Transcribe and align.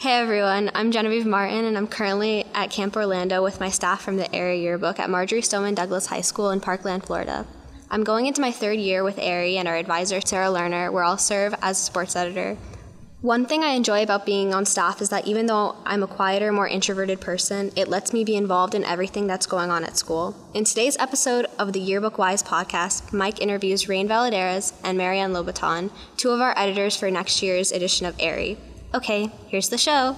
Hey 0.00 0.12
everyone, 0.12 0.70
I'm 0.76 0.92
Genevieve 0.92 1.26
Martin 1.26 1.64
and 1.64 1.76
I'm 1.76 1.88
currently 1.88 2.46
at 2.54 2.70
Camp 2.70 2.94
Orlando 2.94 3.42
with 3.42 3.58
my 3.58 3.68
staff 3.68 4.00
from 4.00 4.16
the 4.16 4.32
Aerie 4.32 4.62
Yearbook 4.62 5.00
at 5.00 5.10
Marjory 5.10 5.42
Stoneman 5.42 5.74
Douglas 5.74 6.06
High 6.06 6.20
School 6.20 6.50
in 6.50 6.60
Parkland, 6.60 7.04
Florida. 7.04 7.44
I'm 7.90 8.04
going 8.04 8.26
into 8.26 8.40
my 8.40 8.52
third 8.52 8.78
year 8.78 9.02
with 9.02 9.18
Aerie 9.18 9.56
and 9.56 9.66
our 9.66 9.74
advisor, 9.74 10.20
Sarah 10.20 10.50
Lerner, 10.50 10.92
where 10.92 11.02
I'll 11.02 11.18
serve 11.18 11.52
as 11.62 11.78
sports 11.78 12.14
editor. 12.14 12.56
One 13.22 13.44
thing 13.44 13.64
I 13.64 13.70
enjoy 13.70 14.04
about 14.04 14.24
being 14.24 14.54
on 14.54 14.66
staff 14.66 15.02
is 15.02 15.08
that 15.08 15.26
even 15.26 15.46
though 15.46 15.74
I'm 15.84 16.04
a 16.04 16.06
quieter, 16.06 16.52
more 16.52 16.68
introverted 16.68 17.20
person, 17.20 17.72
it 17.74 17.88
lets 17.88 18.12
me 18.12 18.22
be 18.22 18.36
involved 18.36 18.76
in 18.76 18.84
everything 18.84 19.26
that's 19.26 19.46
going 19.46 19.72
on 19.72 19.82
at 19.82 19.98
school. 19.98 20.36
In 20.54 20.62
today's 20.62 20.96
episode 20.98 21.46
of 21.58 21.72
the 21.72 21.80
Yearbook 21.80 22.18
Whys 22.18 22.44
podcast, 22.44 23.12
Mike 23.12 23.40
interviews 23.40 23.88
Rain 23.88 24.06
Valladares 24.06 24.72
and 24.84 24.96
Marian 24.96 25.32
Lobaton, 25.32 25.90
two 26.16 26.30
of 26.30 26.40
our 26.40 26.56
editors 26.56 26.94
for 26.94 27.10
next 27.10 27.42
year's 27.42 27.72
edition 27.72 28.06
of 28.06 28.14
Aerie. 28.20 28.58
Okay, 28.94 29.30
here's 29.48 29.68
the 29.68 29.76
show. 29.76 30.16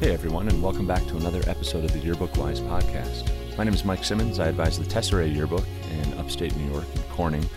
Hey 0.00 0.12
everyone, 0.12 0.48
and 0.48 0.60
welcome 0.60 0.84
back 0.88 1.06
to 1.06 1.16
another 1.16 1.40
episode 1.46 1.84
of 1.84 1.92
the 1.92 2.00
Yearbook 2.00 2.36
Whys 2.36 2.60
podcast. 2.60 3.30
My 3.56 3.62
name 3.62 3.74
is 3.74 3.84
Mike 3.84 4.02
Simmons. 4.02 4.40
I 4.40 4.48
advise 4.48 4.76
the 4.76 4.86
Tesserae 4.86 5.32
Yearbook 5.32 5.64
in 5.92 6.18
upstate 6.18 6.56
New 6.56 6.72
York 6.72 6.86
in 6.96 7.02
Corning. 7.12 7.48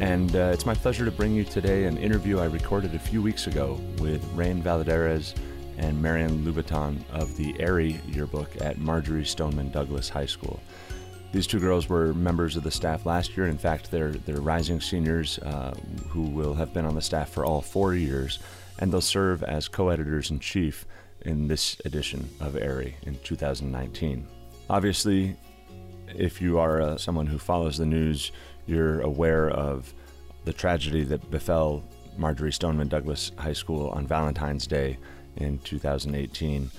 And 0.00 0.36
uh, 0.36 0.50
it's 0.52 0.66
my 0.66 0.74
pleasure 0.74 1.06
to 1.06 1.10
bring 1.10 1.32
you 1.34 1.44
today 1.44 1.84
an 1.84 1.96
interview 1.96 2.40
I 2.40 2.46
recorded 2.46 2.94
a 2.94 2.98
few 2.98 3.22
weeks 3.22 3.46
ago 3.46 3.80
with 4.00 4.22
Rain 4.34 4.62
Valladares 4.62 5.34
and 5.78 6.00
Marian 6.00 6.44
Lobaton 6.44 7.02
of 7.10 7.36
the 7.36 7.54
Aerie 7.60 8.00
yearbook 8.06 8.50
at 8.60 8.78
Marjory 8.78 9.24
Stoneman 9.24 9.70
Douglas 9.70 10.08
High 10.08 10.26
School. 10.26 10.60
These 11.32 11.46
two 11.46 11.60
girls 11.60 11.88
were 11.88 12.12
members 12.12 12.56
of 12.56 12.62
the 12.62 12.70
staff 12.70 13.06
last 13.06 13.36
year. 13.36 13.46
In 13.46 13.56
fact, 13.56 13.90
they're, 13.90 14.12
they're 14.12 14.40
rising 14.40 14.80
seniors 14.80 15.38
uh, 15.38 15.74
who 16.08 16.22
will 16.22 16.52
have 16.54 16.74
been 16.74 16.84
on 16.84 16.94
the 16.94 17.00
staff 17.00 17.30
for 17.30 17.46
all 17.46 17.62
four 17.62 17.94
years, 17.94 18.38
and 18.78 18.92
they'll 18.92 19.00
serve 19.00 19.42
as 19.42 19.66
co 19.66 19.88
editors 19.88 20.30
in 20.30 20.38
chief 20.38 20.86
in 21.22 21.48
this 21.48 21.80
edition 21.84 22.28
of 22.40 22.56
Aerie 22.56 22.96
in 23.02 23.18
2019. 23.24 24.26
Obviously, 24.68 25.36
if 26.14 26.42
you 26.42 26.58
are 26.58 26.82
uh, 26.82 26.96
someone 26.98 27.26
who 27.26 27.38
follows 27.38 27.78
the 27.78 27.86
news, 27.86 28.32
you're 28.66 29.00
aware 29.00 29.50
of 29.50 29.92
the 30.44 30.52
tragedy 30.52 31.04
that 31.04 31.30
befell 31.30 31.82
Marjory 32.16 32.52
Stoneman 32.52 32.88
Douglas 32.88 33.32
High 33.38 33.52
School 33.52 33.88
on 33.90 34.06
Valentine's 34.06 34.66
Day 34.66 34.98
in 35.36 35.58
2018. 35.58 36.70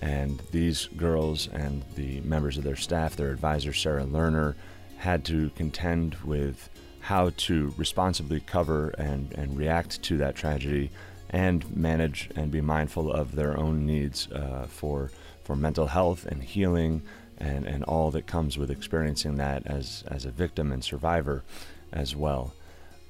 And 0.00 0.40
these 0.50 0.86
girls 0.96 1.48
and 1.48 1.82
the 1.94 2.20
members 2.20 2.58
of 2.58 2.64
their 2.64 2.76
staff, 2.76 3.16
their 3.16 3.30
advisor, 3.30 3.72
Sarah 3.72 4.04
Lerner, 4.04 4.54
had 4.96 5.24
to 5.26 5.50
contend 5.50 6.14
with 6.24 6.68
how 7.00 7.30
to 7.36 7.72
responsibly 7.76 8.40
cover 8.40 8.88
and, 8.90 9.32
and 9.34 9.56
react 9.56 10.02
to 10.02 10.16
that 10.18 10.34
tragedy 10.34 10.90
and 11.30 11.76
manage 11.76 12.30
and 12.36 12.50
be 12.50 12.60
mindful 12.60 13.12
of 13.12 13.34
their 13.34 13.58
own 13.58 13.84
needs 13.84 14.30
uh, 14.32 14.66
for, 14.68 15.10
for 15.42 15.56
mental 15.56 15.86
health 15.86 16.24
and 16.26 16.42
healing 16.42 17.02
and, 17.38 17.66
and 17.66 17.84
all 17.84 18.10
that 18.10 18.26
comes 18.26 18.56
with 18.56 18.70
experiencing 18.70 19.36
that 19.36 19.66
as, 19.66 20.04
as 20.06 20.24
a 20.24 20.30
victim 20.30 20.72
and 20.72 20.82
survivor 20.82 21.42
as 21.92 22.14
well. 22.14 22.54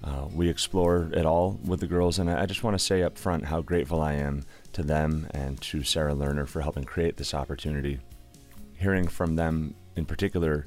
Uh, 0.02 0.26
we 0.34 0.48
explore 0.48 1.10
it 1.12 1.24
all 1.24 1.58
with 1.64 1.80
the 1.80 1.86
girls, 1.86 2.18
and 2.18 2.30
I 2.30 2.46
just 2.46 2.62
want 2.62 2.76
to 2.78 2.84
say 2.84 3.02
up 3.02 3.16
front 3.16 3.46
how 3.46 3.62
grateful 3.62 4.02
I 4.02 4.14
am 4.14 4.44
to 4.74 4.82
them 4.82 5.26
and 5.32 5.60
to 5.62 5.82
Sarah 5.82 6.14
Lerner 6.14 6.46
for 6.46 6.60
helping 6.60 6.84
create 6.84 7.16
this 7.16 7.34
opportunity. 7.34 8.00
Hearing 8.74 9.08
from 9.08 9.36
them 9.36 9.74
in 9.96 10.04
particular 10.04 10.66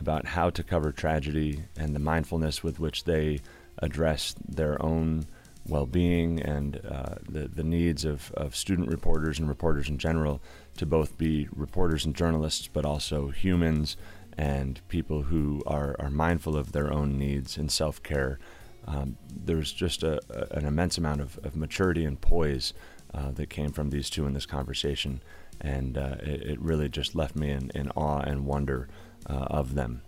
about 0.00 0.26
how 0.26 0.50
to 0.50 0.62
cover 0.62 0.92
tragedy 0.92 1.62
and 1.76 1.94
the 1.94 2.00
mindfulness 2.00 2.62
with 2.62 2.78
which 2.78 3.04
they 3.04 3.40
address 3.78 4.34
their 4.46 4.80
own 4.82 5.26
well 5.66 5.86
being 5.86 6.40
and 6.40 6.80
uh, 6.86 7.14
the, 7.28 7.48
the 7.48 7.64
needs 7.64 8.04
of, 8.04 8.30
of 8.32 8.54
student 8.54 8.88
reporters 8.90 9.38
and 9.38 9.48
reporters 9.48 9.88
in 9.88 9.98
general 9.98 10.42
to 10.76 10.84
both 10.84 11.16
be 11.16 11.48
reporters 11.54 12.04
and 12.04 12.14
journalists, 12.14 12.68
but 12.68 12.84
also 12.84 13.28
humans 13.28 13.96
and 14.36 14.80
people 14.88 15.22
who 15.22 15.62
are, 15.66 15.96
are 15.98 16.10
mindful 16.10 16.56
of 16.56 16.72
their 16.72 16.92
own 16.92 17.18
needs 17.18 17.56
and 17.56 17.70
self 17.70 18.02
care. 18.02 18.38
Um, 18.86 19.16
there's 19.34 19.72
just 19.72 20.02
a, 20.02 20.20
a, 20.28 20.58
an 20.58 20.66
immense 20.66 20.98
amount 20.98 21.22
of, 21.22 21.38
of 21.42 21.56
maturity 21.56 22.04
and 22.04 22.20
poise 22.20 22.74
uh, 23.14 23.30
that 23.32 23.48
came 23.48 23.70
from 23.70 23.90
these 23.90 24.10
two 24.10 24.26
in 24.26 24.34
this 24.34 24.46
conversation, 24.46 25.22
and 25.60 25.96
uh, 25.96 26.16
it, 26.20 26.42
it, 26.42 26.60
really 26.60 26.88
just 26.88 27.14
left 27.14 27.36
me 27.36 27.50
in, 27.50 27.70
in 27.74 27.90
awe 27.90 28.20
and 28.20 28.44
wonder 28.44 28.88
uh, 29.28 29.46
of 29.48 29.74
them. 29.74 30.02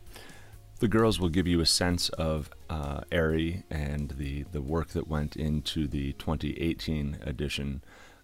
The 0.78 0.88
girls 0.88 1.18
will 1.18 1.28
give 1.30 1.46
you 1.46 1.60
a 1.60 1.66
sense 1.66 2.08
of 2.10 2.50
uh, 2.68 3.02
Aerie 3.10 3.62
and 3.70 4.10
the, 4.10 4.42
the 4.52 4.60
work 4.60 4.88
that 4.88 5.08
went 5.08 5.36
into 5.36 5.86
the 5.86 6.12
2018 6.14 7.18
edition. 7.22 7.82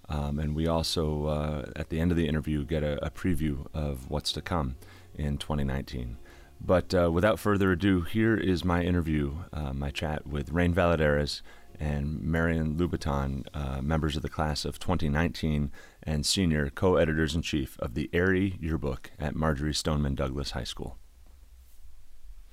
Um, 0.09 0.39
and 0.39 0.55
we 0.55 0.67
also, 0.67 1.27
uh, 1.27 1.71
at 1.77 1.89
the 1.89 1.99
end 1.99 2.11
of 2.11 2.17
the 2.17 2.29
interview, 2.29 2.65
get 2.65 2.83
a, 2.83 3.03
a, 3.07 3.11
preview 3.11 3.67
of 3.73 4.11
what's 4.11 4.33
to 4.33 4.43
come 4.43 4.77
in 5.15 5.39
2019. 5.39 6.19
But 6.61 6.95
uh, 6.95 7.11
without 7.11 7.39
further 7.39 7.73
ado, 7.73 8.03
here 8.03 8.37
is 8.37 8.65
my 8.65 8.83
interview, 8.83 9.37
uh, 9.53 9.73
my 9.73 9.91
chat 9.91 10.27
with 10.27 10.51
Rain 10.51 10.75
Valladares 10.75 11.41
and 11.83 12.23
Marian 12.23 12.77
Lobaton, 12.77 13.45
uh, 13.53 13.83
members 13.83 14.15
of 14.15 14.23
the 14.23 14.29
class 14.29 14.65
of 14.65 14.79
2019 14.79 15.73
and 16.05 16.25
senior 16.25 16.71
co 16.71 16.95
editors 16.95 17.35
in 17.35 17.43
chief 17.43 17.77
of 17.81 17.95
the 17.95 18.09
Aerie 18.13 18.57
Yearbook 18.61 19.11
at 19.19 19.35
Marjory 19.35 19.75
Stoneman 19.75 20.15
Douglas 20.15 20.53
High 20.53 20.63
School. 20.63 20.97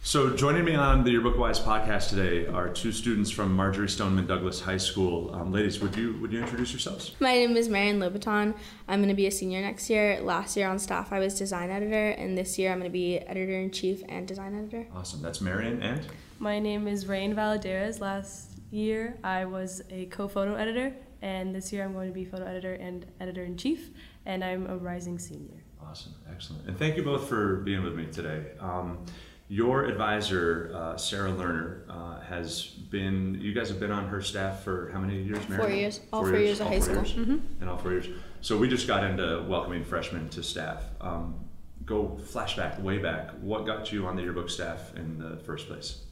So, 0.01 0.35
joining 0.35 0.63
me 0.65 0.73
on 0.73 1.03
the 1.03 1.11
Yearbook 1.11 1.37
Whys 1.37 1.59
podcast 1.59 2.09
today 2.09 2.47
are 2.47 2.69
two 2.69 2.91
students 2.91 3.29
from 3.29 3.53
Marjory 3.53 3.89
Stoneman 3.89 4.25
Douglas 4.25 4.61
High 4.61 4.77
School. 4.77 5.31
Um, 5.35 5.51
ladies, 5.51 5.79
would 5.79 5.95
you 5.95 6.17
would 6.21 6.31
you 6.31 6.39
introduce 6.39 6.71
yourselves? 6.71 7.15
My 7.19 7.33
name 7.33 7.55
is 7.55 7.69
Marian 7.69 7.99
Lobaton. 7.99 8.55
I'm 8.87 8.99
going 8.99 9.09
to 9.09 9.13
be 9.13 9.27
a 9.27 9.31
senior 9.31 9.61
next 9.61 9.91
year. 9.91 10.21
Last 10.21 10.57
year 10.57 10.67
on 10.67 10.79
staff, 10.79 11.13
I 11.13 11.19
was 11.19 11.37
design 11.37 11.69
editor, 11.69 12.11
and 12.11 12.35
this 12.35 12.57
year 12.57 12.71
I'm 12.71 12.79
going 12.79 12.89
to 12.89 12.93
be 12.93 13.19
editor 13.19 13.59
in 13.59 13.69
chief 13.69 14.01
and 14.09 14.27
design 14.27 14.57
editor. 14.57 14.87
Awesome. 14.95 15.21
That's 15.21 15.41
Marian 15.41 15.83
and. 15.83 16.01
My 16.39 16.57
name 16.57 16.87
is 16.87 17.05
Rain 17.05 17.35
Valladares. 17.35 17.99
Last 17.99 18.48
year 18.71 19.17
I 19.23 19.45
was 19.45 19.81
a 19.89 20.05
co-photo 20.05 20.55
editor, 20.55 20.95
and 21.21 21.53
this 21.53 21.71
year 21.73 21.83
I'm 21.83 21.93
going 21.93 22.07
to 22.07 22.13
be 22.13 22.25
photo 22.25 22.45
editor 22.45 22.73
and 22.73 23.05
editor 23.19 23.43
in 23.43 23.57
chief, 23.57 23.89
and 24.25 24.43
I'm 24.43 24.67
a 24.67 24.77
rising 24.77 25.19
senior. 25.19 25.63
Awesome, 25.81 26.13
excellent, 26.31 26.67
and 26.67 26.77
thank 26.77 26.97
you 26.97 27.03
both 27.03 27.27
for 27.27 27.57
being 27.57 27.83
with 27.83 27.95
me 27.95 28.05
today. 28.05 28.51
Um, 28.59 29.05
your 29.51 29.85
advisor, 29.85 30.71
uh, 30.75 30.95
Sarah 30.95 31.31
Lerner, 31.31 31.81
uh, 31.89 32.19
has 32.19 32.65
been, 32.67 33.35
you 33.41 33.51
guys 33.51 33.67
have 33.69 33.79
been 33.79 33.91
on 33.91 34.07
her 34.07 34.21
staff 34.21 34.63
for 34.63 34.91
how 34.93 34.99
many 34.99 35.23
years, 35.23 35.49
Mary? 35.49 35.61
Four 35.63 35.71
years. 35.71 35.99
All 36.13 36.21
four, 36.21 36.29
four 36.29 36.39
years, 36.39 36.47
years, 36.47 36.59
of 36.59 36.67
high 36.67 36.79
school. 36.79 36.95
Years? 36.97 37.13
Mm-hmm. 37.13 37.61
And 37.61 37.69
all 37.69 37.77
four 37.77 37.93
years. 37.93 38.07
So 38.41 38.57
we 38.57 38.69
just 38.69 38.85
got 38.85 39.03
into 39.03 39.43
welcoming 39.47 39.83
freshmen 39.83 40.29
to 40.29 40.43
staff. 40.43 40.83
Um, 41.01 41.33
go 41.83 42.19
flashback, 42.21 42.79
way 42.79 42.99
back. 42.99 43.31
What 43.41 43.65
got 43.65 43.91
you 43.91 44.05
on 44.05 44.15
the 44.15 44.21
yearbook 44.21 44.51
staff 44.51 44.95
in 44.95 45.17
the 45.17 45.37
first 45.37 45.67
place? 45.67 46.03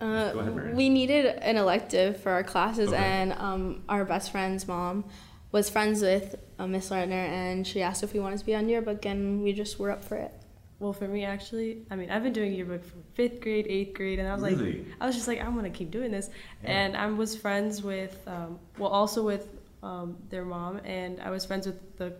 Uh, 0.00 0.32
Go 0.32 0.38
ahead, 0.40 0.76
we 0.76 0.88
needed 0.88 1.26
an 1.26 1.56
elective 1.56 2.20
for 2.20 2.30
our 2.30 2.44
classes, 2.44 2.88
okay. 2.90 2.96
and 2.98 3.32
um, 3.32 3.82
our 3.88 4.04
best 4.04 4.30
friend's 4.30 4.68
mom 4.68 5.04
was 5.50 5.68
friends 5.68 6.02
with 6.02 6.36
uh, 6.58 6.66
Miss 6.66 6.90
Lerner, 6.90 7.12
and 7.12 7.66
she 7.66 7.82
asked 7.82 8.02
if 8.02 8.12
we 8.12 8.20
wanted 8.20 8.38
to 8.38 8.46
be 8.46 8.54
on 8.54 8.68
yearbook, 8.68 9.04
and 9.04 9.42
we 9.42 9.52
just 9.52 9.78
were 9.78 9.90
up 9.90 10.04
for 10.04 10.16
it. 10.16 10.32
Well, 10.78 10.92
for 10.92 11.08
me, 11.08 11.24
actually, 11.24 11.82
I 11.90 11.96
mean, 11.96 12.10
I've 12.10 12.22
been 12.22 12.32
doing 12.32 12.52
yearbook 12.52 12.84
from 12.84 13.02
fifth 13.14 13.40
grade, 13.40 13.66
eighth 13.68 13.94
grade, 13.94 14.20
and 14.20 14.28
I 14.28 14.34
was 14.34 14.42
really? 14.42 14.78
like, 14.78 14.86
I 15.00 15.06
was 15.06 15.16
just 15.16 15.26
like, 15.26 15.40
I'm 15.40 15.56
gonna 15.56 15.70
keep 15.70 15.90
doing 15.90 16.12
this. 16.12 16.30
Yeah. 16.62 16.70
And 16.70 16.96
I 16.96 17.06
was 17.06 17.36
friends 17.36 17.82
with, 17.82 18.16
um, 18.28 18.60
well, 18.78 18.90
also 18.90 19.24
with 19.24 19.48
um, 19.82 20.16
their 20.30 20.44
mom, 20.44 20.76
and 20.84 21.20
I 21.20 21.30
was 21.30 21.44
friends 21.44 21.66
with 21.66 21.96
the 21.96 22.12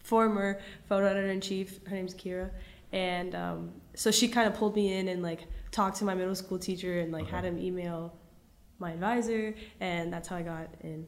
former 0.00 0.60
photo 0.88 1.06
editor 1.06 1.30
in 1.30 1.40
chief. 1.40 1.80
Her 1.86 1.94
name's 1.94 2.14
Kira, 2.14 2.50
and 2.92 3.34
um, 3.34 3.72
so 3.94 4.10
she 4.10 4.28
kind 4.28 4.46
of 4.46 4.54
pulled 4.54 4.76
me 4.76 4.92
in 4.92 5.08
and 5.08 5.22
like 5.22 5.46
talked 5.70 5.98
to 5.98 6.04
my 6.04 6.14
middle 6.14 6.34
school 6.34 6.58
teacher 6.58 7.00
and 7.00 7.12
like 7.12 7.24
okay. 7.24 7.36
had 7.36 7.44
him 7.44 7.58
email 7.58 8.14
my 8.78 8.92
advisor, 8.92 9.54
and 9.80 10.12
that's 10.12 10.28
how 10.28 10.36
I 10.36 10.42
got 10.42 10.68
in. 10.80 11.06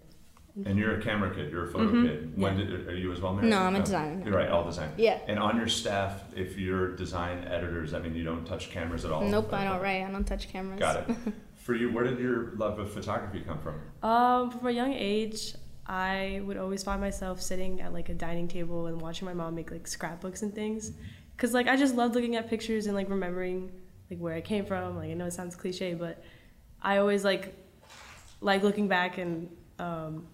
And 0.64 0.76
you're 0.76 0.98
a 0.98 1.02
camera 1.02 1.32
kid. 1.32 1.52
You're 1.52 1.68
a 1.68 1.70
photo 1.70 1.86
mm-hmm. 1.86 2.06
kid. 2.06 2.36
When 2.36 2.58
yeah. 2.58 2.64
did, 2.64 2.88
are 2.88 2.96
you 2.96 3.12
as 3.12 3.20
well? 3.20 3.34
Mary? 3.34 3.48
No, 3.48 3.60
I'm 3.60 3.76
a 3.76 3.80
designer. 3.80 4.22
You're 4.24 4.34
right, 4.34 4.48
all 4.48 4.64
design. 4.64 4.90
Yeah. 4.96 5.20
And 5.28 5.38
on 5.38 5.56
your 5.56 5.68
staff, 5.68 6.24
if 6.34 6.58
you're 6.58 6.96
design 6.96 7.44
editors, 7.44 7.94
I 7.94 8.00
mean, 8.00 8.14
you 8.14 8.24
don't 8.24 8.44
touch 8.44 8.70
cameras 8.70 9.04
at 9.04 9.12
all. 9.12 9.22
Nope, 9.22 9.52
I 9.52 9.64
don't 9.64 9.80
Right, 9.80 10.02
I 10.02 10.10
don't 10.10 10.24
touch 10.24 10.48
cameras. 10.48 10.80
Got 10.80 11.08
it. 11.08 11.16
For 11.54 11.74
you, 11.74 11.92
where 11.92 12.04
did 12.04 12.18
your 12.18 12.52
love 12.56 12.78
of 12.78 12.90
photography 12.92 13.42
come 13.46 13.58
from? 13.58 14.08
Um, 14.08 14.50
from 14.50 14.66
a 14.68 14.70
young 14.70 14.94
age, 14.94 15.54
I 15.86 16.40
would 16.44 16.56
always 16.56 16.82
find 16.82 16.98
myself 16.98 17.42
sitting 17.42 17.82
at 17.82 17.92
like 17.92 18.08
a 18.08 18.14
dining 18.14 18.48
table 18.48 18.86
and 18.86 18.98
watching 19.00 19.26
my 19.26 19.34
mom 19.34 19.54
make 19.54 19.70
like 19.70 19.86
scrapbooks 19.86 20.40
and 20.40 20.54
things, 20.54 20.92
cause 21.36 21.52
like 21.52 21.68
I 21.68 21.76
just 21.76 21.94
loved 21.94 22.14
looking 22.14 22.36
at 22.36 22.48
pictures 22.48 22.86
and 22.86 22.96
like 22.96 23.10
remembering 23.10 23.70
like 24.10 24.18
where 24.18 24.34
I 24.34 24.40
came 24.40 24.64
from. 24.64 24.96
Like 24.96 25.10
I 25.10 25.14
know 25.14 25.26
it 25.26 25.32
sounds 25.32 25.56
cliche, 25.56 25.94
but 25.94 26.22
I 26.82 26.98
always 26.98 27.24
like 27.24 27.54
like 28.40 28.62
looking 28.62 28.88
back 28.88 29.18
and 29.18 29.48
um, 29.78 30.26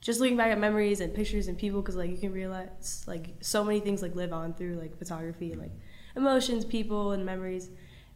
just 0.00 0.20
looking 0.20 0.36
back 0.36 0.52
at 0.52 0.58
memories 0.58 1.00
and 1.00 1.12
pictures 1.14 1.48
and 1.48 1.58
people 1.58 1.80
because 1.82 1.96
like 1.96 2.10
you 2.10 2.16
can 2.16 2.32
realize 2.32 3.04
like 3.06 3.34
so 3.40 3.64
many 3.64 3.80
things 3.80 4.02
like 4.02 4.14
live 4.14 4.32
on 4.32 4.54
through 4.54 4.76
like 4.76 4.96
photography 4.98 5.52
and 5.52 5.60
like 5.60 5.72
emotions 6.14 6.64
people 6.64 7.12
and 7.12 7.24
memories 7.26 7.70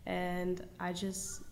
and 0.07 0.67
i 0.79 0.93
just 0.93 1.43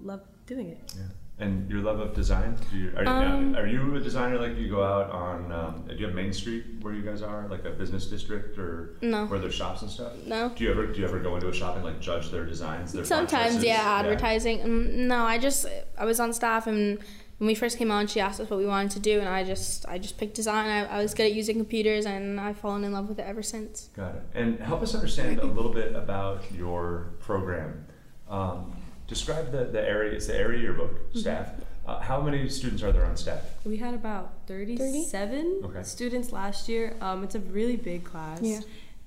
love 0.00 0.22
doing 0.46 0.70
it 0.70 0.94
Yeah. 0.96 1.04
And 1.38 1.68
your 1.70 1.80
love 1.82 2.00
of 2.00 2.14
design? 2.14 2.56
Do 2.70 2.78
you, 2.78 2.92
are, 2.96 3.04
you, 3.04 3.10
Um, 3.10 3.56
are 3.56 3.66
you 3.66 3.94
a 3.94 4.00
designer? 4.00 4.38
Like, 4.38 4.54
do 4.56 4.62
you 4.62 4.70
go 4.70 4.82
out 4.82 5.10
on? 5.10 5.52
Um, 5.52 5.84
do 5.86 5.94
you 5.94 6.06
have 6.06 6.14
Main 6.14 6.32
Street 6.32 6.64
where 6.80 6.94
you 6.94 7.02
guys 7.02 7.20
are, 7.20 7.46
like 7.50 7.66
a 7.66 7.70
business 7.70 8.06
district, 8.06 8.56
or 8.58 8.96
No. 9.02 9.26
where 9.26 9.38
there's 9.38 9.54
shops 9.54 9.82
and 9.82 9.90
stuff? 9.90 10.12
No. 10.26 10.48
Do 10.56 10.64
you 10.64 10.70
ever 10.70 10.86
do 10.86 10.98
you 10.98 11.04
ever 11.06 11.18
go 11.18 11.34
into 11.34 11.48
a 11.48 11.52
shop 11.52 11.76
and 11.76 11.84
like 11.84 12.00
judge 12.00 12.30
their 12.30 12.46
designs? 12.46 12.94
Their 12.94 13.04
Sometimes, 13.04 13.62
yeah, 13.62 13.82
advertising. 14.00 14.60
Mm, 14.60 14.92
No, 15.08 15.24
I 15.24 15.36
just 15.36 15.66
I 15.98 16.06
was 16.06 16.20
on 16.20 16.32
staff, 16.32 16.66
and 16.66 16.98
when 17.36 17.46
we 17.48 17.54
first 17.54 17.76
came 17.76 17.90
on, 17.90 18.06
she 18.06 18.18
asked 18.18 18.40
us 18.40 18.48
what 18.48 18.58
we 18.58 18.64
wanted 18.66 18.92
to 18.92 19.00
do, 19.00 19.20
and 19.20 19.28
I 19.28 19.44
just 19.44 19.86
I 19.86 19.98
just 19.98 20.16
picked 20.16 20.36
design. 20.36 20.70
I, 20.70 20.86
I 20.86 21.02
was 21.02 21.12
good 21.12 21.26
at 21.26 21.34
using 21.34 21.56
computers, 21.56 22.06
and 22.06 22.40
I've 22.40 22.56
fallen 22.56 22.82
in 22.82 22.92
love 22.94 23.10
with 23.10 23.18
it 23.18 23.26
ever 23.26 23.42
since. 23.42 23.90
Got 23.94 24.14
it. 24.14 24.22
And 24.32 24.58
help 24.60 24.80
us 24.80 24.94
understand 24.94 25.38
a 25.40 25.44
little 25.46 25.74
bit 25.74 25.94
about 25.94 26.50
your 26.50 27.08
program. 27.20 27.84
Um, 28.26 28.74
describe 29.06 29.52
the, 29.52 29.64
the 29.64 29.80
area. 29.80 30.12
It's 30.12 30.26
the 30.26 30.36
Aerie 30.36 30.60
yearbook 30.60 30.92
Mm-hmm. 31.10 31.18
staff. 31.20 31.50
Uh, 31.86 32.00
how 32.00 32.20
many 32.20 32.48
students 32.48 32.82
are 32.82 32.90
there 32.90 33.04
on 33.04 33.16
staff? 33.16 33.40
we 33.64 33.76
had 33.76 33.94
about 33.94 34.32
37 34.48 35.60
Okay. 35.64 35.82
students 35.84 36.32
last 36.32 36.68
year 36.68 36.96
um, 37.00 37.22
it's 37.22 37.36
a 37.36 37.40
really 37.40 37.76
big 37.76 38.02
class 38.04 38.40
Yeah. 38.42 38.58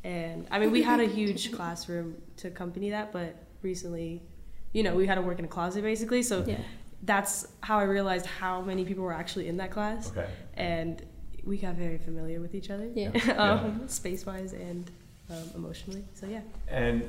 and 0.06 0.48
i 0.50 0.60
mean 0.60 0.72
we 0.72 0.82
had 0.82 1.02
a 1.02 1.06
huge 1.06 1.52
classroom 1.52 2.16
to 2.38 2.48
accompany 2.48 2.90
that 2.92 3.12
but 3.12 3.36
recently 3.62 4.22
you 4.72 4.82
know 4.84 4.96
we 4.96 5.06
had 5.06 5.16
to 5.16 5.22
work 5.22 5.40
in 5.40 5.46
a 5.46 5.48
closet 5.50 5.84
basically 5.84 6.24
so 6.24 6.44
Yeah. 6.48 6.60
that's 7.04 7.48
how 7.62 7.78
i 7.80 7.84
realized 7.84 8.26
how 8.26 8.62
many 8.62 8.86
people 8.86 9.04
were 9.04 9.14
actually 9.14 9.50
in 9.50 9.58
that 9.58 9.72
class 9.72 10.10
Okay. 10.12 10.30
and 10.54 11.04
we 11.44 11.58
got 11.58 11.76
very 11.76 11.98
familiar 11.98 12.40
with 12.40 12.56
each 12.56 12.70
other 12.70 12.88
Yeah. 12.96 13.10
um, 13.38 13.88
space-wise 13.90 14.54
and 14.54 14.90
um, 15.30 15.52
emotionally 15.56 16.04
so 16.14 16.26
yeah 16.26 16.42
And 16.68 17.04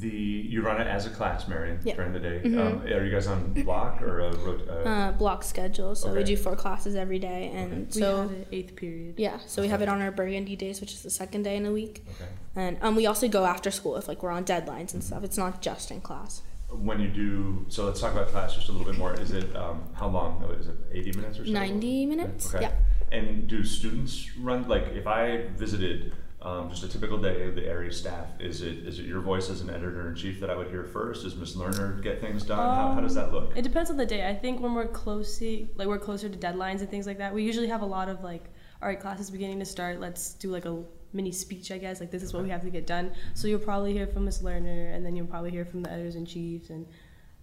the 0.00 0.08
you 0.08 0.62
run 0.62 0.80
it 0.80 0.86
as 0.86 1.06
a 1.06 1.10
class, 1.10 1.46
Marian, 1.48 1.78
Yeah. 1.84 1.96
during 1.96 2.12
the 2.12 2.20
day. 2.20 2.40
Mhm. 2.44 2.58
Um, 2.60 2.82
are 2.82 3.04
you 3.04 3.10
guys 3.10 3.26
on 3.26 3.52
block 3.52 4.02
or 4.02 4.20
a, 4.20 4.30
rot- 4.36 4.68
uh, 4.68 4.88
Uh, 4.90 5.12
block 5.12 5.42
schedule, 5.44 5.94
so 5.94 6.12
we 6.12 6.22
do 6.24 6.36
four 6.36 6.56
classes 6.56 6.94
every 6.94 7.18
day, 7.18 7.50
and 7.54 7.86
we 7.94 8.00
so 8.00 8.22
had 8.22 8.30
an 8.30 8.46
eighth 8.52 8.74
period 8.76 9.14
yeah, 9.18 9.38
so 9.46 9.62
we 9.62 9.68
have 9.68 9.82
it 9.82 9.88
on 9.88 10.00
our 10.02 10.10
burgundy 10.10 10.56
days, 10.56 10.80
which 10.80 10.92
is 10.92 11.02
the 11.02 11.10
second 11.10 11.42
day 11.44 11.56
in 11.56 11.62
the 11.62 11.72
week, 11.72 12.04
okay. 12.16 12.30
and 12.56 12.76
um, 12.82 12.94
we 12.96 13.06
also 13.06 13.26
go 13.28 13.44
after 13.54 13.70
school 13.70 13.96
if 13.96 14.08
like 14.08 14.20
we're 14.22 14.30
on 14.40 14.44
deadlines 14.44 14.94
and 14.94 15.02
stuff. 15.02 15.22
It's 15.24 15.38
not 15.38 15.62
just 15.62 15.90
in 15.90 16.00
class. 16.00 16.42
When 16.88 16.98
you 17.00 17.08
do, 17.08 17.66
so 17.68 17.84
let's 17.86 18.00
talk 18.00 18.12
about 18.12 18.28
class 18.28 18.54
just 18.56 18.68
a 18.68 18.72
little 18.72 18.86
bit 18.90 18.98
more. 18.98 19.14
Is 19.14 19.30
it 19.30 19.54
um, 19.56 19.78
how 19.94 20.08
long? 20.08 20.30
Oh, 20.46 20.52
Is 20.60 20.66
it 20.66 20.76
eighty 20.92 21.12
minutes 21.12 21.38
or 21.38 21.44
so? 21.46 21.52
Ninety 21.52 22.04
minutes. 22.06 22.52
Okay. 22.52 22.64
Yeah. 22.66 22.72
And 23.16 23.46
do 23.46 23.62
students 23.64 24.36
run 24.38 24.66
like 24.68 24.86
if 25.00 25.06
I 25.06 25.46
visited 25.56 26.12
um, 26.44 26.68
just 26.68 26.84
a 26.84 26.88
typical 26.88 27.16
day 27.16 27.48
of 27.48 27.54
the 27.54 27.66
Aerie 27.66 27.92
staff? 27.92 28.28
Is 28.38 28.60
it 28.60 28.86
is 28.86 28.98
it 28.98 29.06
your 29.06 29.20
voice 29.20 29.48
as 29.48 29.62
an 29.62 29.70
editor 29.70 30.08
in 30.08 30.14
chief 30.14 30.40
that 30.40 30.50
I 30.50 30.56
would 30.56 30.68
hear 30.68 30.84
first? 30.84 31.22
Does 31.22 31.34
Miss 31.34 31.56
Lerner 31.56 32.02
get 32.02 32.20
things 32.20 32.44
done? 32.44 32.58
how, 32.58 32.92
how 32.92 33.00
does 33.00 33.14
that 33.14 33.32
look? 33.32 33.56
It 33.56 33.62
depends 33.62 33.90
on 33.90 33.96
the 33.96 34.04
day. 34.04 34.28
I 34.28 34.34
think 34.34 34.60
when 34.60 34.74
we're 34.74 34.86
closely, 34.86 35.70
like 35.76 35.88
we're 35.88 35.98
closer 35.98 36.28
to 36.28 36.38
deadlines 36.38 36.80
and 36.80 36.90
things 36.90 37.06
like 37.06 37.18
that, 37.18 37.32
we 37.32 37.42
usually 37.42 37.68
have 37.68 37.80
a 37.80 37.86
lot 37.86 38.10
of 38.10 38.22
like, 38.22 38.44
all 38.82 38.88
right, 38.88 39.00
class 39.00 39.20
is 39.20 39.30
beginning 39.30 39.58
to 39.60 39.64
start. 39.64 40.00
Let's 40.00 40.34
do 40.34 40.50
like 40.50 40.66
a 40.66 40.82
mini 41.14 41.32
speech, 41.32 41.72
I 41.72 41.78
guess. 41.78 41.98
Like 41.98 42.10
this 42.10 42.22
is 42.22 42.34
what 42.34 42.42
we 42.42 42.50
have 42.50 42.62
to 42.62 42.70
get 42.70 42.86
done. 42.86 43.12
So 43.32 43.48
you'll 43.48 43.58
probably 43.58 43.94
hear 43.94 44.06
from 44.06 44.26
Miss 44.26 44.42
Lerner, 44.42 44.94
and 44.94 45.04
then 45.04 45.16
you'll 45.16 45.26
probably 45.26 45.50
hear 45.50 45.64
from 45.64 45.82
the 45.82 45.90
editors 45.90 46.14
in 46.14 46.26
chiefs, 46.26 46.68
and 46.68 46.86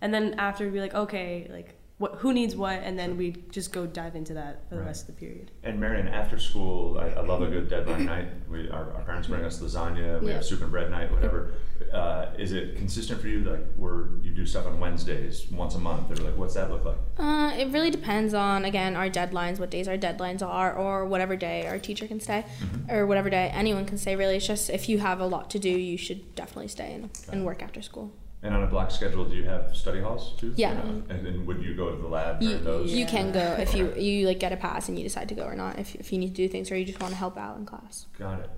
and 0.02 0.14
then 0.14 0.36
after 0.38 0.66
we'd 0.66 0.74
be 0.74 0.80
like, 0.80 0.94
okay, 0.94 1.48
like 1.52 1.81
what, 2.02 2.16
who 2.16 2.34
needs 2.34 2.56
what, 2.56 2.80
and 2.82 2.98
then 2.98 3.16
we 3.16 3.28
just 3.52 3.72
go 3.72 3.86
dive 3.86 4.16
into 4.16 4.34
that 4.34 4.68
for 4.68 4.76
the 4.76 4.82
Right. 4.82 4.88
rest 4.88 5.08
of 5.08 5.16
the 5.16 5.20
period. 5.20 5.52
And 5.64 5.80
Marian, 5.80 6.08
after 6.08 6.40
school, 6.40 6.98
I, 6.98 7.08
I 7.10 7.22
love 7.22 7.42
a 7.44 7.48
good 7.48 7.70
deadline 7.70 8.06
night. 8.06 8.28
We, 8.50 8.70
our, 8.72 8.92
our 8.96 9.04
parents 9.04 9.28
bring 9.28 9.46
us 9.46 9.60
lasagna. 9.60 10.20
We 10.20 10.28
Yeah. 10.30 10.34
have 10.36 10.46
soup 10.46 10.62
and 10.62 10.72
bread 10.72 10.90
night, 10.90 11.12
whatever. 11.12 11.54
Uh, 11.94 12.28
is 12.38 12.52
it 12.54 12.76
consistent 12.76 13.22
for 13.22 13.28
you? 13.28 13.40
Like, 13.44 13.66
where 13.76 14.08
you 14.24 14.32
do 14.32 14.46
stuff 14.46 14.66
on 14.66 14.80
Wednesdays 14.80 15.46
once 15.52 15.76
a 15.76 15.80
month, 15.80 16.12
or 16.12 16.16
like, 16.24 16.36
what's 16.38 16.56
that 16.56 16.72
look 16.72 16.86
like? 16.86 16.98
Uh, 17.20 17.52
it 17.58 17.68
really 17.72 17.92
depends 17.92 18.34
on 18.34 18.66
again 18.66 18.96
our 18.96 19.10
deadlines, 19.10 19.60
what 19.60 19.70
days 19.70 19.88
our 19.88 19.98
deadlines 19.98 20.42
are, 20.42 20.74
or 20.74 21.06
whatever 21.06 21.36
day 21.36 21.68
our 21.68 21.78
teacher 21.80 22.08
can 22.08 22.20
stay, 22.20 22.46
or 22.90 23.06
whatever 23.06 23.30
day 23.30 23.50
anyone 23.54 23.86
can 23.86 23.98
stay. 23.98 24.16
Really, 24.16 24.38
it's 24.38 24.48
just 24.48 24.70
if 24.70 24.90
you 24.90 24.98
have 25.00 25.20
a 25.20 25.26
lot 25.26 25.50
to 25.52 25.60
do, 25.60 25.70
you 25.70 25.98
should 25.98 26.34
definitely 26.36 26.68
stay 26.70 26.94
and, 26.94 27.10
and 27.32 27.46
work 27.46 27.62
after 27.62 27.82
school. 27.82 28.12
And 28.44 28.56
on 28.56 28.64
a 28.64 28.68
block 28.68 28.90
schedule, 28.90 29.26
do 29.26 29.36
you 29.36 29.44
have 29.44 29.76
study 29.76 30.02
halls 30.02 30.36
too? 30.40 30.54
Yeah. 30.56 30.72
And 30.82 31.26
then 31.26 31.46
would 31.46 31.62
you 31.62 31.76
go 31.76 31.96
to 31.96 32.02
the 32.02 32.08
lab 32.08 32.42
You, 32.42 32.58
those? 32.58 32.92
you 32.92 33.06
can 33.06 33.32
go 33.32 33.56
if 33.60 33.76
you 33.76 33.94
you 33.96 34.26
like 34.28 34.40
get 34.40 34.52
a 34.52 34.58
pass 34.58 34.90
and 34.90 34.98
you 34.98 35.04
decide 35.04 35.30
to 35.30 35.36
go 35.36 35.44
or 35.44 35.56
not. 35.56 35.78
If 35.78 35.94
if 35.96 36.12
you 36.12 36.18
need 36.18 36.30
to 36.30 36.34
do 36.34 36.48
things 36.48 36.72
or 36.72 36.76
you 36.76 36.86
just 36.86 37.00
want 37.00 37.12
to 37.12 37.18
help 37.18 37.38
out 37.38 37.58
in 37.58 37.66
class. 37.66 38.08
Got 38.18 38.40
it. 38.40 38.50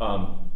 Um, 0.00 0.50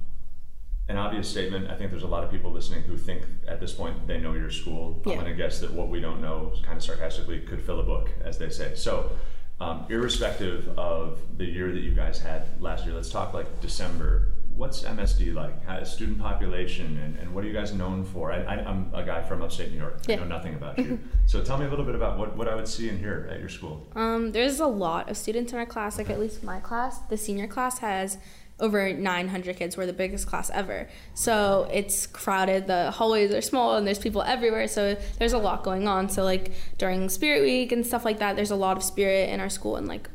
an 0.88 0.99
obvious 0.99 1.29
statement. 1.29 1.70
I 1.70 1.76
think 1.76 1.90
there's 1.90 2.02
a 2.02 2.08
lot 2.08 2.25
of 2.25 2.31
people 2.31 2.50
listening 2.50 2.82
who 2.82 2.96
think 2.96 3.23
at 3.46 3.61
this 3.61 3.73
point 3.73 4.06
they 4.08 4.19
know 4.19 4.34
your 4.34 4.50
school. 4.50 5.00
I'm 5.06 5.14
going 5.14 5.26
to 5.26 5.34
guess 5.34 5.61
that 5.61 5.73
what 5.73 5.88
we 5.88 6.00
don't 6.00 6.20
know, 6.20 6.52
kind 6.64 6.76
of 6.76 6.82
sarcastically, 6.82 7.40
could 7.40 7.62
fill 7.62 7.79
a 7.79 7.84
book, 7.84 8.11
as 8.25 8.38
they 8.38 8.50
say. 8.50 8.75
So, 8.75 9.12
um, 9.61 9.87
irrespective 9.88 10.76
of 10.76 11.20
the 11.38 11.44
year 11.44 11.70
that 11.70 11.81
you 11.81 11.93
guys 11.93 12.20
had 12.20 12.61
last 12.61 12.84
year, 12.84 12.94
let's 12.94 13.11
talk 13.11 13.32
like 13.32 13.61
December. 13.61 14.32
What's 14.57 14.83
MSD 14.83 15.35
like? 15.35 15.65
How, 15.65 15.83
student 15.85 16.19
population, 16.19 16.99
and, 16.99 17.17
and 17.19 17.35
what 17.35 17.43
are 17.45 17.47
you 17.47 17.53
guys 17.53 17.73
known 17.73 18.05
for? 18.05 18.33
I, 18.33 18.43
I, 18.43 18.55
I'm 18.65 18.91
a 18.95 19.03
guy 19.03 19.23
from 19.23 19.43
upstate 19.43 19.71
New 19.73 19.79
York. 19.79 20.01
I 20.09 20.17
know 20.17 20.25
nothing 20.25 20.55
about 20.55 20.79
you. 20.79 20.99
so 21.27 21.43
tell 21.43 21.59
me 21.59 21.67
a 21.67 21.71
little 21.71 21.85
bit 21.85 21.95
about 21.95 22.19
what, 22.19 22.37
what 22.37 22.49
I 22.49 22.55
would 22.55 22.69
see 22.69 22.89
and 22.89 22.99
hear 22.99 23.29
at 23.31 23.41
your 23.41 23.49
school. 23.49 23.89
Um, 23.97 24.33
there's 24.33 24.61
a 24.61 24.67
lot 24.67 25.11
of 25.11 25.17
students 25.17 25.53
in 25.53 25.59
our 25.59 25.67
class. 25.67 25.99
Like 25.99 26.11
at 26.11 26.21
least 26.21 26.43
my 26.43 26.61
class, 26.61 26.99
the 27.01 27.17
senior 27.17 27.47
class 27.47 27.79
has 27.79 28.19
over 28.61 28.93
900 28.93 29.57
kids. 29.57 29.77
We're 29.77 29.87
the 29.87 29.93
biggest 29.93 30.27
class 30.27 30.49
ever. 30.51 30.89
So 31.15 31.69
it's 31.73 32.07
crowded. 32.07 32.69
The 32.69 32.93
hallways 32.93 33.33
are 33.33 33.41
small 33.41 33.77
and 33.77 33.87
there's 33.87 33.99
people 33.99 34.23
everywhere. 34.23 34.69
So 34.69 34.97
there's 35.19 35.33
a 35.33 35.39
lot 35.39 35.65
going 35.65 35.89
on. 35.89 36.09
So 36.09 36.23
like 36.23 36.53
during 36.79 37.09
Spirit 37.09 37.43
Week 37.43 37.73
and 37.73 37.85
stuff 37.85 38.05
like 38.05 38.21
that, 38.21 38.37
there's 38.37 38.53
a 38.53 38.57
lot 38.57 38.77
of 38.77 38.85
spirit 38.85 39.31
in 39.31 39.41
our 39.41 39.51
school 39.51 39.77
and 39.77 39.89
like 39.89 40.09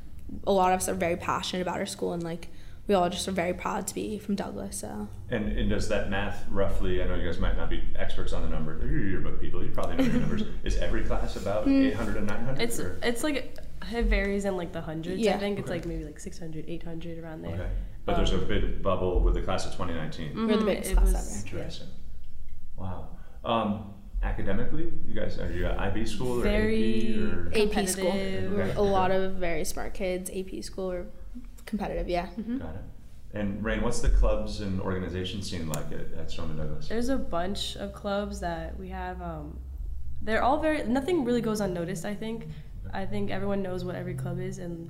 a 0.46 0.52
lot 0.52 0.72
of 0.72 0.80
us 0.80 0.90
are 0.90 0.94
very 0.94 1.18
passionate 1.18 1.62
about 1.62 1.78
our 1.78 1.86
school 1.86 2.14
and 2.14 2.24
like 2.24 2.48
we 2.88 2.96
all 2.96 3.10
just 3.10 3.28
are 3.28 3.32
very 3.32 3.54
proud 3.54 3.86
to 3.88 3.94
be 3.96 4.18
from 4.18 4.36
Douglas. 4.36 4.80
So 4.80 5.08
And, 5.30 5.52
and 5.58 5.70
does 5.70 5.90
that 5.90 6.10
math 6.10 6.46
roughly, 6.50 7.02
I 7.04 7.08
know 7.08 7.16
you 7.16 7.26
guys 7.26 7.40
might 7.40 7.58
not 7.58 7.70
be 7.70 7.84
experts 7.96 8.32
on 8.34 8.42
the 8.44 8.50
number, 8.50 8.80
you're 8.86 9.08
yearbook 9.10 9.42
people, 9.42 9.64
you 9.64 9.72
probably 9.72 9.98
know 9.98 10.04
your 10.06 10.22
numbers. 10.22 10.44
Is 10.64 10.78
every 10.78 11.04
class 11.04 11.36
about 11.36 11.68
800 11.68 12.18
and 12.18 12.28
900? 12.28 12.62
It's 12.62 12.80
or- 12.80 12.98
it's 13.04 13.24
like 13.24 13.58
it 13.92 14.06
varies 14.06 14.46
in 14.46 14.58
like 14.58 14.72
the 14.74 14.82
hundreds. 14.82 15.20
Yeah. 15.22 15.32
I 15.32 15.34
Yeah. 15.36 15.40
think 15.40 15.60
it's 15.60 15.70
like 15.70 15.86
maybe 15.86 16.04
like 16.06 16.20
600, 16.20 16.66
800 16.68 17.20
around 17.24 17.42
there. 17.44 17.54
Okay. 17.54 17.70
But 18.06 18.16
there's 18.18 18.32
a 18.32 18.38
big 18.38 18.82
bubble 18.82 19.20
with 19.20 19.34
the 19.34 19.42
class 19.42 19.66
of 19.66 19.74
2019. 19.74 20.34
we're 20.36 20.48
the 20.48 20.64
Mhm, 20.64 20.66
biggest 20.66 20.92
it 20.92 20.94
class 20.96 21.08
was- 21.14 21.44
ever. 21.46 21.58
Interesting. 21.58 21.88
Wow. 22.78 23.10
Um, 23.44 23.94
academically, 24.24 24.92
you 25.06 25.14
guys, 25.14 25.38
are 25.40 25.52
you 25.52 25.66
at 25.66 25.78
IB 25.80 26.06
school 26.06 26.40
or 26.40 26.44
Very 26.44 27.14
AP? 27.14 27.20
Or? 27.20 27.52
AP 27.54 27.88
school. 27.88 28.06
Competitive. 28.12 28.52
We're 28.54 28.64
Okay. 28.64 28.76
a 28.78 28.82
lot 28.82 29.12
of 29.12 29.34
very 29.36 29.64
smart 29.66 29.94
kids. 29.94 30.30
AP 30.34 30.62
school. 30.64 30.88
We're 30.90 31.06
competitive. 31.68 32.10
Yeah. 32.10 32.26
Got 32.36 32.76
it. 32.76 32.82
And 33.34 33.64
Rain, 33.64 33.82
what's 33.84 34.00
the 34.00 34.10
clubs 34.10 34.62
and 34.62 34.82
organization 34.82 35.44
scene 35.44 35.68
like 35.70 35.92
at, 35.92 36.18
at 36.20 36.32
Stoneman 36.32 36.58
Douglas? 36.58 36.88
There's 36.88 37.10
a 37.10 37.18
bunch 37.18 37.76
of 37.76 37.94
clubs 37.94 38.40
that 38.40 38.80
we 38.80 38.90
have. 38.90 39.22
Um, 39.22 39.60
they're 40.24 40.42
all 40.42 40.60
very. 40.60 40.84
Nothing 40.88 41.24
really 41.24 41.42
goes 41.42 41.60
unnoticed. 41.62 42.06
I 42.06 42.16
think. 42.16 42.48
I 42.94 43.06
think 43.06 43.30
everyone 43.30 43.62
knows 43.62 43.84
what 43.84 43.96
every 43.96 44.16
club 44.16 44.40
is, 44.40 44.60
and 44.60 44.90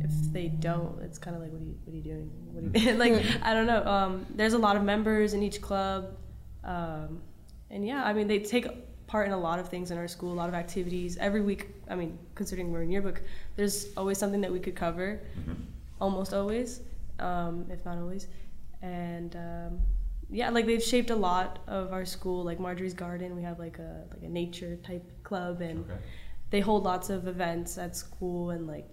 if 0.00 0.10
they 0.32 0.48
don't, 0.48 1.00
it's 1.00 1.16
kind 1.16 1.36
of 1.36 1.40
like, 1.42 1.52
what 1.52 1.62
are 1.62 1.64
you, 1.64 1.76
what 1.84 1.92
are 1.92 1.96
you 1.96 2.02
doing? 2.02 2.30
What 2.52 2.76
are 2.76 2.78
you 2.90 2.96
like? 3.20 3.24
I 3.42 3.54
don't 3.54 3.66
know. 3.66 3.84
Um, 3.86 4.26
there's 4.34 4.52
a 4.54 4.58
lot 4.58 4.74
of 4.76 4.82
members 4.82 5.32
in 5.32 5.42
each 5.42 5.62
club, 5.62 6.16
um, 6.64 7.22
and 7.70 7.86
yeah, 7.86 8.02
I 8.04 8.12
mean 8.12 8.26
they 8.26 8.40
take 8.40 8.66
part 9.06 9.26
in 9.28 9.32
a 9.32 9.38
lot 9.38 9.58
of 9.60 9.68
things 9.68 9.90
in 9.92 9.96
our 9.98 10.08
school, 10.08 10.32
a 10.32 10.38
lot 10.42 10.48
of 10.48 10.54
activities 10.56 11.16
every 11.18 11.40
week. 11.40 11.68
I 11.88 11.94
mean, 11.94 12.18
considering 12.34 12.72
we're 12.72 12.82
in 12.82 12.90
yearbook, 12.90 13.22
there's 13.56 13.86
always 13.96 14.18
something 14.18 14.40
that 14.40 14.52
we 14.52 14.58
could 14.60 14.74
cover, 14.76 15.20
Mhm. 15.38 15.54
Almost 16.00 16.32
always, 16.34 16.80
um, 17.18 17.66
if 17.70 17.84
not 17.84 17.98
always, 17.98 18.26
and. 18.82 19.34
Um, 19.36 19.80
yeah, 20.32 20.48
like 20.50 20.64
they've 20.64 20.80
shaped 20.80 21.10
a 21.10 21.16
lot 21.16 21.58
of 21.66 21.92
our 21.92 22.04
school. 22.04 22.44
Like 22.44 22.60
Marjory's 22.60 22.94
Garden, 22.94 23.34
we 23.34 23.42
have 23.42 23.58
like 23.58 23.80
a 23.80 24.04
like 24.12 24.22
a 24.22 24.28
nature 24.28 24.76
type 24.76 25.02
club, 25.24 25.60
and 25.60 25.80
Okay. 25.80 25.98
they 26.50 26.60
hold 26.60 26.84
lots 26.84 27.10
of 27.10 27.26
events 27.26 27.76
at 27.78 27.96
school 27.96 28.50
and 28.50 28.64
like 28.68 28.86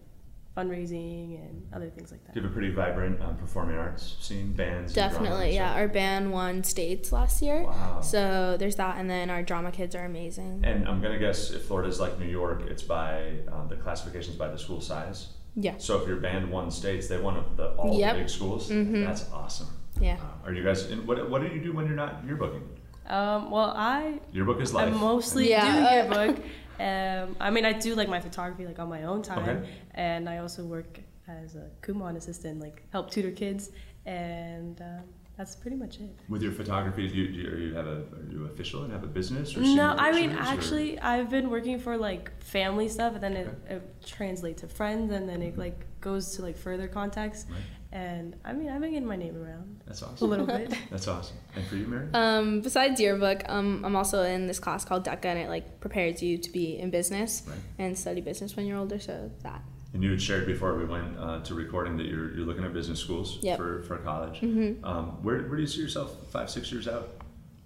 fundraising 0.57 1.35
and 1.47 1.67
other 1.73 1.89
things 1.91 2.11
like 2.11 2.23
that. 2.25 2.33
Do 2.33 2.39
you 2.39 2.43
have 2.43 2.51
a 2.51 2.53
pretty 2.53 2.71
vibrant 2.73 3.21
um, 3.21 3.37
performing 3.37 3.77
arts 3.77 4.17
scene, 4.19 4.53
bands? 4.53 4.97
and 4.97 5.11
drama 5.11 5.13
Definitely, 5.13 5.53
yeah. 5.53 5.67
stuff? 5.69 5.77
Our 5.77 5.87
band 5.87 6.31
won 6.31 6.63
states 6.63 7.11
last 7.11 7.41
year. 7.43 7.63
Wow. 7.65 8.01
So 8.01 8.57
there's 8.57 8.75
that, 8.77 8.97
and 8.97 9.07
then 9.07 9.29
our 9.29 9.43
drama 9.43 9.71
kids 9.71 9.95
are 9.95 10.05
amazing. 10.05 10.61
And 10.63 10.87
I'm 10.87 11.01
gonna 11.01 11.19
guess 11.19 11.51
if 11.51 11.65
Florida's 11.65 11.99
like 11.99 12.17
New 12.19 12.25
York, 12.25 12.63
it's 12.67 12.81
by 12.81 13.33
um, 13.51 13.67
the 13.69 13.75
classifications 13.75 14.35
by 14.37 14.47
the 14.47 14.57
school 14.57 14.81
size. 14.81 15.27
Yeah, 15.59 15.73
So 15.79 15.99
if 15.99 16.07
your 16.07 16.17
band 16.17 16.51
won 16.51 16.69
states, 16.69 17.07
they 17.07 17.17
won 17.19 17.43
the, 17.55 17.69
all 17.77 17.97
Yep. 17.97 18.13
the 18.15 18.19
big 18.21 18.29
schools. 18.29 18.69
Mhm. 18.69 19.05
That's 19.05 19.25
awesome. 19.33 19.67
yeah. 19.99 20.17
Uh, 20.21 20.45
are 20.47 20.53
you 20.53 20.63
guys? 20.63 20.85
In, 20.91 21.07
what 21.07 21.17
What 21.31 21.41
do 21.41 21.47
you 21.47 21.59
do 21.67 21.73
when 21.73 21.87
you're 21.87 21.95
not 22.05 22.13
yearbooking? 22.27 22.61
Um, 23.09 23.49
well, 23.49 23.73
I 23.75 24.19
Yearbook 24.31 24.61
is 24.61 24.71
life. 24.73 24.93
I 24.93 24.97
mostly 24.97 25.49
Yeah. 25.49 25.65
do 25.65 25.71
yearbook. 25.95 26.35
um, 26.79 27.35
I 27.39 27.49
mean, 27.49 27.65
I 27.65 27.73
do 27.73 27.95
like 27.95 28.07
my 28.09 28.19
photography 28.27 28.65
like 28.67 28.77
on 28.83 28.89
my 28.89 29.03
own 29.11 29.21
time, 29.23 29.39
Okay. 29.49 29.69
and 29.95 30.29
I 30.29 30.37
also 30.43 30.63
work 30.65 30.99
as 31.27 31.55
a 31.55 31.65
Kumon 31.81 32.15
assistant, 32.15 32.59
like 32.59 32.83
help 32.91 33.09
tutor 33.09 33.31
kids, 33.31 33.71
and 34.05 34.79
um, 34.81 35.03
that's 35.37 35.55
pretty 35.55 35.77
much 35.77 35.99
it. 35.99 36.09
With 36.29 36.41
your 36.41 36.51
photography, 36.51 37.07
do 37.07 37.13
you, 37.15 37.27
do 37.31 37.39
you, 37.39 37.49
are 37.49 37.57
you 37.57 37.73
have 37.75 37.87
a 37.87 37.97
are 38.15 38.27
you 38.31 38.45
official 38.45 38.83
and 38.83 38.91
have 38.91 39.03
a 39.03 39.07
business 39.07 39.55
or 39.55 39.61
No, 39.61 39.95
I 39.97 40.11
mean 40.11 40.29
pictures, 40.31 40.47
or- 40.47 40.51
actually, 40.53 40.99
I've 40.99 41.29
been 41.29 41.49
working 41.49 41.79
for 41.79 41.95
like 41.97 42.31
family 42.41 42.89
stuff, 42.89 43.13
and 43.13 43.23
then 43.23 43.33
it, 43.33 43.47
Okay. 43.65 43.75
it 43.75 44.05
translates 44.05 44.61
to 44.61 44.67
friends, 44.67 45.11
and 45.11 45.27
then 45.29 45.41
it 45.41 45.57
like 45.57 45.85
goes 46.01 46.35
to 46.35 46.41
like 46.41 46.57
further 46.57 46.87
contacts. 46.87 47.45
Right. 47.49 47.61
And 47.93 48.35
I 48.43 48.51
mean, 48.51 48.69
I've 48.69 48.81
been 48.81 48.91
getting 48.91 49.07
my 49.07 49.15
name 49.15 49.37
around 49.41 49.79
That's 49.87 50.03
awesome. 50.03 50.27
a 50.27 50.29
little 50.29 50.45
bit. 50.45 50.73
That's 50.91 51.07
awesome. 51.07 51.37
And 51.55 51.65
for 51.67 51.75
you, 51.77 51.87
Mary? 51.87 52.07
Um, 52.13 52.59
besides 52.61 52.99
yearbook, 52.99 53.43
um, 53.47 53.85
I'm 53.85 53.95
also 53.95 54.23
in 54.23 54.45
this 54.45 54.59
class 54.59 54.83
called 54.83 55.05
DECA, 55.05 55.25
and 55.25 55.39
it 55.39 55.47
like 55.49 55.79
prepares 55.79 56.21
you 56.21 56.37
to 56.37 56.49
be 56.51 56.77
in 56.77 56.89
business 56.89 57.43
Right. 57.47 57.57
and 57.79 57.97
study 57.97 58.19
business 58.21 58.55
when 58.57 58.65
you're 58.65 58.77
older. 58.77 58.99
So 58.99 59.31
that. 59.43 59.61
And 59.93 60.03
you 60.03 60.11
had 60.11 60.21
shared 60.21 60.45
before 60.45 60.77
we 60.77 60.85
went 60.85 61.17
uh, 61.17 61.39
to 61.41 61.53
recording 61.55 61.97
that 61.97 62.05
you're, 62.07 62.35
you're 62.35 62.45
looking 62.45 62.63
at 62.63 62.73
business 62.73 62.99
schools 62.99 63.39
Yep. 63.41 63.57
for, 63.57 63.83
for 63.83 63.97
college. 63.97 64.41
Mm-hmm. 64.41 64.83
Um, 64.85 65.23
where, 65.23 65.39
where 65.43 65.55
do 65.55 65.61
you 65.61 65.67
see 65.67 65.81
yourself 65.81 66.15
five, 66.31 66.49
six 66.49 66.71
years 66.71 66.87
out? 66.87 67.09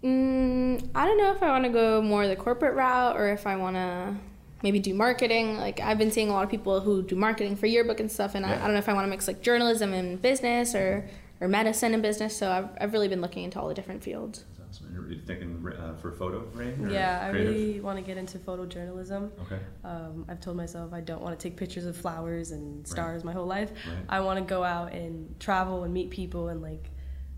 Mm, 0.04 0.90
I 0.96 1.06
don't 1.06 1.18
know 1.18 1.32
if 1.32 1.44
I 1.44 1.50
want 1.50 1.64
to 1.66 1.70
go 1.70 2.02
more 2.02 2.28
the 2.28 2.36
corporate 2.36 2.76
route 2.76 3.16
or 3.18 3.30
if 3.30 3.46
I 3.46 3.56
want 3.56 3.76
to 3.76 4.16
maybe 4.64 4.80
do 4.80 4.94
marketing. 4.94 5.58
Like 5.58 5.80
I've 5.80 5.98
been 5.98 6.12
seeing 6.12 6.30
a 6.30 6.34
lot 6.34 6.44
of 6.44 6.50
people 6.50 6.80
who 6.80 7.04
do 7.04 7.16
marketing 7.16 7.56
for 7.56 7.68
yearbook 7.68 8.00
and 8.00 8.12
stuff, 8.12 8.36
and 8.36 8.46
I, 8.46 8.54
I 8.56 8.58
don't 8.60 8.74
know 8.74 8.80
if 8.80 8.90
I 8.90 8.94
want 8.94 9.06
to 9.06 9.10
mix 9.10 9.28
like 9.28 9.42
journalism 9.42 9.94
and 9.94 10.22
business 10.22 10.74
or 10.76 11.08
or 11.40 11.48
medicine 11.48 11.94
and 11.94 12.04
business. 12.04 12.38
So 12.38 12.52
I've, 12.52 12.70
I've 12.80 12.94
really 12.94 13.08
been 13.08 13.22
looking 13.22 13.44
into 13.44 13.60
all 13.60 13.68
the 13.68 13.74
different 13.74 14.04
fields. 14.04 14.44
That's 14.94 14.98
awesome. 15.04 15.12
And 15.12 15.12
You're 15.12 15.26
thinking 15.26 15.74
uh, 15.80 15.96
for 15.96 16.12
photo, 16.12 16.40
Rain? 16.54 16.86
or 16.86 16.90
yeah, 16.90 17.24
I 17.26 17.30
creative? 17.32 17.54
really 17.54 17.80
want 17.82 17.98
to 17.98 18.04
get 18.04 18.18
into 18.18 18.38
photojournalism. 18.40 19.32
Okay. 19.42 19.60
Um, 19.84 20.26
I've 20.30 20.40
told 20.40 20.58
myself 20.58 20.94
I 20.94 21.02
don't 21.02 21.22
want 21.22 21.38
to 21.40 21.42
take 21.50 21.58
pictures 21.58 21.86
of 21.86 21.96
flowers 21.98 22.52
and 22.52 22.86
stars 22.88 23.24
my 23.24 23.34
whole 23.34 23.46
life. 23.48 23.72
Right. 23.88 24.06
I 24.10 24.20
want 24.22 24.40
to 24.40 24.46
go 24.46 24.64
out 24.64 24.92
and 24.94 25.40
travel 25.40 25.84
and 25.84 25.94
meet 25.94 26.10
people 26.10 26.50
and 26.50 26.62
like 26.62 26.90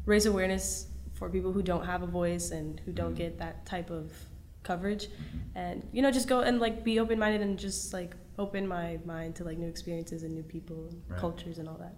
raise 0.05 0.25
awareness 0.25 0.87
for 1.13 1.29
people 1.29 1.53
who 1.53 1.61
don't 1.61 1.85
have 1.85 2.01
a 2.03 2.07
voice 2.07 2.51
and 2.51 2.79
who 2.85 2.91
don't 2.91 3.13
Mhm. 3.13 3.17
get 3.17 3.37
that 3.39 3.65
type 3.65 3.89
of 3.89 4.11
coverage 4.63 5.07
Mhm. 5.07 5.39
and 5.55 5.87
you 5.91 6.01
know 6.01 6.09
just 6.09 6.27
go 6.29 6.39
and 6.39 6.59
like 6.61 6.83
be 6.85 6.97
open 6.99 7.19
minded 7.19 7.41
and 7.41 7.59
just 7.59 7.91
like 7.93 8.15
open 8.39 8.65
my 8.67 8.97
mind 9.05 9.35
to 9.35 9.43
like 9.43 9.57
new 9.57 9.67
experiences 9.67 10.23
and 10.23 10.33
new 10.33 10.41
people 10.43 10.87
and 10.87 11.01
Right. 11.09 11.19
cultures 11.19 11.59
and 11.59 11.67
all 11.69 11.77
that. 11.77 11.95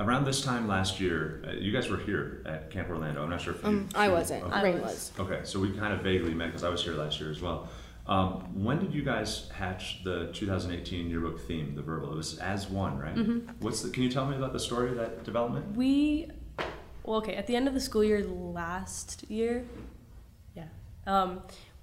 Around 0.00 0.24
this 0.24 0.42
time 0.42 0.66
last 0.66 0.98
year, 0.98 1.44
uh, 1.46 1.52
you 1.52 1.72
guys 1.72 1.90
were 1.90 1.98
here 1.98 2.42
at 2.46 2.70
Camp 2.70 2.88
Orlando. 2.88 3.22
I'm 3.22 3.28
not 3.28 3.42
sure 3.42 3.54
if 3.54 3.62
you. 3.62 3.68
Um, 3.68 3.88
I 3.94 4.08
wasn't. 4.08 4.44
okay. 4.44 4.62
Rain 4.62 4.80
was. 4.80 5.12
was. 5.16 5.30
Okay, 5.30 5.40
so 5.44 5.60
we 5.60 5.72
kind 5.72 5.92
of 5.92 6.00
vaguely 6.00 6.32
met 6.32 6.46
because 6.46 6.64
I 6.64 6.70
was 6.70 6.82
here 6.82 6.94
last 6.94 7.20
year 7.20 7.30
as 7.30 7.42
well. 7.42 7.68
Um, 8.06 8.64
when 8.64 8.78
did 8.80 8.94
you 8.94 9.02
guys 9.02 9.50
hatch 9.54 10.02
the 10.02 10.30
2018 10.32 11.10
yearbook 11.10 11.46
theme, 11.46 11.74
the 11.74 11.82
verbal? 11.82 12.12
It 12.12 12.16
was 12.16 12.38
as 12.38 12.66
one, 12.66 12.98
right? 12.98 13.14
Mm-hmm. 13.14 13.50
What's 13.60 13.82
the? 13.82 13.90
Can 13.90 14.02
you 14.02 14.10
tell 14.10 14.26
me 14.26 14.36
about 14.36 14.54
the 14.54 14.58
story 14.58 14.88
of 14.88 14.96
that 14.96 15.22
development? 15.22 15.76
We, 15.76 16.30
well, 17.04 17.18
okay, 17.18 17.34
at 17.34 17.46
the 17.46 17.54
end 17.54 17.68
of 17.68 17.74
the 17.74 17.80
school 17.80 18.02
year 18.02 18.24
last 18.24 19.26
year, 19.28 19.66
yeah, 20.56 20.64
um, 21.06 21.42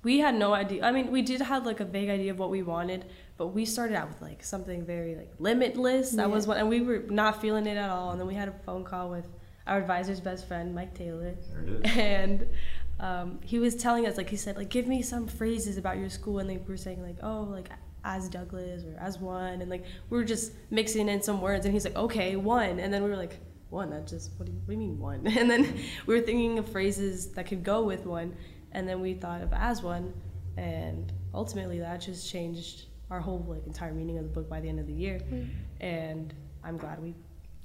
we 0.09 0.15
had 0.25 0.35
no 0.45 0.49
idea. 0.63 0.79
I 0.89 0.91
mean, 0.95 1.07
we 1.17 1.21
did 1.31 1.41
have 1.51 1.61
like 1.71 1.79
a 1.85 1.85
vague 1.97 2.09
idea 2.17 2.31
of 2.33 2.39
what 2.43 2.49
we 2.57 2.61
wanted, 2.75 3.01
but 3.39 3.47
we 3.57 3.63
started 3.65 3.95
out 3.99 4.07
with 4.11 4.21
like 4.29 4.39
something 4.53 4.79
very 4.95 5.13
like 5.21 5.31
limitless. 5.47 6.11
That 6.21 6.29
was 6.35 6.43
Yeah. 6.45 6.49
what, 6.49 6.57
and 6.61 6.69
we 6.75 6.79
were 6.89 7.03
not 7.21 7.41
feeling 7.43 7.65
it 7.71 7.77
at 7.85 7.89
all. 7.95 8.07
And 8.11 8.19
then 8.19 8.27
we 8.33 8.35
had 8.43 8.49
a 8.53 8.55
phone 8.65 8.83
call 8.91 9.09
with 9.09 9.27
our 9.69 9.77
advisor's 9.83 10.21
best 10.29 10.47
friend, 10.49 10.73
Mike 10.79 10.93
Taylor, 11.01 11.31
There 11.51 11.61
it 11.63 11.85
is. 11.85 11.97
and 11.97 12.47
um, 13.07 13.27
he 13.51 13.57
was 13.65 13.73
telling 13.75 14.03
us 14.07 14.15
like 14.17 14.29
he 14.35 14.37
said 14.37 14.53
like 14.61 14.69
give 14.77 14.87
me 14.87 14.99
some 15.13 15.27
phrases 15.39 15.77
about 15.77 15.97
your 16.01 16.09
school 16.09 16.39
and 16.39 16.47
like 16.49 16.61
we 16.67 16.71
were 16.75 16.77
saying 16.87 17.01
like 17.09 17.17
oh 17.21 17.41
like 17.57 17.69
as 18.03 18.23
douglas 18.37 18.79
or 18.85 18.95
as 19.07 19.13
one 19.19 19.61
and 19.61 19.69
like 19.69 19.83
we 20.09 20.17
were 20.17 20.23
just 20.23 20.53
mixing 20.71 21.07
in 21.13 21.21
some 21.21 21.39
words 21.47 21.65
and 21.65 21.73
he's 21.75 21.85
like 21.87 21.95
okay 22.05 22.35
one 22.37 22.79
and 22.79 22.89
then 22.93 23.03
we 23.03 23.09
were 23.13 23.21
like 23.25 23.35
one 23.69 23.89
that 23.91 24.07
just 24.07 24.31
what 24.37 24.45
do 24.47 24.51
you, 24.53 24.59
what 24.65 24.67
do 24.69 24.73
you 24.73 24.79
mean 24.87 24.97
one 25.11 25.21
and 25.39 25.47
then 25.51 25.63
we 26.07 26.15
were 26.15 26.25
thinking 26.29 26.57
of 26.57 26.65
phrases 26.75 27.27
that 27.35 27.45
could 27.45 27.63
go 27.63 27.83
with 27.91 28.03
one 28.05 28.29
and 28.71 28.87
then 28.87 28.99
we 29.01 29.13
thought 29.13 29.41
of 29.41 29.51
as 29.53 29.81
one 29.81 30.13
and 30.57 31.11
ultimately 31.33 31.79
that 31.79 32.01
just 32.01 32.29
changed 32.29 32.85
our 33.09 33.19
whole 33.19 33.45
like 33.47 33.65
entire 33.65 33.93
meaning 33.93 34.17
of 34.17 34.23
the 34.23 34.29
book 34.29 34.49
by 34.49 34.59
the 34.59 34.67
end 34.69 34.79
of 34.79 34.87
the 34.87 34.93
year 34.93 35.19
and 35.81 36.33
i'm 36.63 36.77
glad 36.77 37.01
we 37.01 37.13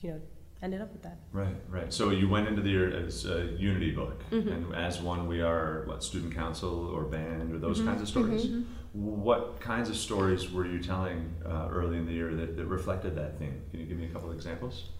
you 0.00 0.10
know 0.10 0.20
ended 0.62 0.80
up 0.80 0.92
with 0.92 1.02
that 1.02 1.18
Right, 1.32 1.56
right. 1.68 1.92
So 1.92 2.10
you 2.10 2.28
went 2.28 2.46
into 2.46 2.62
the 2.62 2.70
year 2.70 2.94
as 3.04 3.24
a 3.26 3.46
unity 3.58 3.90
book, 3.90 4.22
Mm-hmm. 4.30 4.48
and 4.48 4.74
as 4.76 5.00
one, 5.00 5.26
we 5.26 5.40
are 5.40 5.82
what 5.86 6.04
student 6.04 6.32
council 6.34 6.86
or 6.94 7.02
band 7.04 7.52
or 7.52 7.58
those 7.58 7.78
Mm-hmm. 7.78 7.88
kinds 7.88 8.02
of 8.02 8.08
stories. 8.08 8.46
What 8.92 9.60
kinds 9.60 9.88
of 9.88 9.96
stories 9.96 10.52
were 10.52 10.64
you 10.66 10.78
telling 10.80 11.34
uh, 11.44 11.68
early 11.72 11.96
in 11.96 12.06
the 12.06 12.12
year 12.12 12.32
that, 12.36 12.56
that 12.56 12.66
reflected 12.66 13.16
that 13.16 13.38
theme? 13.40 13.60
Can 13.70 13.80
you 13.80 13.86
give 13.86 13.98
me 13.98 14.04
a 14.04 14.10
couple 14.10 14.28
of 14.30 14.36
examples? 14.36 14.90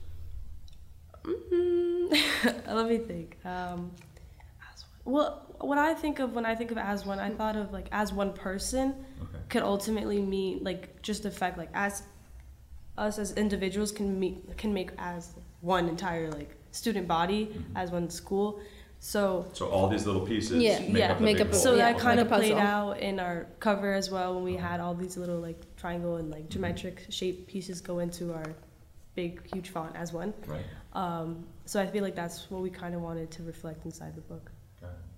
Mm, 1.25 2.11
let 2.67 2.89
me 2.89 2.99
think. 2.99 3.37
Um, 3.45 3.93
as 3.93 4.01
one. 4.01 4.12
Well, 5.05 5.47
what 5.61 5.79
I 5.79 5.95
think 5.95 6.19
of 6.19 6.35
when 6.35 6.47
I 6.47 6.55
think 6.55 6.71
of 6.71 6.79
as 6.79 7.05
one, 7.07 7.19
I 7.19 7.31
thought 7.31 7.57
of 7.57 7.73
like 7.73 7.89
as 7.93 8.13
one 8.13 8.33
person 8.33 8.95
Okay. 9.23 9.39
could 9.49 9.63
ultimately 9.63 10.21
mean 10.21 10.63
like 10.63 11.03
just 11.03 11.23
the 11.23 11.31
fact 11.31 11.59
like 11.59 11.71
as 11.75 12.03
us 12.99 13.19
as 13.19 13.33
individuals 13.33 13.91
can 13.93 14.19
meet 14.21 14.57
can 14.57 14.73
make 14.75 14.91
as 14.99 15.35
one 15.61 15.89
entire 15.89 16.31
like 16.31 16.57
student 16.73 17.09
body 17.09 17.47
Mhm. 17.47 17.65
as 17.77 17.91
one 17.91 18.11
school. 18.11 18.61
So 18.99 19.47
So 19.53 19.69
all 19.69 19.89
these 19.89 20.07
little 20.07 20.25
pieces 20.25 20.63
Yeah, 20.63 20.79
make 20.79 20.97
yeah, 20.97 21.13
up 21.13 21.19
the 21.19 21.25
make 21.25 21.39
big 21.39 21.47
up 21.47 21.53
a- 21.53 21.57
whole. 21.57 21.61
so 21.63 21.75
Yeah, 21.75 21.93
that 21.93 22.01
kind 22.01 22.19
like 22.19 22.27
of 22.31 22.39
played 22.39 22.53
out 22.53 23.01
in 23.01 23.19
our 23.19 23.47
cover 23.59 23.93
as 23.95 24.11
well 24.11 24.35
when 24.35 24.45
we 24.45 24.55
had 24.57 24.79
all 24.81 24.95
these 24.95 25.17
little 25.17 25.41
like 25.41 25.61
triangle 25.77 26.17
and 26.17 26.31
like 26.31 26.49
geometric 26.49 27.07
shape 27.11 27.49
pieces 27.49 27.81
go 27.81 27.99
into 27.99 28.33
our 28.33 28.55
big 29.17 29.45
huge 29.53 29.71
font 29.71 29.97
as 29.97 30.13
one. 30.13 30.33
Right. 30.47 30.65
Um, 30.93 31.47
so 31.65 31.81
I 31.81 31.87
feel 31.87 32.03
like 32.05 32.15
that's 32.15 32.49
what 32.51 32.63
we 32.63 32.71
kind 32.71 32.95
of 32.95 33.01
wanted 33.03 33.31
to 33.33 33.43
reflect 33.43 33.85
inside 33.85 34.15
the 34.15 34.21
book. 34.23 34.53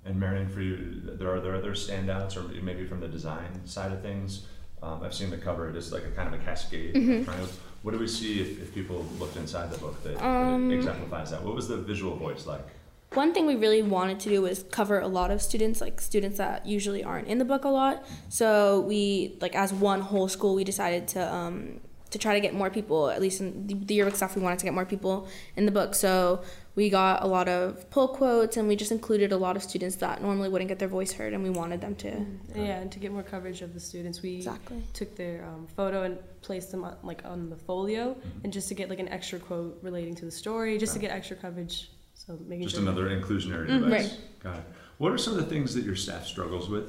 And 0.07 0.21
Marian, 0.21 0.49
for 0.49 0.61
you, 0.61 1.01
there 1.05 1.33
are 1.35 1.41
there 1.41 1.55
other 1.55 1.73
standouts, 1.73 2.37
or 2.37 2.43
maybe 2.63 2.85
from 2.85 3.01
the 3.01 3.09
design 3.09 3.67
side 3.67 3.93
of 3.93 4.03
things. 4.03 4.47
Um, 4.83 5.03
I've 5.03 5.15
seen 5.15 5.31
the 5.31 5.39
cover; 5.39 5.71
it 5.71 5.77
is 5.77 5.93
like 5.93 6.05
a 6.05 6.11
kind 6.11 6.33
of 6.33 6.39
a 6.41 6.45
cascade. 6.45 6.95
Mm-hmm. 6.95 7.31
of. 7.43 7.59
What 7.83 7.93
do 7.93 7.99
we 7.99 8.07
see 8.07 8.41
if, 8.41 8.63
if 8.63 8.75
people 8.75 9.05
looked 9.19 9.37
inside 9.37 9.71
the 9.71 9.77
book 9.77 10.03
that, 10.05 10.23
Um, 10.25 10.69
that 10.69 10.77
exemplifies 10.77 11.31
that? 11.33 11.43
What 11.43 11.55
was 11.55 11.69
the 11.69 11.77
visual 11.77 12.17
voice 12.17 12.47
like? 12.47 12.67
One 13.13 13.33
thing 13.33 13.47
we 13.47 13.57
really 13.57 13.83
wanted 13.83 14.19
to 14.21 14.29
do 14.31 14.43
was 14.43 14.65
cover 14.71 14.99
a 15.01 15.07
lot 15.07 15.31
of 15.31 15.41
students, 15.41 15.81
like 15.81 16.01
students 16.01 16.39
that 16.39 16.67
usually 16.67 17.05
aren't 17.05 17.29
in 17.29 17.39
the 17.39 17.45
book 17.45 17.65
a 17.65 17.69
lot. 17.69 18.05
So 18.29 18.81
we, 18.81 19.37
like 19.41 19.55
as 19.55 19.73
one 19.73 20.01
whole 20.01 20.29
school, 20.29 20.55
we 20.55 20.65
decided 20.65 21.09
to 21.09 21.33
um, 21.33 21.81
to 22.15 22.19
try 22.19 22.33
to 22.35 22.41
get 22.41 22.55
more 22.55 22.71
people, 22.71 23.11
at 23.11 23.21
least 23.21 23.41
in 23.41 23.67
the, 23.67 23.75
the 23.75 23.95
yearbook 23.95 24.15
stuff, 24.17 24.37
we 24.37 24.41
wanted 24.43 24.61
to 24.61 24.65
get 24.65 24.73
more 24.73 24.85
people 24.87 25.29
in 25.57 25.67
the 25.67 25.73
book. 25.73 25.95
So 25.97 26.43
we 26.77 26.89
got 26.89 27.25
a 27.25 27.27
lot 27.27 27.49
of 27.49 27.91
pull 27.91 28.07
quotes, 28.09 28.57
and 28.57 28.69
we 28.69 28.77
just 28.77 28.93
included 28.93 29.33
a 29.33 29.37
lot 29.37 29.57
of 29.57 29.63
students 29.65 29.97
that 29.97 30.23
normally 30.23 30.49
wouldn't 30.49 30.69
get 30.69 30.79
their 30.79 30.89
voice 30.89 31.13
heard, 31.13 31.33
and 31.33 31.43
we 31.43 31.51
wanted 31.51 31.81
them 31.81 31.97
to. 31.97 32.25
Yeah, 32.55 32.79
and 32.81 32.91
to 32.93 32.99
get 33.01 33.11
more 33.13 33.25
coverage 33.25 33.63
of 33.63 33.75
the 33.75 33.81
students, 33.81 34.23
we 34.23 34.37
Exactly. 34.37 34.81
took 34.93 35.17
their 35.17 35.45
um, 35.45 35.67
photo 35.77 36.03
and 36.05 36.19
placed 36.41 36.71
them 36.71 36.85
on, 36.85 36.97
like 37.03 37.23
on 37.25 37.51
the 37.51 37.57
folio, 37.57 38.15
Mhm. 38.15 38.45
and 38.45 38.53
just 38.53 38.69
to 38.69 38.75
get 38.75 38.89
like 38.89 39.01
an 39.01 39.09
extra 39.09 39.41
quote 39.41 39.77
relating 39.83 40.15
to 40.15 40.25
the 40.25 40.31
story, 40.31 40.79
just 40.79 40.93
to 40.95 41.01
get 41.01 41.11
extra 41.11 41.37
coverage. 41.37 41.91
So 42.15 42.39
making 42.47 42.69
Just 42.69 42.77
sure. 42.77 42.83
another 42.89 43.07
inclusionary 43.11 43.67
Mm, 43.69 43.81
device. 43.83 43.91
right. 44.13 44.21
Got 44.45 44.57
it. 44.59 44.65
What 44.99 45.11
are 45.13 45.19
some 45.19 45.35
of 45.37 45.41
the 45.41 45.47
things 45.47 45.75
that 45.75 45.85
your 45.85 45.97
staff 45.97 46.25
struggles 46.27 46.69
with? 46.71 46.85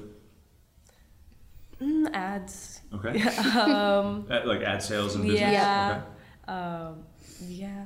Mm, 1.82 2.10
ads. 2.14 2.82
Okay. 2.94 3.22
um, 3.60 4.28
like 4.46 4.62
ad 4.62 4.82
sales 4.82 5.16
and 5.16 5.24
business. 5.26 5.42
Yeah. 5.42 6.02
Okay. 6.48 6.58
um, 6.58 7.04
yeah, 7.42 7.86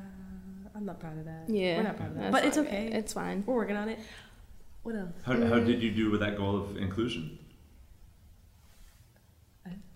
I'm 0.76 0.86
not 0.86 1.00
proud 1.00 1.18
of 1.18 1.26
that. 1.26 1.46
Yeah, 1.48 1.78
we're 1.78 1.84
not 1.84 1.98
proud 1.98 2.10
of 2.10 2.16
that, 2.16 2.32
that's 2.32 2.32
but 2.32 2.46
it's 2.46 2.58
fine. 2.58 2.68
okay. 2.68 2.88
It's 2.92 3.14
fine. 3.14 3.44
We're 3.46 3.56
working 3.56 3.78
on 3.78 3.90
it. 3.90 4.00
What 4.84 4.96
else? 4.96 5.12
How, 5.26 5.34
how 5.34 5.60
did 5.60 5.82
you 5.82 5.92
do 5.92 6.12
with 6.12 6.20
that 6.22 6.38
goal 6.38 6.56
of 6.56 6.78
inclusion? 6.78 7.40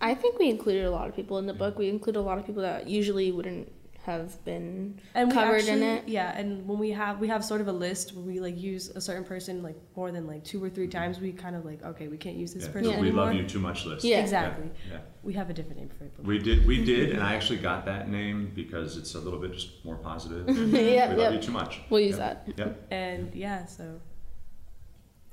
I 0.00 0.14
think 0.14 0.38
we 0.38 0.50
included 0.50 0.84
a 0.84 0.90
lot 0.90 1.08
of 1.08 1.16
people 1.16 1.38
in 1.38 1.46
the 1.46 1.54
book. 1.54 1.78
We 1.78 1.88
include 1.88 2.16
a 2.16 2.20
lot 2.20 2.38
of 2.38 2.46
people 2.46 2.62
that 2.62 2.86
usually 2.88 3.32
wouldn't 3.32 3.72
have 4.04 4.42
been 4.44 5.00
and 5.14 5.28
we 5.28 5.34
covered 5.34 5.56
actually, 5.56 5.72
in 5.72 5.82
it. 5.82 6.08
Yeah, 6.08 6.36
and 6.36 6.66
when 6.68 6.78
we 6.78 6.90
have 6.90 7.20
we 7.20 7.28
have 7.28 7.44
sort 7.44 7.60
of 7.62 7.68
a 7.68 7.72
list 7.72 8.14
where 8.14 8.24
we 8.24 8.38
like 8.38 8.58
use 8.60 8.90
a 8.90 9.00
certain 9.00 9.24
person 9.24 9.62
like 9.62 9.76
more 9.96 10.12
than 10.12 10.26
like 10.26 10.44
two 10.44 10.62
or 10.62 10.68
three 10.68 10.88
times, 10.88 11.20
we 11.20 11.32
kind 11.32 11.56
of 11.56 11.64
like 11.64 11.82
okay, 11.82 12.08
we 12.08 12.18
can't 12.18 12.36
use 12.36 12.52
this 12.52 12.64
Yeah, 12.64 12.72
person 12.72 12.90
we 13.00 13.08
anymore. 13.08 13.26
love 13.26 13.34
you 13.34 13.48
too 13.48 13.58
much 13.58 13.86
list. 13.86 14.04
Yeah. 14.04 14.20
Exactly. 14.20 14.70
Yeah. 14.90 14.98
We 15.22 15.32
have 15.34 15.48
a 15.48 15.54
different 15.54 15.78
name 15.78 15.88
for 15.88 16.04
it. 16.04 16.12
We 16.22 16.38
did, 16.38 16.66
we 16.66 16.84
did, 16.84 17.12
and 17.12 17.22
I 17.22 17.34
actually 17.34 17.58
got 17.60 17.86
that 17.86 18.10
name 18.10 18.52
because 18.54 18.98
it's 18.98 19.14
a 19.14 19.20
little 19.20 19.40
bit 19.40 19.54
just 19.54 19.82
more 19.84 19.96
positive. 19.96 20.46
Yep, 20.48 21.10
we 21.10 21.16
love 21.16 21.18
yep. 21.18 21.32
you 21.32 21.40
too 21.40 21.52
much. 21.52 21.80
We'll 21.88 22.00
use 22.00 22.18
Yep. 22.18 22.46
that. 22.46 22.58
Yep. 22.58 22.86
And 22.90 23.34
yeah, 23.34 23.64
so 23.64 24.00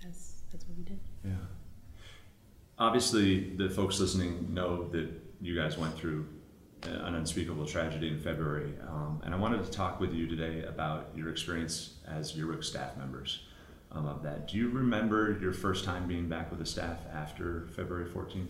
that's 0.01 0.44
that's 0.51 0.66
what 0.66 0.78
we 0.78 0.84
did. 0.84 1.00
Yeah. 1.25 1.32
Obviously, 2.80 3.54
the 3.58 3.70
folks 3.70 4.00
listening 4.00 4.54
know 4.54 4.88
that 4.90 5.10
you 5.42 5.56
guys 5.56 5.78
went 5.78 5.94
through 5.96 6.28
an 6.84 7.16
unspeakable 7.16 7.66
tragedy 7.66 8.08
in 8.08 8.20
February, 8.20 8.74
um, 8.88 9.22
and 9.24 9.34
I 9.34 9.38
wanted 9.38 9.64
to 9.64 9.72
talk 9.72 10.00
with 10.00 10.14
you 10.14 10.28
today 10.28 10.64
about 10.64 11.10
your 11.16 11.30
experience 11.30 11.96
as 12.08 12.36
yearbook 12.36 12.64
staff 12.64 12.98
members 12.98 13.44
um, 13.92 14.08
of 14.08 14.24
that. 14.24 14.48
Do 14.48 14.58
you 14.58 14.70
remember 14.70 15.38
your 15.40 15.54
first 15.54 15.86
time 15.86 16.08
being 16.08 16.28
back 16.28 16.50
with 16.50 16.60
the 16.60 16.66
staff 16.66 17.00
after 17.14 17.68
February 17.76 18.10
14th? 18.10 18.48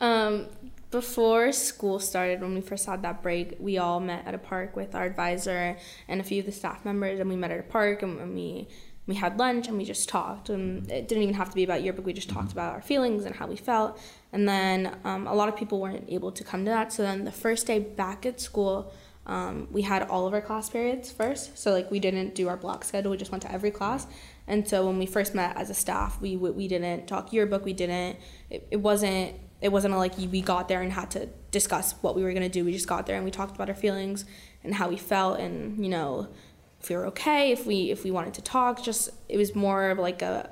Um, 0.00 0.46
before 0.90 1.52
school 1.52 1.98
started, 1.98 2.40
when 2.40 2.54
we 2.54 2.60
first 2.60 2.86
had 2.86 3.02
that 3.02 3.22
break, 3.22 3.56
we 3.58 3.78
all 3.78 4.00
met 4.00 4.26
at 4.26 4.34
a 4.34 4.38
park 4.38 4.76
with 4.76 4.94
our 4.94 5.04
advisor 5.04 5.76
and 6.08 6.20
a 6.20 6.24
few 6.24 6.40
of 6.40 6.46
the 6.46 6.52
staff 6.52 6.84
members, 6.84 7.20
and 7.20 7.28
we 7.28 7.36
met 7.36 7.50
at 7.50 7.60
a 7.60 7.64
park 7.64 8.02
and, 8.02 8.20
and 8.20 8.34
we 8.34 8.68
we 9.06 9.14
had 9.14 9.38
lunch 9.38 9.68
and 9.68 9.76
we 9.76 9.84
just 9.84 10.08
talked. 10.08 10.48
And 10.48 10.90
it 10.90 11.08
didn't 11.08 11.24
even 11.24 11.34
have 11.34 11.50
to 11.50 11.54
be 11.54 11.64
about 11.64 11.82
yearbook. 11.82 12.06
We 12.06 12.12
just 12.12 12.30
talked 12.30 12.52
about 12.52 12.72
our 12.72 12.80
feelings 12.80 13.24
and 13.24 13.34
how 13.34 13.46
we 13.46 13.56
felt. 13.56 14.00
And 14.34 14.48
then 14.48 14.96
um, 15.04 15.28
a 15.28 15.32
lot 15.32 15.48
of 15.48 15.56
people 15.56 15.80
weren't 15.80 16.06
able 16.08 16.32
to 16.32 16.42
come 16.42 16.64
to 16.64 16.70
that. 16.72 16.92
So 16.92 17.04
then 17.04 17.24
the 17.24 17.30
first 17.30 17.68
day 17.68 17.78
back 17.78 18.26
at 18.26 18.40
school, 18.40 18.92
um, 19.26 19.68
we 19.70 19.82
had 19.82 20.02
all 20.02 20.26
of 20.26 20.34
our 20.34 20.40
class 20.40 20.68
periods 20.68 21.12
first. 21.12 21.56
So 21.56 21.70
like 21.70 21.88
we 21.88 22.00
didn't 22.00 22.34
do 22.34 22.48
our 22.48 22.56
block 22.56 22.82
schedule. 22.82 23.12
We 23.12 23.16
just 23.16 23.30
went 23.30 23.42
to 23.44 23.52
every 23.52 23.70
class. 23.70 24.08
And 24.48 24.68
so 24.68 24.84
when 24.86 24.98
we 24.98 25.06
first 25.06 25.36
met 25.36 25.56
as 25.56 25.70
a 25.70 25.74
staff, 25.74 26.20
we 26.20 26.36
we 26.36 26.66
didn't 26.66 27.06
talk 27.06 27.32
yearbook. 27.32 27.64
We 27.64 27.74
didn't. 27.74 28.18
It, 28.50 28.66
it 28.72 28.76
wasn't. 28.78 29.36
It 29.60 29.68
wasn't 29.68 29.96
like 29.96 30.18
we 30.18 30.42
got 30.42 30.66
there 30.66 30.82
and 30.82 30.92
had 30.92 31.12
to 31.12 31.28
discuss 31.52 31.94
what 32.02 32.16
we 32.16 32.24
were 32.24 32.32
gonna 32.32 32.48
do. 32.48 32.64
We 32.64 32.72
just 32.72 32.88
got 32.88 33.06
there 33.06 33.14
and 33.14 33.24
we 33.24 33.30
talked 33.30 33.54
about 33.54 33.68
our 33.68 33.74
feelings 33.76 34.24
and 34.64 34.74
how 34.74 34.88
we 34.88 34.96
felt 34.96 35.38
and 35.38 35.82
you 35.82 35.90
know 35.90 36.28
if 36.80 36.88
we 36.88 36.96
were 36.96 37.06
okay, 37.06 37.52
if 37.52 37.66
we 37.66 37.92
if 37.92 38.02
we 38.02 38.10
wanted 38.10 38.34
to 38.34 38.42
talk. 38.42 38.82
Just 38.82 39.10
it 39.28 39.36
was 39.38 39.54
more 39.54 39.90
of 39.90 39.98
like 40.00 40.22
a, 40.22 40.34
a 40.34 40.50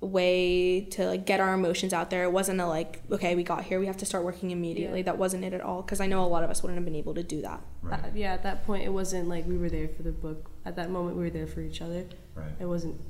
way 0.00 0.82
to 0.82 1.06
like 1.06 1.26
get 1.26 1.40
our 1.40 1.54
emotions 1.54 1.92
out 1.92 2.10
there. 2.10 2.22
It 2.24 2.32
wasn't 2.32 2.60
a 2.60 2.66
like 2.66 3.02
okay, 3.10 3.34
we 3.34 3.42
got 3.42 3.64
here, 3.64 3.80
we 3.80 3.86
have 3.86 3.96
to 3.98 4.06
start 4.06 4.24
working 4.24 4.50
immediately. 4.50 5.00
Yeah. 5.00 5.06
That 5.06 5.18
wasn't 5.18 5.44
it 5.44 5.52
at 5.52 5.60
all 5.60 5.82
because 5.82 6.00
I 6.00 6.06
know 6.06 6.24
a 6.24 6.26
lot 6.26 6.44
of 6.44 6.50
us 6.50 6.62
wouldn't 6.62 6.76
have 6.76 6.84
been 6.84 6.94
able 6.94 7.14
to 7.14 7.22
do 7.22 7.42
that. 7.42 7.60
Right. 7.82 8.04
Uh, 8.04 8.08
yeah, 8.14 8.32
at 8.32 8.42
that 8.44 8.64
point, 8.64 8.84
it 8.84 8.90
wasn't 8.90 9.28
like 9.28 9.46
we 9.46 9.56
were 9.56 9.68
there 9.68 9.88
for 9.88 10.02
the 10.02 10.12
book. 10.12 10.50
At 10.64 10.76
that 10.76 10.90
moment, 10.90 11.16
we 11.16 11.24
were 11.24 11.30
there 11.30 11.46
for 11.46 11.60
each 11.60 11.80
other. 11.82 12.04
Right. 12.34 12.52
It 12.60 12.66
wasn't 12.66 13.00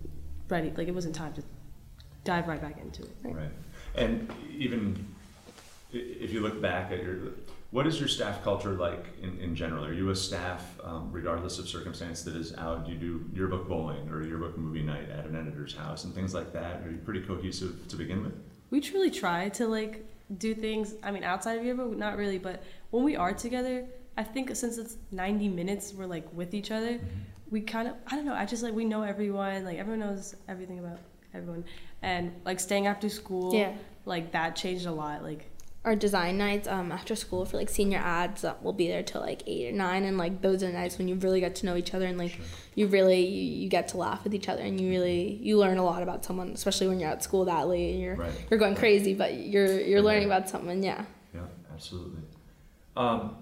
ready. 0.48 0.72
Like 0.76 0.88
it 0.88 0.94
wasn't 0.94 1.14
time 1.14 1.34
to 1.34 1.42
dive 2.24 2.48
right 2.48 2.60
back 2.60 2.80
into 2.80 3.02
it. 3.02 3.16
Right. 3.22 3.50
And 3.94 4.30
even 4.56 5.14
if 5.92 6.32
you 6.32 6.40
look 6.40 6.60
back 6.60 6.92
at 6.92 7.02
your, 7.02 7.16
what 7.70 7.86
is 7.86 7.98
your 7.98 8.08
staff 8.08 8.42
culture 8.42 8.72
like 8.72 9.04
in, 9.22 9.38
in 9.40 9.54
general? 9.54 9.84
Are 9.84 9.92
you 9.92 10.08
a 10.10 10.16
staff, 10.16 10.78
um, 10.82 11.10
regardless 11.12 11.58
of 11.58 11.68
circumstance, 11.68 12.22
that 12.22 12.34
is 12.34 12.54
out? 12.56 12.86
Do 12.86 12.92
you 12.92 12.98
do 12.98 13.24
yearbook 13.34 13.68
bowling 13.68 14.08
or 14.08 14.22
yearbook 14.22 14.56
movie 14.56 14.82
night 14.82 15.10
at 15.10 15.26
an 15.26 15.36
editor's 15.36 15.74
house 15.74 16.04
and 16.04 16.14
things 16.14 16.32
like 16.32 16.52
that? 16.54 16.82
Are 16.82 16.90
you 16.90 16.96
pretty 16.98 17.20
cohesive 17.20 17.86
to 17.88 17.96
begin 17.96 18.22
with? 18.22 18.32
We 18.70 18.80
truly 18.80 19.10
try 19.10 19.50
to 19.50 19.66
like 19.66 20.06
do 20.38 20.54
things. 20.54 20.94
I 21.02 21.10
mean, 21.10 21.24
outside 21.24 21.58
of 21.58 21.64
yearbook, 21.64 21.94
not 21.96 22.16
really, 22.16 22.38
but 22.38 22.62
when 22.90 23.04
we 23.04 23.16
are 23.16 23.34
together, 23.34 23.84
I 24.16 24.22
think 24.22 24.54
since 24.56 24.78
it's 24.78 24.96
90 25.12 25.48
minutes, 25.48 25.92
we're 25.92 26.06
like 26.06 26.26
with 26.32 26.54
each 26.54 26.70
other. 26.70 26.98
We 27.50 27.60
kind 27.60 27.88
of, 27.88 27.94
I 28.06 28.16
don't 28.16 28.24
know. 28.24 28.34
I 28.34 28.46
just 28.46 28.62
like 28.62 28.74
we 28.74 28.84
know 28.84 29.02
everyone. 29.02 29.64
Like 29.64 29.78
everyone 29.78 30.00
knows 30.00 30.34
everything 30.48 30.78
about 30.78 30.98
everyone, 31.34 31.64
and 32.02 32.32
like 32.44 32.60
staying 32.60 32.86
after 32.86 33.08
school. 33.10 33.54
Yeah. 33.54 33.72
Like 34.06 34.32
that 34.32 34.56
changed 34.56 34.86
a 34.86 34.92
lot. 34.92 35.22
Like 35.22 35.50
Our 35.84 35.94
design 35.96 36.36
nights 36.38 36.66
um, 36.68 36.90
after 36.92 37.14
school 37.14 37.44
for 37.44 37.56
like 37.56 37.70
senior 37.70 37.98
ads 37.98 38.44
uh, 38.44 38.54
will 38.62 38.72
be 38.72 38.88
there 38.88 39.02
till 39.02 39.20
like 39.22 39.42
eight 39.46 39.72
or 39.72 39.76
nine, 39.76 40.04
and 40.04 40.18
like 40.18 40.42
those 40.42 40.62
are 40.62 40.70
nights 40.70 40.98
when 40.98 41.06
you 41.08 41.14
really 41.14 41.40
get 41.40 41.54
to 41.56 41.66
know 41.66 41.76
each 41.76 41.94
other 41.94 42.04
and 42.04 42.18
like 42.18 42.38
you 42.74 42.88
really 42.88 43.24
you, 43.24 43.62
you 43.62 43.68
get 43.68 43.88
to 43.88 43.96
laugh 43.96 44.24
with 44.24 44.34
each 44.34 44.48
other 44.48 44.60
and 44.60 44.78
you 44.80 44.90
really 44.90 45.38
you 45.40 45.56
learn 45.56 45.78
a 45.78 45.84
lot 45.84 46.02
about 46.02 46.24
someone, 46.24 46.48
especially 46.50 46.88
when 46.88 46.98
you're 47.00 47.08
at 47.08 47.22
school 47.22 47.44
that 47.46 47.68
late 47.68 47.92
and 47.92 48.02
you're 48.02 48.16
Right. 48.16 48.32
you're 48.50 48.58
going 48.58 48.74
crazy, 48.74 49.14
but 49.14 49.34
you're 49.34 49.80
you're 49.80 49.98
Right. 50.00 50.04
learning 50.06 50.24
about 50.26 50.48
someone. 50.48 50.82
Yeah. 50.82 51.04
Yeah, 51.32 51.42
absolutely. 51.72 52.22
Um, 52.96 53.36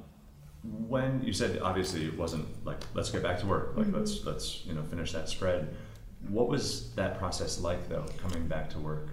when 0.89 1.23
you 1.23 1.33
said 1.33 1.59
obviously 1.63 2.05
it 2.05 2.17
wasn't 2.19 2.47
like 2.67 2.81
let's 2.95 3.11
get 3.11 3.23
back 3.23 3.41
to 3.41 3.47
work, 3.47 3.73
like 3.77 3.91
let's 3.93 4.25
let's 4.27 4.65
you 4.67 4.75
know 4.75 4.83
finish 4.83 5.13
that 5.15 5.29
spread. 5.31 5.75
What 6.29 6.49
was 6.49 6.93
that 6.97 7.19
process 7.19 7.59
like 7.61 7.89
though, 7.89 8.05
coming 8.23 8.47
back 8.47 8.69
to 8.71 8.79
work? 8.79 9.09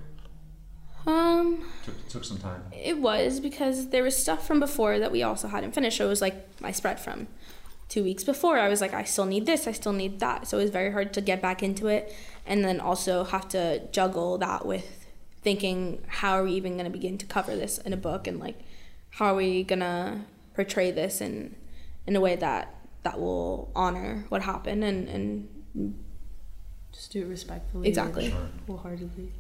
Um. 1.06 1.66
Took 1.84 2.08
took 2.08 2.24
some 2.24 2.38
time. 2.38 2.64
It 2.72 2.98
was 3.00 3.40
because 3.40 3.90
there 3.90 4.04
was 4.04 4.16
stuff 4.16 4.48
from 4.48 4.60
before 4.60 5.00
that 5.00 5.12
we 5.12 5.24
also 5.24 5.48
hadn't 5.48 5.74
finished. 5.74 5.98
So 5.98 6.06
it 6.06 6.10
was 6.10 6.22
like 6.22 6.62
my 6.62 6.72
spread 6.72 7.00
from 7.00 7.28
two 7.90 8.04
weeks 8.04 8.24
before. 8.24 8.58
I 8.58 8.70
was 8.70 8.82
like, 8.82 8.94
I 8.94 9.04
still 9.04 9.26
need 9.26 9.46
this, 9.46 9.68
I 9.68 9.72
still 9.72 9.94
need 9.94 10.20
that. 10.20 10.48
So 10.48 10.58
it 10.58 10.62
was 10.62 10.72
very 10.72 10.92
hard 10.92 11.14
to 11.14 11.22
get 11.22 11.42
back 11.42 11.62
into 11.62 11.88
it, 11.88 12.16
and 12.46 12.64
then 12.64 12.80
also 12.80 13.24
have 13.24 13.48
to 13.50 13.88
juggle 13.92 14.38
that 14.40 14.66
with 14.66 15.06
thinking, 15.42 16.02
how 16.08 16.40
are 16.40 16.44
we 16.44 16.54
even 16.54 16.74
going 16.74 16.86
to 16.86 16.90
begin 16.90 17.18
to 17.18 17.26
cover 17.26 17.56
this 17.56 17.78
in 17.80 17.92
a 17.94 17.98
book, 17.98 18.28
and 18.28 18.40
like, 18.40 18.58
how 19.12 19.34
are 19.34 19.36
we 19.36 19.64
gonna 19.64 20.26
portray 20.56 20.90
this 20.92 21.22
in 21.22 21.56
in 22.08 22.16
a 22.16 22.22
way 22.22 22.36
that 22.36 22.76
that 23.04 23.20
will 23.20 23.72
honor 23.76 24.26
what 24.30 24.42
happened 24.42 24.84
and 24.84 25.08
and 25.08 25.96
just 26.92 27.12
do 27.12 27.22
it 27.22 27.28
respectfully. 27.28 27.88
Exactly. 27.88 28.30
Sure. 28.30 28.50
Wholeheartedly. 28.68 29.32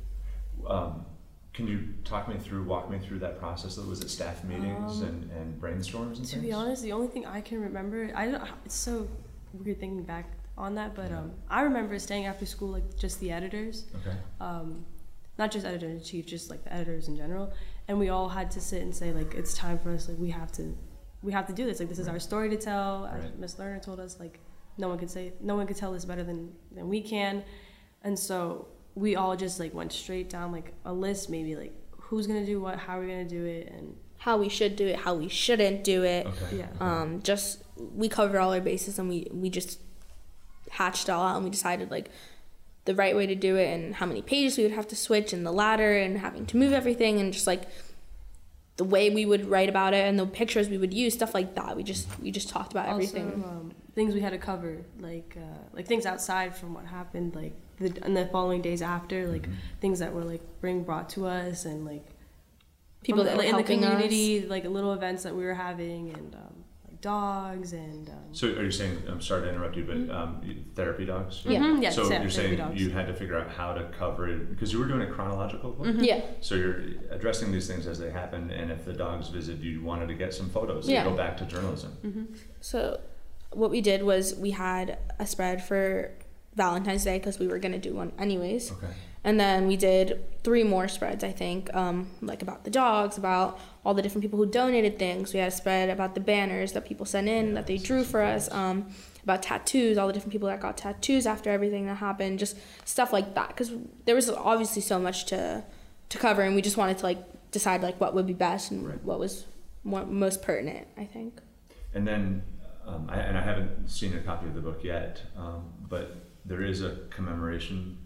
Um, 0.68 1.06
can 1.54 1.68
you 1.68 1.90
talk 2.04 2.28
me 2.28 2.36
through, 2.38 2.64
walk 2.64 2.90
me 2.90 2.98
through 3.00 3.20
that 3.20 3.40
process? 3.40 3.78
Was 3.78 4.02
it 4.02 4.10
staff 4.10 4.44
meetings 4.44 5.02
Um, 5.02 5.08
and, 5.08 5.32
and 5.32 5.62
brainstorms 5.62 6.18
and 6.18 6.26
To 6.26 6.32
things? 6.32 6.42
be 6.44 6.52
honest, 6.52 6.82
the 6.82 6.92
only 6.92 7.08
thing 7.08 7.26
I 7.26 7.42
can 7.42 7.62
remember, 7.62 8.12
I 8.16 8.32
don't. 8.32 8.44
It's 8.66 8.76
so 8.76 9.08
weird 9.54 9.80
thinking 9.80 10.04
back 10.04 10.26
on 10.58 10.76
that, 10.76 10.96
but 10.96 11.12
um, 11.12 11.32
I 11.50 11.62
remember 11.62 11.98
staying 12.00 12.26
after 12.26 12.46
school, 12.46 12.70
like 12.70 12.98
just 12.98 13.20
the 13.20 13.32
editors, 13.32 13.86
Okay. 14.02 14.18
um, 14.42 14.84
not 15.38 15.52
just 15.52 15.66
editor 15.66 15.88
in 15.90 16.02
chief, 16.02 16.26
just 16.26 16.50
like 16.50 16.64
the 16.64 16.74
editors 16.74 17.08
in 17.08 17.16
general, 17.18 17.52
and 17.88 18.00
we 18.00 18.10
all 18.10 18.30
had 18.30 18.50
to 18.52 18.62
sit 18.62 18.82
and 18.82 18.96
say 18.96 19.12
like 19.14 19.34
it's 19.36 19.54
time 19.54 19.78
for 19.80 19.92
us, 19.92 20.08
like 20.10 20.18
we 20.18 20.30
have 20.32 20.52
to, 20.54 20.76
we 21.22 21.32
have 21.32 21.46
to 21.48 21.54
do 21.54 21.66
this. 21.66 21.80
Like 21.80 21.90
this 21.90 22.00
is 22.00 22.08
our 22.08 22.20
story 22.20 22.50
to 22.50 22.58
tell. 22.58 23.10
Right. 23.14 23.38
Miss 23.40 23.56
Lerner 23.56 23.82
told 23.82 24.00
us, 24.00 24.20
like 24.20 24.40
no 24.78 24.90
one 24.90 24.98
could 24.98 25.10
say, 25.10 25.34
no 25.40 25.56
one 25.56 25.66
could 25.68 25.78
tell 25.78 25.92
this 25.92 26.06
better 26.06 26.24
than 26.24 26.52
than 26.76 26.88
we 26.90 27.02
can, 27.02 27.44
and 28.04 28.18
so 28.18 28.68
we 28.96 29.16
all 29.16 29.36
just 29.36 29.60
like 29.60 29.74
went 29.74 29.92
straight 29.92 30.30
down 30.30 30.52
like 30.52 30.74
a 30.86 30.94
list, 30.94 31.30
maybe 31.30 31.56
like 31.56 31.74
who's 31.98 32.28
gonna 32.28 32.46
do 32.46 32.62
what, 32.62 32.78
how 32.78 33.00
are 33.00 33.02
we 33.02 33.08
gonna 33.08 33.26
do 33.26 33.46
it, 33.46 33.72
and 33.72 33.96
how 34.18 34.38
we 34.38 34.50
should 34.50 34.76
do 34.76 34.88
it, 34.88 34.98
how 34.98 35.16
we 35.16 35.28
shouldn't 35.28 35.84
do 35.84 36.04
it. 36.04 36.28
Okay. 36.28 36.60
yeah. 36.60 36.68
um, 36.80 37.22
just 37.22 37.64
we 37.78 38.08
covered 38.08 38.40
all 38.40 38.54
our 38.54 38.62
bases 38.62 39.00
and 39.00 39.10
we 39.10 39.28
we 39.32 39.50
just 39.50 39.80
hatched 40.72 41.10
it 41.10 41.12
all 41.12 41.26
out 41.26 41.36
and 41.36 41.44
we 41.46 41.52
decided 41.52 41.92
like 41.92 42.10
the 42.86 42.96
right 42.96 43.16
way 43.16 43.26
to 43.26 43.36
do 43.36 43.56
it 43.56 43.74
and 43.74 43.96
how 43.96 44.06
many 44.06 44.22
pages 44.22 44.58
we 44.58 44.64
would 44.64 44.74
have 44.74 44.88
to 44.88 44.96
switch 44.96 45.34
and 45.34 45.46
the 45.46 45.52
ladder 45.52 45.98
and 45.98 46.18
having 46.18 46.46
to 46.46 46.58
move 46.58 46.74
everything 46.74 47.20
and 47.20 47.32
just 47.32 47.48
like 47.48 47.64
the 48.78 48.84
way 48.84 49.10
we 49.10 49.26
would 49.26 49.46
write 49.48 49.70
about 49.70 49.94
it 49.94 50.06
and 50.08 50.20
the 50.20 50.26
pictures 50.26 50.68
we 50.68 50.78
would 50.78 50.94
use 50.94 51.14
stuff 51.14 51.34
like 51.34 51.56
that 51.56 51.76
we 51.76 51.84
just 51.84 52.08
we 52.22 52.32
just 52.32 52.50
talked 52.50 52.72
about 52.72 52.90
everything 52.90 53.32
Also, 53.36 53.48
um, 53.48 53.72
things 53.96 54.14
we 54.14 54.22
had 54.22 54.32
to 54.32 54.38
cover, 54.38 54.82
like 55.00 55.38
uh, 55.38 55.60
like 55.74 55.88
things 55.88 56.06
outside 56.06 56.56
from 56.56 56.74
what 56.74 56.86
happened, 56.86 57.36
like 57.36 57.54
the 57.80 58.06
in 58.06 58.14
the 58.14 58.26
following 58.28 58.62
days 58.62 58.82
after, 58.82 59.28
like 59.28 59.48
Mhm. 59.48 59.54
things 59.82 60.00
that 60.00 60.14
were 60.14 60.24
like 60.24 60.42
being 60.62 60.84
brought 60.84 61.10
to 61.10 61.26
us, 61.28 61.66
and 61.66 61.86
like 61.86 62.06
people 63.04 63.24
that 63.24 63.36
the- 63.38 63.44
in 63.44 63.52
the 63.52 63.58
helping 63.58 63.84
us. 63.84 63.92
community, 63.92 64.46
like 64.48 64.66
little 64.66 64.94
events 64.94 65.24
that 65.24 65.36
we 65.36 65.44
were 65.44 65.54
having, 65.56 66.10
and 66.12 66.36
um, 66.36 66.64
like 66.88 67.02
dogs 67.02 67.74
and 67.74 68.08
um, 68.10 68.16
So 68.32 68.48
are 68.50 68.64
you 68.64 68.72
saying, 68.72 68.98
I'm 69.10 69.20
sorry 69.20 69.42
to 69.44 69.50
interrupt 69.50 69.76
you, 69.76 69.84
but 69.84 70.16
um, 70.16 70.42
therapy 70.76 71.06
dogs? 71.06 71.42
Yeah. 71.46 71.60
Mhm, 71.60 71.82
yes, 71.82 71.96
So 71.96 72.10
yeah, 72.10 72.22
you're 72.22 72.30
saying 72.30 72.58
dogs. 72.58 72.80
you 72.82 72.92
had 72.92 73.08
to 73.08 73.14
figure 73.14 73.38
out 73.38 73.50
how 73.50 73.74
to 73.74 73.84
cover 73.98 74.30
it, 74.30 74.50
because 74.52 74.72
you 74.72 74.80
were 74.80 74.86
doing 74.86 75.02
a 75.02 75.08
chronological 75.12 75.72
book? 75.72 75.88
Mhm. 75.88 76.06
yeah 76.06 76.22
So 76.40 76.56
you're 76.56 76.80
addressing 77.12 77.52
these 77.52 77.68
things 77.68 77.88
as 77.88 78.00
they 78.00 78.10
happen, 78.12 78.52
and 78.52 78.72
if 78.72 78.86
the 78.86 78.94
dogs 78.94 79.28
visit, 79.30 79.58
you 79.60 79.82
wanted 79.84 80.08
to 80.08 80.14
get 80.14 80.34
some 80.34 80.50
photos. 80.50 80.86
So 80.86 80.92
Yeah. 80.92 81.04
you 81.04 81.10
go 81.10 81.18
back 81.18 81.36
to 81.38 81.46
journalism. 81.46 81.92
mhm. 82.06 82.28
so 82.62 83.00
what 83.52 83.70
we 83.70 83.82
did 83.82 84.02
was 84.04 84.36
we 84.36 84.52
had 84.52 84.98
a 85.20 85.28
spread 85.28 85.62
for 85.64 86.12
valentine's 86.56 87.04
day 87.04 87.18
because 87.18 87.40
we 87.40 87.48
were 87.48 87.60
going 87.60 87.72
to 87.72 87.80
do 87.80 87.94
one 87.94 88.12
anyways 88.18 88.72
Okay. 88.72 88.94
And 89.26 89.40
then 89.40 89.68
we 89.68 89.78
did 89.78 90.22
three 90.44 90.66
more 90.66 90.90
spreads, 90.90 91.24
I 91.24 91.32
think, 91.32 91.74
um, 91.74 92.08
like 92.22 92.42
about 92.42 92.66
the 92.66 92.70
dogs, 92.70 93.18
about 93.18 93.58
all 93.86 93.94
the 93.94 94.02
different 94.02 94.22
people 94.22 94.38
who 94.38 94.46
donated 94.46 95.00
things. 95.00 95.34
We 95.34 95.40
had 95.40 95.48
a 95.48 95.56
spread 95.56 95.90
about 95.90 96.14
the 96.14 96.20
banners 96.20 96.74
that 96.74 96.84
people 96.86 97.06
sent 97.06 97.30
in, 97.30 97.54
that 97.54 97.66
they 97.66 97.78
drew 97.78 98.04
for 98.04 98.22
us, 98.22 98.52
um, 98.52 98.88
about 99.24 99.42
tattoos, 99.42 99.98
all 99.98 100.08
the 100.08 100.14
different 100.14 100.34
people 100.34 100.50
that 100.50 100.60
got 100.60 100.76
tattoos 100.76 101.26
after 101.26 101.50
everything 101.50 101.86
that 101.86 101.96
happened, 101.96 102.38
just 102.38 102.58
stuff 102.84 103.14
like 103.14 103.34
that. 103.36 103.48
Because 103.48 103.72
there 104.04 104.14
was 104.14 104.30
obviously 104.30 104.82
so 104.82 105.00
much 105.00 105.26
to 105.28 105.64
to 106.10 106.18
cover, 106.18 106.42
and 106.42 106.54
we 106.54 106.62
just 106.62 106.76
wanted 106.76 106.98
to 106.98 107.04
like 107.06 107.20
decide 107.52 107.82
like 107.82 108.02
what 108.02 108.14
would 108.14 108.28
be 108.28 108.34
best 108.34 108.72
and 108.72 108.86
Right. 108.86 109.04
what 109.06 109.20
was 109.20 109.46
more, 109.86 110.06
most 110.06 110.42
pertinent. 110.42 110.86
I 110.98 111.06
think. 111.06 111.40
And 111.94 112.06
then, 112.06 112.44
um, 112.86 113.08
I, 113.10 113.20
and 113.20 113.38
I 113.38 113.42
haven't 113.42 113.88
seen 113.90 114.14
a 114.18 114.20
copy 114.20 114.48
of 114.48 114.54
the 114.54 114.60
book 114.62 114.84
yet, 114.84 115.22
um, 115.38 115.64
but 115.88 116.23
there 116.46 116.62
is 116.64 116.82
a 116.82 116.98
commemoration 117.10 117.98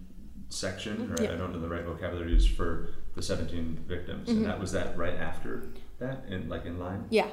section, 0.50 1.12
or 1.12 1.22
Yeah. 1.24 1.34
I 1.34 1.36
don't 1.36 1.52
know 1.54 1.60
the 1.60 1.68
right 1.70 1.84
vocabulary 1.84 2.32
used 2.32 2.52
for 2.52 2.90
the 3.16 3.22
17 3.22 3.78
victims, 3.88 4.30
Mhm. 4.30 4.38
and 4.38 4.46
that 4.46 4.60
was 4.60 4.72
that 4.74 4.98
right 4.98 5.16
after 5.16 5.64
that, 6.00 6.26
in 6.30 6.48
like 6.48 6.66
in 6.66 6.80
line. 6.80 7.06
Yeah. 7.10 7.30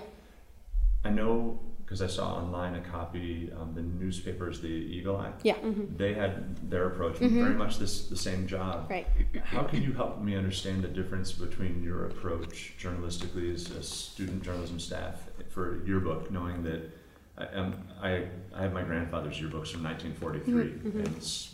I 1.04 1.10
know 1.10 1.60
because 1.84 2.00
I 2.00 2.06
saw 2.06 2.36
online 2.36 2.74
a 2.76 2.80
copy, 2.80 3.52
um, 3.52 3.74
the 3.74 3.82
newspapers, 3.82 4.62
the 4.62 4.68
Eagle 4.68 5.18
Eye. 5.18 5.32
Yeah. 5.42 5.56
Mhm. 5.58 5.98
They 5.98 6.14
had 6.14 6.56
their 6.70 6.86
approach, 6.86 7.16
Mhm. 7.16 7.42
very 7.44 7.54
much 7.54 7.78
this 7.78 8.08
the 8.08 8.16
same 8.16 8.46
job. 8.46 8.90
Right. 8.90 9.06
How 9.44 9.64
can 9.64 9.82
you 9.82 9.92
help 9.92 10.22
me 10.22 10.34
understand 10.34 10.82
the 10.82 10.88
difference 10.88 11.30
between 11.32 11.82
your 11.82 12.06
approach 12.06 12.74
journalistically 12.80 13.52
as 13.52 13.70
a 13.70 13.82
student 13.82 14.42
journalism 14.42 14.80
staff 14.80 15.28
for 15.50 15.84
your 15.84 16.00
book, 16.00 16.30
knowing 16.30 16.62
that 16.64 16.90
I, 17.36 17.44
um, 17.46 17.74
I, 18.00 18.24
I 18.54 18.62
have 18.62 18.72
my 18.72 18.82
grandfather's 18.82 19.40
yearbooks 19.40 19.68
from 19.72 19.82
1943, 19.82 20.64
Mhm. 20.92 21.04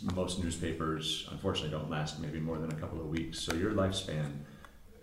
and 0.09 0.15
most 0.15 0.43
newspapers, 0.43 1.27
unfortunately, 1.31 1.71
don't 1.71 1.89
last 1.89 2.19
maybe 2.19 2.39
more 2.39 2.57
than 2.59 2.71
a 2.71 2.75
couple 2.75 2.99
of 2.99 3.07
weeks. 3.07 3.39
So 3.39 3.53
your 3.55 3.71
lifespan 3.71 4.31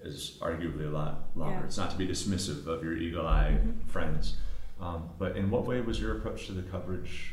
is 0.05 0.39
arguably 0.41 0.87
a 0.87 0.91
lot 0.91 1.31
longer. 1.35 1.59
Yeah. 1.59 1.65
It's 1.65 1.77
not 1.77 1.91
to 1.91 1.97
be 1.97 2.07
dismissive 2.07 2.67
of 2.67 2.85
your 2.85 2.97
eagle 2.97 3.27
eye 3.27 3.59
Mhm. 3.61 3.89
friends, 3.89 4.37
um, 4.81 5.11
but 5.19 5.37
in 5.37 5.51
what 5.51 5.67
way 5.67 5.81
was 5.81 6.01
your 6.01 6.17
approach 6.19 6.47
to 6.47 6.53
the 6.53 6.63
coverage 6.63 7.33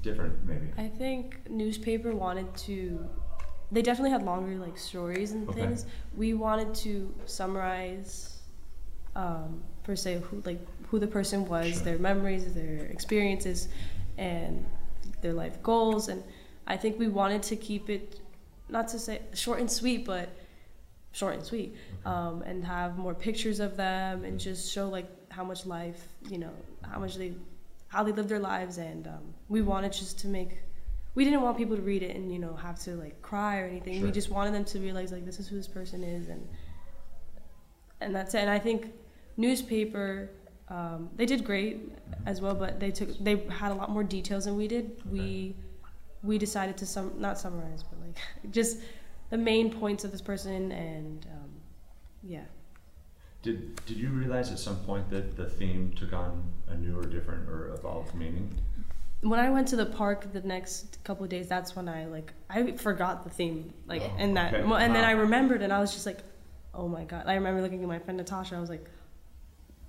different? 0.00 0.42
Maybe. 0.46 0.68
I 0.78 0.88
think 0.88 1.50
newspaper 1.50 2.14
wanted 2.14 2.54
to. 2.68 3.06
They 3.70 3.82
definitely 3.82 4.10
had 4.10 4.22
longer 4.22 4.56
like 4.58 4.78
stories 4.78 5.32
and 5.32 5.48
Okay. 5.48 5.60
things. 5.60 5.86
We 6.16 6.34
wanted 6.34 6.74
to 6.76 7.12
summarize, 7.26 8.38
um, 9.16 9.62
per 9.82 9.96
se, 9.96 10.20
who 10.20 10.40
like 10.46 10.60
who 10.92 10.98
the 10.98 11.06
person 11.06 11.46
was, 11.46 11.72
Sure. 11.72 11.84
their 11.84 11.98
memories, 11.98 12.52
their 12.52 12.84
experiences, 12.96 13.68
and 14.18 14.62
their 15.22 15.32
life 15.32 15.56
goals. 15.62 16.08
And 16.08 16.22
I 16.66 16.76
think 16.76 16.98
we 16.98 17.08
wanted 17.08 17.42
to 17.44 17.56
keep 17.56 17.88
it, 17.88 18.20
not 18.68 18.88
to 18.88 18.98
say 18.98 19.22
short 19.32 19.58
and 19.58 19.70
sweet, 19.70 20.04
but 20.04 20.28
short 21.12 21.34
and 21.36 21.44
sweet, 21.50 21.74
um, 22.04 22.42
and 22.42 22.62
have 22.62 22.98
more 22.98 23.14
pictures 23.14 23.58
of 23.58 23.74
them 23.74 24.24
and 24.26 24.38
just 24.38 24.70
show 24.70 24.86
like 24.90 25.08
how 25.30 25.42
much 25.42 25.64
life, 25.64 26.08
you 26.28 26.36
know, 26.36 26.52
how 26.82 26.98
much 27.00 27.16
they, 27.16 27.32
how 27.88 28.02
they 28.04 28.12
live 28.12 28.28
their 28.28 28.38
lives. 28.52 28.76
And 28.76 29.06
um, 29.06 29.24
we 29.48 29.62
wanted 29.62 29.92
just 29.94 30.18
to 30.20 30.28
make, 30.28 30.58
we 31.14 31.24
didn't 31.24 31.40
want 31.40 31.56
people 31.56 31.76
to 31.76 31.82
read 31.82 32.02
it 32.02 32.14
and 32.16 32.30
you 32.30 32.38
know 32.38 32.54
have 32.54 32.78
to 32.80 32.90
like 32.96 33.22
cry 33.22 33.60
or 33.60 33.64
anything. 33.66 33.94
Sure. 33.98 34.06
We 34.08 34.12
just 34.12 34.28
wanted 34.28 34.52
them 34.52 34.66
to 34.66 34.78
realize 34.78 35.10
like 35.10 35.24
this 35.24 35.40
is 35.40 35.48
who 35.48 35.56
this 35.56 35.68
person 35.68 36.04
is 36.04 36.28
and 36.28 36.46
and 38.02 38.14
that's 38.14 38.34
it. 38.34 38.40
And 38.40 38.50
I 38.50 38.58
think 38.58 38.92
newspaper. 39.38 40.28
Um, 40.68 41.10
they 41.16 41.26
did 41.26 41.44
great 41.44 41.92
as 42.26 42.40
well, 42.40 42.54
but 42.54 42.80
they 42.80 42.90
took 42.90 43.16
they 43.18 43.36
had 43.48 43.72
a 43.72 43.74
lot 43.74 43.90
more 43.90 44.04
details 44.04 44.44
than 44.46 44.56
we 44.56 44.68
did. 44.68 45.00
We 45.10 45.54
we 46.22 46.38
decided 46.38 46.76
to 46.78 46.86
sum 46.86 47.12
not 47.18 47.38
summarize, 47.38 47.82
but 47.82 47.98
like 48.00 48.16
just 48.50 48.78
the 49.30 49.38
main 49.38 49.70
points 49.72 50.04
of 50.04 50.12
this 50.12 50.22
person 50.22 50.72
and 50.72 51.26
um, 51.32 51.50
yeah. 52.22 52.44
Did 53.42 53.84
Did 53.86 53.96
you 53.96 54.08
realize 54.10 54.50
at 54.52 54.58
some 54.58 54.76
point 54.76 55.10
that 55.10 55.36
the 55.36 55.48
theme 55.48 55.92
took 55.96 56.12
on 56.12 56.44
a 56.68 56.74
new 56.76 56.96
or 56.98 57.02
different 57.02 57.48
or 57.48 57.74
evolved 57.74 58.14
meaning? 58.14 58.54
When 59.22 59.38
I 59.38 59.50
went 59.50 59.68
to 59.68 59.76
the 59.76 59.86
park 59.86 60.32
the 60.32 60.40
next 60.40 60.98
couple 61.04 61.24
of 61.24 61.30
days, 61.30 61.48
that's 61.48 61.74
when 61.76 61.88
I 61.88 62.06
like 62.06 62.32
I 62.48 62.72
forgot 62.72 63.24
the 63.24 63.30
theme 63.30 63.72
like 63.86 64.02
Oh, 64.02 64.16
and 64.18 64.36
that 64.36 64.54
okay. 64.54 64.84
and 64.84 64.94
then 64.94 65.04
I 65.04 65.12
remembered 65.12 65.62
and 65.62 65.72
I 65.72 65.80
was 65.80 65.92
just 65.92 66.06
like, 66.06 66.20
oh 66.72 66.88
my 66.88 67.04
god! 67.04 67.24
I 67.26 67.34
remember 67.34 67.60
looking 67.62 67.82
at 67.82 67.88
my 67.88 67.98
friend 67.98 68.16
Natasha. 68.16 68.56
I 68.56 68.60
was 68.60 68.70
like, 68.70 68.86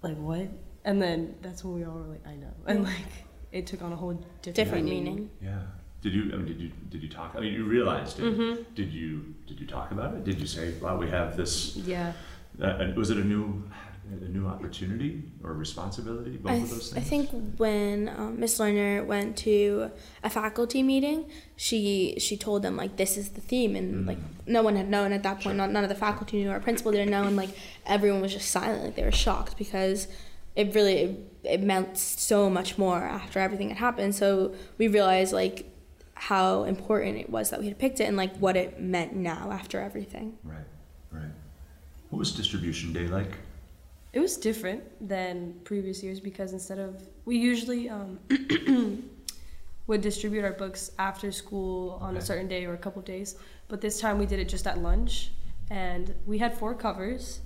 like 0.03 0.17
what? 0.17 0.47
And 0.85 1.01
then 1.01 1.35
that's 1.41 1.63
when 1.63 1.73
we 1.75 1.85
all 1.85 1.93
were 1.93 2.07
like, 2.07 2.27
I 2.27 2.35
know, 2.35 2.53
and 2.67 2.83
like 2.83 3.11
it 3.51 3.65
took 3.67 3.81
on 3.81 3.93
a 3.93 3.95
whole 3.95 4.13
different, 4.41 4.55
Different 4.55 4.85
meaning. 4.85 5.29
Yeah. 5.41 5.59
Did 6.01 6.13
you? 6.13 6.23
I 6.33 6.35
mean, 6.35 6.45
did 6.45 6.59
you? 6.59 6.71
Did 6.89 7.01
you 7.01 7.09
talk? 7.09 7.33
I 7.37 7.39
mean, 7.39 7.53
you 7.53 7.63
realized 7.63 8.19
it. 8.19 8.23
Mhm. 8.25 8.65
Did 8.75 8.91
you? 8.91 9.33
Did 9.47 9.59
you 9.61 9.65
talk 9.67 9.91
about 9.91 10.13
it? 10.15 10.25
Did 10.25 10.37
you 10.41 10.47
say, 10.47 10.73
"Wow, 10.81 10.97
we 10.97 11.09
have 11.09 11.37
this"? 11.37 11.77
Yeah. 11.77 12.11
Uh, 12.61 12.91
was 12.95 13.09
it 13.09 13.17
a 13.17 13.23
new, 13.23 13.63
a 14.11 14.27
new 14.29 14.47
opportunity 14.47 15.23
or 15.43 15.53
responsibility? 15.53 16.37
Both 16.37 16.51
I, 16.51 16.55
of 16.55 16.69
those 16.69 16.91
things? 16.91 17.05
I 17.05 17.09
think 17.09 17.29
when 17.57 18.09
um, 18.09 18.39
Miss 18.39 18.57
Lerner 18.59 19.05
went 19.05 19.37
to 19.37 19.91
a 20.23 20.29
faculty 20.29 20.83
meeting, 20.83 21.25
she 21.55 22.15
she 22.19 22.37
told 22.37 22.61
them 22.63 22.75
like 22.75 22.97
this 22.97 23.17
is 23.17 23.29
the 23.29 23.41
theme, 23.41 23.75
and 23.75 24.03
Mm. 24.03 24.07
like 24.07 24.17
no 24.45 24.61
one 24.61 24.75
had 24.75 24.89
known 24.89 25.11
at 25.13 25.23
that 25.23 25.35
point. 25.35 25.43
Sure. 25.43 25.53
Not, 25.53 25.71
none 25.71 25.83
of 25.83 25.89
the 25.89 25.95
faculty 25.95 26.43
knew. 26.43 26.51
Our 26.51 26.59
principal 26.59 26.91
didn't 26.91 27.11
know, 27.11 27.23
and 27.23 27.35
like 27.35 27.49
everyone 27.85 28.21
was 28.21 28.33
just 28.33 28.51
silent. 28.51 28.83
Like 28.83 28.95
they 28.95 29.03
were 29.03 29.11
shocked 29.11 29.57
because 29.57 30.07
it 30.55 30.75
really 30.75 30.95
it, 30.97 31.29
it 31.43 31.61
meant 31.61 31.97
so 31.97 32.49
much 32.49 32.77
more 32.77 32.97
after 32.97 33.39
everything 33.39 33.69
had 33.69 33.77
happened. 33.77 34.13
So 34.15 34.53
we 34.77 34.87
realized 34.87 35.33
like 35.33 35.69
how 36.15 36.63
important 36.63 37.17
it 37.17 37.29
was 37.29 37.49
that 37.49 37.59
we 37.59 37.67
had 37.67 37.79
picked 37.79 37.99
it, 37.99 38.03
and 38.05 38.17
like 38.17 38.35
what 38.37 38.55
it 38.55 38.79
meant 38.79 39.15
now 39.15 39.49
after 39.51 39.79
everything. 39.79 40.37
Right. 40.43 40.67
Right. 41.11 41.31
What 42.09 42.19
was 42.19 42.31
distribution 42.31 42.93
day 42.93 43.07
like? 43.07 43.37
It 44.13 44.19
was 44.19 44.37
different 44.37 44.83
than 45.05 45.55
previous 45.63 46.03
years 46.03 46.19
because 46.19 46.53
instead 46.53 46.77
of 46.77 47.01
we 47.25 47.35
usually 47.35 47.89
um, 47.89 48.19
would 49.87 50.01
distribute 50.01 50.43
our 50.43 50.53
books 50.53 50.91
after 50.99 51.31
school 51.31 51.97
on 51.99 52.15
a 52.15 52.21
certain 52.21 52.47
day 52.47 52.65
or 52.65 52.75
a 52.75 52.77
couple 52.77 52.99
of 52.99 53.05
days, 53.05 53.37
but 53.67 53.81
this 53.81 53.99
time 53.99 54.19
we 54.19 54.27
did 54.27 54.39
it 54.39 54.47
just 54.47 54.67
at 54.67 54.77
lunch, 54.77 55.31
and 55.71 56.13
we 56.27 56.37
had 56.37 56.55
four 56.55 56.75
covers, 56.75 57.41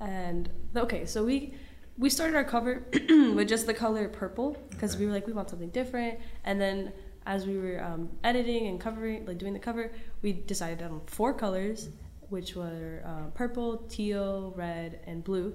and 0.00 0.48
okay, 0.74 1.04
so 1.04 1.22
we 1.22 1.52
we 1.98 2.08
started 2.08 2.36
our 2.36 2.44
cover 2.44 2.86
with 3.34 3.46
just 3.46 3.66
the 3.66 3.74
color 3.74 4.08
purple 4.08 4.56
because 4.70 4.96
we 4.96 5.04
were 5.04 5.12
like 5.12 5.26
we 5.26 5.34
want 5.34 5.50
something 5.50 5.70
different, 5.70 6.18
and 6.44 6.58
then 6.58 6.90
as 7.26 7.46
we 7.46 7.58
were 7.58 7.84
um, 7.84 8.08
editing 8.24 8.68
and 8.68 8.80
covering 8.80 9.26
like 9.26 9.36
doing 9.36 9.52
the 9.52 9.58
cover, 9.58 9.92
we 10.22 10.32
decided 10.32 10.82
on 10.82 11.02
four 11.04 11.34
colors, 11.34 11.90
which 12.30 12.56
were 12.56 13.02
uh, 13.04 13.28
purple, 13.34 13.84
teal, 13.90 14.54
red, 14.56 15.00
and 15.06 15.22
blue 15.22 15.52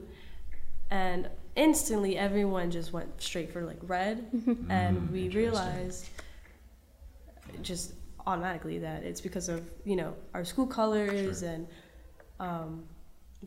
and 1.02 1.30
instantly 1.56 2.18
everyone 2.18 2.68
just 2.72 2.94
went 2.94 3.10
straight 3.22 3.50
for 3.54 3.62
like 3.72 3.82
red. 3.98 4.16
And 4.70 4.98
Mm, 4.98 5.12
we 5.12 5.24
realized 5.30 6.10
just 7.62 7.94
automatically 8.26 8.80
that 8.80 9.04
it's 9.04 9.22
because 9.28 9.50
of 9.50 9.60
you 9.86 9.96
know 10.02 10.12
our 10.34 10.46
school 10.46 10.66
colors 10.66 11.40
Sure. 11.42 11.50
and 11.50 11.68
um 12.40 12.84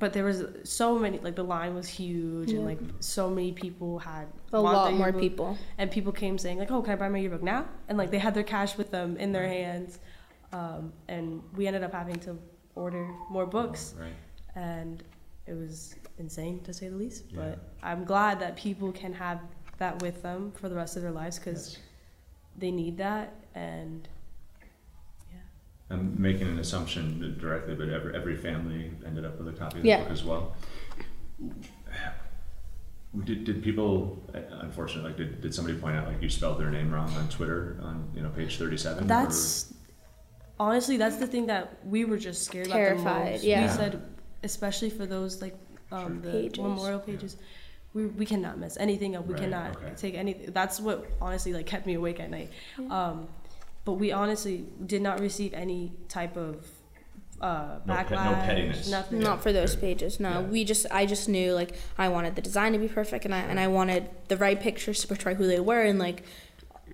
but 0.03 0.13
there 0.13 0.25
was 0.25 0.45
so 0.65 0.99
many 0.99 1.19
like 1.27 1.35
the 1.35 1.43
line 1.57 1.75
was 1.75 1.89
huge 1.89 2.51
and 2.53 2.65
like 2.67 2.79
so 3.01 3.31
many 3.31 3.53
people 3.53 3.99
had 3.99 4.27
A 4.53 4.61
lot 4.61 4.93
more 4.93 5.13
people. 5.13 5.57
and 5.79 5.91
people 5.91 6.13
came 6.13 6.37
saying 6.37 6.59
like 6.59 6.71
oh 6.71 6.83
can 6.83 6.93
i 6.93 6.97
buy 6.97 7.09
my 7.09 7.19
yearbook 7.19 7.43
now? 7.43 7.63
And 7.89 7.97
like 7.97 8.11
they 8.11 8.19
had 8.27 8.35
their 8.35 8.43
cash 8.57 8.77
with 8.77 8.91
them 8.91 9.17
in 9.17 9.33
their 9.33 9.49
hands 9.49 9.99
um, 10.53 10.93
and 11.09 11.43
we 11.57 11.67
ended 11.67 11.83
up 11.83 11.93
having 11.93 12.19
to 12.27 12.39
order 12.75 13.03
more 13.31 13.47
books. 13.47 13.95
Right. 13.99 14.13
and 14.55 15.03
it 15.47 15.55
was 15.55 15.95
insane 16.19 16.61
to 16.65 16.73
say 16.73 16.89
the 16.89 16.97
least. 16.97 17.25
Yeah. 17.31 17.37
But 17.41 17.59
I'm 17.83 18.05
glad 18.05 18.41
that 18.41 18.57
people 18.57 18.93
can 18.93 19.13
have 19.13 19.41
that 19.79 20.01
with 20.03 20.23
them 20.23 20.53
for 20.57 20.69
the 20.69 20.75
rest 20.75 20.97
of 20.97 21.03
their 21.03 21.11
lives 21.11 21.39
because 21.39 21.75
Yes. 21.75 21.83
they 22.59 22.71
need 22.71 22.97
that. 22.99 23.35
And 23.55 24.09
yeah, 25.31 25.39
I'm 25.91 26.21
making 26.21 26.49
an 26.49 26.59
assumption 26.59 27.37
directly, 27.39 27.75
but 27.75 27.89
every, 27.91 28.15
every 28.17 28.37
family 28.37 28.91
ended 29.07 29.25
up 29.25 29.39
with 29.39 29.49
a 29.49 29.53
copy 29.53 29.79
of 29.79 29.83
the 29.83 29.89
Yeah. 29.89 30.03
book 30.03 30.11
as 30.13 30.25
well. 30.25 30.55
Did, 33.25 33.45
did 33.45 33.63
people, 33.63 34.23
uh, 34.35 34.41
unfortunately, 34.61 35.11
like, 35.11 35.17
did, 35.17 35.41
did 35.41 35.55
somebody 35.55 35.79
point 35.79 35.97
out 35.97 36.07
like 36.07 36.21
you 36.21 36.29
spelled 36.29 36.59
their 36.61 36.71
name 36.71 36.93
wrong 36.93 37.09
on 37.15 37.29
Twitter 37.29 37.79
on 37.83 38.11
you 38.15 38.21
know 38.21 38.29
page 38.29 38.59
thirty 38.59 38.77
seven? 38.77 39.07
that's 39.07 39.73
honestly 40.61 40.97
that's 40.99 41.17
the 41.17 41.27
thing 41.27 41.47
that 41.47 41.79
we 41.87 42.05
were 42.05 42.19
just 42.19 42.45
scared 42.45 42.67
about 42.67 42.75
the 42.77 42.79
Terrified, 42.83 43.33
most. 43.33 43.45
yeah. 43.45 43.63
We 43.63 43.69
said, 43.69 44.03
especially 44.43 44.91
for 44.91 45.07
those 45.07 45.41
like 45.41 45.55
um, 45.93 46.21
the 46.23 46.31
Pages. 46.31 46.59
memorial 46.59 46.99
pages. 47.01 47.37
We, 47.95 48.07
we 48.07 48.27
cannot 48.27 48.59
mess 48.59 48.77
anything 48.79 49.17
up. 49.17 49.27
We 49.27 49.35
Right, 49.35 49.43
cannot 49.45 49.77
okay. 49.77 49.93
take 49.97 50.15
anything. 50.15 50.53
That's 50.53 50.81
what 50.81 51.07
honestly 51.21 51.53
like 51.53 51.67
kept 51.67 51.87
me 51.87 51.95
awake 51.95 52.21
at 52.21 52.31
night. 52.31 52.51
Um, 52.91 53.29
but 53.85 53.95
we 53.95 54.13
honestly 54.13 54.65
did 54.85 55.01
not 55.01 55.21
receive 55.21 55.55
any 55.55 55.93
type 56.09 56.37
of 56.37 56.67
uh, 57.41 57.79
No 57.87 57.95
pe- 57.95 58.15
no 58.15 58.17
backlash. 58.17 58.45
pettiness. 58.47 58.91
Nothing. 58.91 59.21
Not 59.21 59.43
for 59.43 59.53
those 59.53 59.77
pages. 59.77 60.19
No, 60.21 60.31
Yeah. 60.31 60.41
we 60.43 60.65
just 60.65 60.87
I 60.91 61.07
just 61.07 61.29
knew 61.29 61.53
like 61.53 61.75
I 61.97 62.09
wanted 62.09 62.35
the 62.35 62.43
design 62.43 62.73
to 62.73 62.79
be 62.79 62.89
perfect, 62.89 63.25
and 63.25 63.35
I 63.35 63.39
and 63.41 63.61
I 63.61 63.69
wanted 63.69 64.09
the 64.29 64.37
right 64.37 64.61
pictures 64.61 65.01
to 65.01 65.07
portray 65.09 65.35
who 65.35 65.47
they 65.47 65.61
were 65.61 65.83
and 65.83 65.99
like 65.99 66.23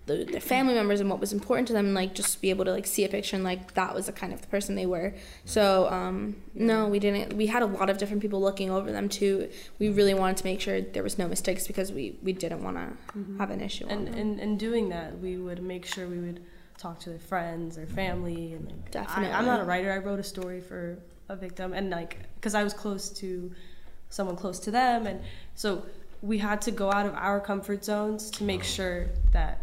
the, 0.06 0.24
their 0.24 0.40
family 0.40 0.74
members 0.74 1.00
and 1.00 1.08
what 1.08 1.20
was 1.20 1.32
important 1.32 1.68
to 1.68 1.72
them, 1.74 1.86
and 1.86 1.94
like 1.94 2.14
just 2.14 2.40
be 2.42 2.50
able 2.50 2.64
to 2.64 2.72
like 2.72 2.86
see 2.86 3.04
a 3.04 3.08
picture 3.08 3.36
and 3.36 3.44
like 3.44 3.74
that 3.74 3.94
was 3.94 4.06
the 4.06 4.12
kind 4.12 4.32
of 4.32 4.40
the 4.40 4.48
person 4.48 4.74
they 4.74 4.86
were. 4.86 5.14
So 5.44 5.88
um, 5.90 6.36
no, 6.54 6.88
we 6.88 6.98
didn't. 6.98 7.34
We 7.34 7.46
had 7.46 7.62
a 7.62 7.66
lot 7.66 7.88
of 7.88 7.98
different 7.98 8.20
people 8.22 8.40
looking 8.40 8.70
over 8.70 8.90
them 8.90 9.08
too. 9.08 9.48
We 9.78 9.88
really 9.90 10.14
wanted 10.14 10.38
to 10.38 10.44
make 10.44 10.60
sure 10.60 10.80
there 10.80 11.02
was 11.02 11.18
no 11.18 11.28
mistakes 11.28 11.66
because 11.66 11.92
we 11.92 12.18
we 12.22 12.32
didn't 12.32 12.62
want 12.62 12.76
to 12.76 13.38
have 13.38 13.50
an 13.50 13.60
issue. 13.60 13.86
and 13.88 14.08
on 14.08 14.12
them. 14.12 14.14
in, 14.14 14.38
in 14.40 14.56
doing 14.58 14.88
that 14.88 15.18
we 15.20 15.36
would 15.36 15.62
make 15.62 15.86
sure 15.86 16.06
we 16.08 16.18
would 16.18 16.42
talk 16.78 16.98
to 16.98 17.10
their 17.10 17.18
friends 17.18 17.76
their 17.76 17.86
family 17.86 18.54
and 18.54 18.66
like 18.66 18.90
Definitely. 18.90 19.30
I, 19.32 19.38
i'm 19.38 19.44
not 19.46 19.60
a 19.60 19.64
writer 19.64 19.92
i 19.92 19.98
wrote 19.98 20.18
a 20.18 20.24
story 20.24 20.60
for 20.60 20.98
a 21.28 21.36
victim 21.36 21.72
and 21.74 21.90
like 21.90 22.18
because 22.36 22.54
i 22.56 22.64
was 22.64 22.72
close 22.72 23.08
to 23.10 23.52
someone 24.08 24.36
close 24.36 24.58
to 24.60 24.70
them 24.72 25.06
and 25.06 25.20
so 25.54 25.86
we 26.22 26.38
had 26.38 26.60
to 26.62 26.70
go 26.72 26.90
out 26.90 27.06
of 27.06 27.14
our 27.14 27.40
comfort 27.40 27.84
zones 27.84 28.30
to 28.32 28.44
make 28.44 28.64
sure 28.64 29.06
that 29.32 29.60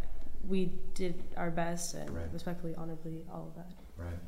we 0.47 0.71
did 0.93 1.23
our 1.37 1.51
best 1.51 1.93
and 1.95 2.09
Right. 2.09 2.31
respectfully 2.33 2.73
honorably 2.75 3.25
all 3.31 3.47
of 3.47 3.55
that 3.55 3.71
Right. 3.97 4.19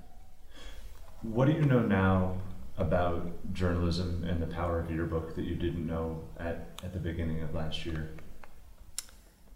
What 1.21 1.45
do 1.45 1.53
you 1.53 1.61
know 1.65 1.81
now 1.81 2.37
about 2.77 3.53
journalism 3.53 4.23
and 4.27 4.41
the 4.41 4.47
power 4.47 4.79
of 4.79 4.89
your 4.91 5.05
book 5.05 5.35
that 5.35 5.43
you 5.45 5.55
didn't 5.55 5.85
know 5.85 6.19
at, 6.39 6.67
at 6.83 6.93
the 6.93 6.99
beginning 6.99 7.41
of 7.43 7.53
last 7.53 7.85
year? 7.85 8.09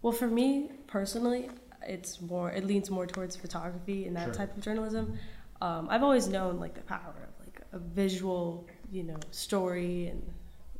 Well, 0.01 0.13
for 0.13 0.27
me 0.27 0.69
personally, 0.87 1.49
it's 1.87 2.21
more. 2.21 2.51
It 2.51 2.65
leans 2.65 2.89
more 2.91 3.07
towards 3.07 3.35
photography 3.35 4.05
and 4.05 4.15
that 4.15 4.25
Sure. 4.25 4.33
type 4.33 4.55
of 4.55 4.61
journalism. 4.63 5.17
Um, 5.61 5.87
I've 5.89 6.03
always 6.03 6.27
known 6.27 6.59
like 6.59 6.75
the 6.75 6.81
power 6.81 7.15
of 7.27 7.45
like 7.45 7.61
a 7.71 7.79
visual, 7.79 8.67
you 8.91 9.03
know, 9.03 9.17
story 9.31 10.07
and 10.07 10.21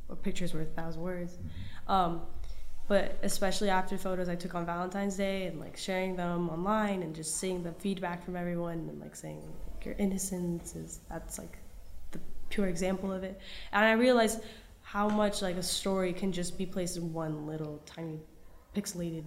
a 0.08 0.14
picture's 0.16 0.54
worth 0.54 0.68
a 0.68 0.80
thousand 0.80 1.02
words. 1.02 1.36
Um, 1.88 2.22
but 2.88 3.18
especially 3.22 3.68
after 3.68 3.98
photos 3.98 4.28
I 4.28 4.36
took 4.36 4.54
on 4.54 4.64
Valentine's 4.64 5.16
Day 5.16 5.46
and 5.46 5.58
like 5.58 5.76
sharing 5.76 6.16
them 6.16 6.48
online 6.48 7.02
and 7.02 7.14
just 7.14 7.38
seeing 7.38 7.62
the 7.62 7.72
feedback 7.72 8.24
from 8.24 8.36
everyone 8.36 8.88
and 8.88 9.00
like 9.00 9.16
saying 9.16 9.42
like, 9.74 9.84
your 9.84 9.94
innocence 9.98 10.76
is 10.76 11.00
that's 11.08 11.38
like 11.38 11.58
the 12.12 12.20
pure 12.48 12.68
example 12.68 13.12
of 13.12 13.24
it. 13.24 13.40
And 13.72 13.84
I 13.84 13.92
realized 13.92 14.40
how 14.82 15.08
much 15.08 15.42
like 15.42 15.56
a 15.56 15.62
story 15.62 16.12
can 16.12 16.30
just 16.30 16.56
be 16.56 16.64
placed 16.64 16.96
in 16.96 17.12
one 17.12 17.46
little 17.46 17.82
tiny 17.86 18.20
pixelated 18.74 19.24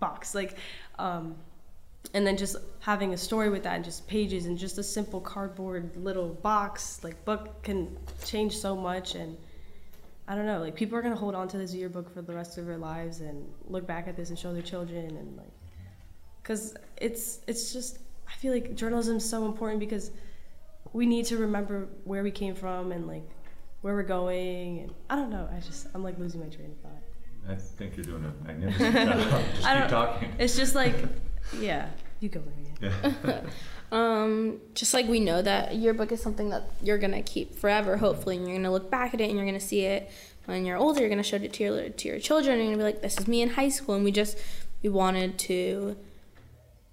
box. 0.00 0.34
Like, 0.34 0.56
um, 0.98 1.36
and 2.14 2.26
then 2.26 2.36
just 2.36 2.56
having 2.80 3.12
a 3.12 3.16
story 3.16 3.50
with 3.50 3.62
that 3.62 3.76
and 3.76 3.84
just 3.84 4.06
pages 4.08 4.46
and 4.46 4.58
just 4.58 4.78
a 4.78 4.82
simple 4.82 5.20
cardboard 5.20 5.96
little 5.96 6.28
box 6.28 7.02
like 7.02 7.22
book 7.24 7.62
can 7.62 7.96
change 8.24 8.56
so 8.56 8.74
much 8.74 9.14
and 9.14 9.36
I 10.30 10.34
don't 10.34 10.44
know, 10.44 10.60
like 10.60 10.76
people 10.76 10.98
are 10.98 11.02
gonna 11.02 11.16
hold 11.16 11.34
on 11.34 11.48
to 11.48 11.56
this 11.58 11.72
yearbook 11.72 12.12
for 12.12 12.20
the 12.20 12.34
rest 12.34 12.58
of 12.58 12.66
their 12.66 12.76
lives 12.76 13.20
and 13.20 13.50
look 13.66 13.86
back 13.86 14.06
at 14.06 14.14
this 14.14 14.28
and 14.28 14.38
show 14.38 14.52
their 14.52 14.62
children 14.62 15.16
and 15.16 15.36
like, 15.38 15.50
cause 16.44 16.74
it's 16.98 17.40
it's 17.46 17.72
just 17.72 18.00
I 18.28 18.34
feel 18.34 18.52
like 18.52 18.74
journalism 18.74 19.16
is 19.16 19.28
so 19.28 19.46
important 19.46 19.80
because 19.80 20.10
we 20.92 21.06
need 21.06 21.24
to 21.26 21.38
remember 21.38 21.88
where 22.04 22.22
we 22.22 22.30
came 22.30 22.54
from 22.54 22.92
and 22.92 23.06
like 23.06 23.26
where 23.80 23.94
we're 23.94 24.02
going 24.02 24.80
and 24.80 24.94
I 25.08 25.16
don't 25.16 25.30
know 25.30 25.48
I 25.50 25.60
just 25.60 25.86
I'm 25.94 26.04
like 26.04 26.18
losing 26.18 26.42
my 26.42 26.48
train 26.48 26.72
of 26.72 26.78
thought. 26.78 27.02
I 27.48 27.54
think 27.54 27.96
you're 27.96 28.04
doing 28.04 28.24
a 28.26 28.46
magnificent 28.46 28.94
job. 29.30 29.42
Just 29.54 29.66
I 29.66 29.80
keep 29.80 29.88
talking. 29.88 30.32
It's 30.38 30.56
just 30.56 30.74
like 30.74 30.94
yeah 31.58 31.88
you 32.20 32.28
go 32.28 32.42
Marian. 32.80 33.14
Yeah. 33.24 33.40
Um, 33.90 34.60
just 34.74 34.92
like 34.92 35.08
we 35.08 35.20
know 35.20 35.40
that 35.40 35.74
yearbook 35.76 36.12
is 36.12 36.22
something 36.22 36.50
that 36.50 36.64
you're 36.82 36.98
gonna 36.98 37.22
keep 37.22 37.56
forever, 37.56 37.96
hopefully, 37.96 38.36
and 38.36 38.46
you're 38.46 38.56
gonna 38.56 38.70
look 38.70 38.90
back 38.90 39.14
at 39.14 39.20
it 39.20 39.28
and 39.28 39.36
you're 39.36 39.46
gonna 39.46 39.60
see 39.60 39.84
it 39.84 40.10
when 40.44 40.64
you're 40.66 40.76
older. 40.76 41.00
You're 41.00 41.08
gonna 41.08 41.22
show 41.22 41.36
it 41.36 41.52
to 41.52 41.64
your 41.64 41.88
to 41.88 42.08
your 42.08 42.18
children. 42.18 42.58
And 42.58 42.68
you're 42.68 42.76
gonna 42.76 42.90
be 42.90 42.92
like, 42.94 43.02
"This 43.02 43.18
is 43.18 43.26
me 43.26 43.40
in 43.40 43.50
high 43.50 43.70
school," 43.70 43.94
and 43.94 44.04
we 44.04 44.12
just 44.12 44.36
we 44.82 44.90
wanted 44.90 45.38
to 45.40 45.96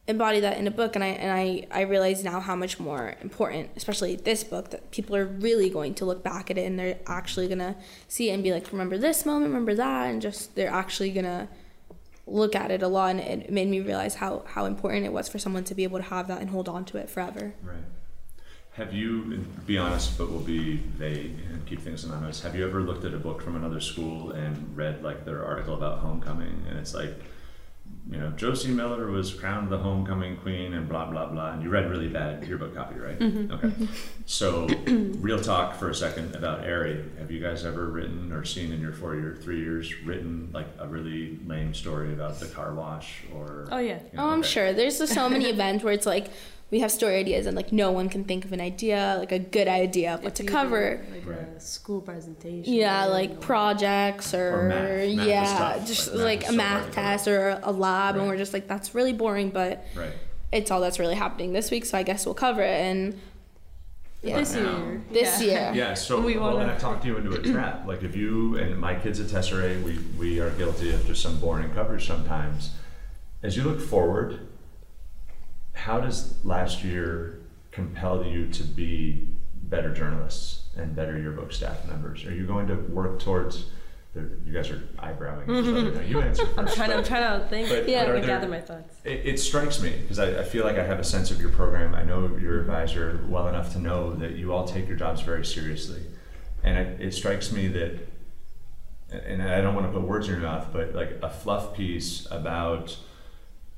embody 0.08 0.39
that 0.39 0.58
in 0.58 0.67
a 0.67 0.71
book. 0.71 0.95
And 0.95 1.03
I 1.03 1.08
and 1.08 1.31
I 1.31 1.67
I 1.71 1.81
realize 1.81 2.23
now 2.23 2.39
how 2.39 2.55
much 2.55 2.79
more 2.79 3.15
important, 3.21 3.71
especially 3.75 4.15
this 4.15 4.45
book, 4.45 4.69
that 4.69 4.91
people 4.91 5.17
are 5.17 5.25
really 5.25 5.69
going 5.69 5.95
to 5.95 6.05
look 6.05 6.23
back 6.23 6.49
at 6.49 6.58
it 6.58 6.65
and 6.65 6.79
they're 6.79 6.97
actually 7.08 7.49
gonna 7.49 7.75
see 8.08 8.29
it 8.29 8.34
and 8.34 8.43
be 8.43 8.53
like, 8.53 8.71
"Remember 8.71 8.97
this 8.97 9.25
moment, 9.25 9.51
remember 9.51 9.75
that," 9.75 10.10
and 10.10 10.21
just 10.21 10.55
they're 10.55 10.69
actually 10.69 11.12
gonna 11.12 11.49
look 12.27 12.55
at 12.55 12.71
it 12.71 12.81
a 12.81 12.88
lot 12.88 13.15
and 13.15 13.19
it 13.43 13.51
made 13.51 13.67
me 13.67 13.79
realize 13.79 14.15
how, 14.15 14.43
how 14.47 14.65
important 14.65 15.05
it 15.05 15.13
was 15.13 15.27
for 15.27 15.38
someone 15.38 15.63
to 15.63 15.75
be 15.75 15.83
able 15.83 15.99
to 15.99 16.05
have 16.05 16.27
that 16.27 16.41
and 16.41 16.49
hold 16.49 16.67
on 16.67 16.85
to 16.85 16.97
it 16.97 17.09
forever. 17.09 17.53
Right. 17.61 17.77
Have 18.73 18.93
you, 18.93 19.45
be 19.65 19.77
honest, 19.77 20.17
but 20.17 20.29
we'll 20.29 20.41
be 20.41 20.83
they 20.97 21.31
keep 21.65 21.81
things 21.81 22.03
anonymous. 22.03 22.41
Have 22.41 22.55
you 22.55 22.67
ever 22.67 22.81
looked 22.81 23.05
at 23.05 23.13
a 23.13 23.17
book 23.17 23.41
from 23.41 23.55
another 23.55 23.79
school 23.79 24.31
and 24.31 24.75
read 24.75 25.01
like 25.01 25.23
their 25.23 25.45
article 25.45 25.75
about 25.75 25.99
homecoming? 25.99 26.65
And 26.69 26.77
it's 26.77 26.93
like, 26.93 27.13
you 28.09 28.19
know, 28.19 28.29
Josie 28.31 28.71
Miller 28.71 29.09
was 29.09 29.33
crowned 29.33 29.69
the 29.69 29.79
homecoming 29.79 30.37
queen 30.37 30.75
and 30.75 30.87
blah, 30.87 31.09
blah, 31.09 31.25
blah. 31.25 31.53
And 31.53 31.63
you 31.63 31.69
read 31.69 31.89
really 31.89 32.07
bad 32.07 32.45
yearbook 32.45 32.75
copy, 32.75 32.99
right? 32.99 33.17
Mm-hmm. 33.17 33.51
Okay. 33.51 33.71
So, 34.27 34.67
real 35.19 35.39
talk 35.39 35.75
for 35.75 35.89
a 35.89 35.95
second 35.95 36.35
about 36.35 36.63
Aerie. 36.63 37.03
Have 37.17 37.31
you 37.31 37.39
guys 37.41 37.65
ever 37.65 37.89
written 37.89 38.31
or 38.31 38.45
seen 38.45 38.71
in 38.71 38.79
your 38.79 38.93
four 38.93 39.15
year, 39.15 39.35
three 39.41 39.59
years, 39.59 40.03
written 40.03 40.49
like 40.53 40.67
a 40.77 40.87
really 40.87 41.39
lame 41.47 41.73
story 41.73 42.13
about 42.13 42.39
the 42.39 42.45
car 42.47 42.75
wash 42.75 43.23
or? 43.33 43.67
Oh 43.71 43.79
yeah. 43.79 43.95
you 43.95 44.01
oh, 44.13 44.17
know, 44.17 44.23
Oh, 44.23 44.29
I'm 44.29 44.39
okay. 44.41 44.49
sure. 44.49 44.73
There's 44.73 45.09
so 45.11 45.27
many 45.27 45.45
events 45.49 45.83
where 45.83 45.93
it's 45.93 46.05
like 46.05 46.27
we 46.75 46.81
have 46.81 46.91
story 46.91 47.15
ideas 47.15 47.45
and 47.45 47.55
like 47.55 47.71
no 47.71 47.89
one 47.93 48.09
can 48.09 48.25
think 48.25 48.43
of 48.43 48.51
an 48.51 48.59
idea, 48.59 49.15
like 49.17 49.31
a 49.31 49.39
good 49.39 49.69
idea 49.69 50.15
of 50.15 50.23
what 50.23 50.38
If 50.38 50.45
to 50.45 50.51
cover. 50.51 51.05
like 51.09 51.25
Right. 51.25 51.47
a 51.55 51.59
school 51.61 52.01
presentation. 52.01 52.73
Yeah, 52.73 53.05
or- 53.05 53.11
like 53.11 53.39
projects 53.39 54.33
or, 54.33 54.59
Or 54.59 54.67
math. 54.67 55.15
Math 55.15 55.27
yeah, 55.27 55.57
tough. 55.57 55.88
just 55.88 56.13
Like, 56.13 56.41
like 56.41 56.43
is 56.43 56.49
a 56.49 56.57
math 56.57 56.81
hard 56.81 56.91
test 56.91 57.27
or 57.29 57.61
a 57.63 57.71
lab, 57.71 58.15
Right. 58.15 58.19
and 58.19 58.27
we're 58.29 58.35
just 58.35 58.51
like 58.51 58.67
that's 58.67 58.93
really 58.93 59.13
boring, 59.13 59.51
but 59.51 59.85
Right. 59.95 60.11
it's 60.51 60.69
all 60.69 60.81
that's 60.81 60.99
really 60.99 61.15
happening 61.15 61.53
this 61.53 61.71
week, 61.71 61.85
so 61.85 61.97
I 61.97 62.03
guess 62.03 62.25
we'll 62.25 62.35
cover 62.35 62.61
it. 62.61 62.81
And 62.81 63.17
yeah, 64.21 64.38
this 64.39 64.53
Now. 64.53 64.59
year. 64.59 65.01
this 65.13 65.41
yeah. 65.41 65.73
year, 65.73 65.85
Yeah, 65.88 65.93
so 65.93 66.19
We 66.19 66.35
well, 66.38 66.55
wanna- 66.55 66.63
and 66.63 66.71
I've 66.71 66.81
talked 66.81 67.05
you 67.05 67.15
into 67.15 67.31
a 67.31 67.41
trap. 67.41 67.88
Like 67.88 68.03
if 68.03 68.17
you 68.17 68.57
and 68.57 68.77
my 68.77 68.95
kids 68.95 69.21
at 69.21 69.27
Tesserae, 69.27 69.81
we 69.81 69.97
we 70.19 70.41
are 70.41 70.49
guilty 70.49 70.93
of 70.93 71.07
just 71.07 71.21
some 71.21 71.39
boring 71.39 71.69
coverage 71.73 72.05
sometimes. 72.05 72.71
As 73.41 73.55
you 73.55 73.63
look 73.63 73.79
forward, 73.79 74.39
how 75.75 75.99
does 75.99 76.43
last 76.43 76.83
year 76.83 77.39
compel 77.71 78.25
you 78.25 78.47
to 78.47 78.63
be 78.63 79.27
better 79.63 79.93
journalists 79.93 80.63
and 80.75 80.95
better 80.95 81.17
yearbook 81.19 81.51
staff 81.51 81.85
members? 81.88 82.25
Are 82.25 82.33
you 82.33 82.45
going 82.47 82.67
to 82.67 82.75
work 82.75 83.19
towards? 83.19 83.67
The, 84.13 84.29
you 84.45 84.53
guys 84.53 84.69
are 84.71 84.81
eyebrowing. 84.97 85.45
now. 85.93 85.99
You 86.01 86.21
answer 86.21 86.45
1st 86.45 86.53
I'm 86.57 86.67
trying. 86.67 86.89
To, 86.91 86.95
I'm 86.97 87.03
trying 87.03 87.41
to 87.41 87.47
think. 87.47 87.67
But- 87.67 87.88
Yeah. 87.89 88.05
but 88.05 88.13
there- 88.13 88.25
gather 88.25 88.47
my 88.47 88.61
thoughts. 88.61 88.95
it, 89.03 89.21
it 89.25 89.39
strikes 89.39 89.81
me 89.81 89.91
because 90.01 90.19
I, 90.19 90.39
I 90.39 90.43
feel 90.43 90.63
like 90.63 90.77
I 90.77 90.85
have 90.85 90.99
a 90.99 91.03
sense 91.03 91.31
of 91.31 91.41
your 91.41 91.49
program. 91.49 91.93
I 91.93 92.03
know 92.03 92.35
your 92.38 92.61
advisor 92.61 93.19
well 93.27 93.47
enough 93.49 93.73
to 93.73 93.79
know 93.79 94.13
that 94.15 94.31
you 94.38 94.53
all 94.53 94.65
take 94.65 94.88
your 94.88 94.95
jobs 94.97 95.21
very 95.21 95.45
seriously, 95.45 96.01
and 96.63 96.77
it, 96.77 97.01
it 97.07 97.13
strikes 97.13 97.51
me 97.51 97.67
that, 97.67 97.99
and 99.11 99.43
I 99.43 99.59
don't 99.59 99.75
want 99.75 99.85
to 99.88 99.91
put 99.91 100.07
words 100.07 100.27
in 100.29 100.35
your 100.35 100.43
mouth, 100.43 100.67
but 100.71 100.95
like 100.95 101.19
a 101.21 101.29
fluff 101.29 101.75
piece 101.75 102.25
about 102.31 102.97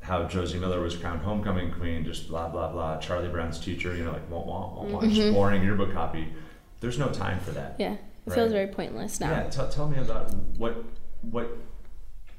how 0.08 0.24
Josie 0.24 0.58
Miller 0.58 0.80
was 0.80 0.96
crowned 0.96 1.22
homecoming 1.22 1.72
queen, 1.74 2.06
just 2.06 2.30
blah 2.30 2.48
blah 2.48 2.72
blah. 2.72 2.98
Charlie 2.98 3.28
Brown's 3.28 3.60
teacher, 3.60 3.94
you 3.96 4.06
know, 4.06 4.14
like 4.14 4.30
wah 4.30 4.40
wah 4.40 4.74
wah 4.74 4.84
wah, 4.84 5.02
just 5.02 5.20
mm-hmm. 5.20 5.34
boring 5.34 5.64
yearbook 5.64 5.92
copy. 5.94 6.34
There's 6.80 6.98
no 6.98 7.10
time 7.10 7.40
for 7.42 7.52
that. 7.52 7.76
yeah, 7.78 7.94
it 7.94 8.00
Right. 8.26 8.36
feels 8.36 8.52
very 8.52 8.68
pointless 8.68 9.20
now. 9.20 9.32
Yeah, 9.32 9.50
tell 9.50 9.70
tell 9.70 9.90
me 9.90 9.98
about 9.98 10.34
what 10.58 10.82
what 11.22 11.50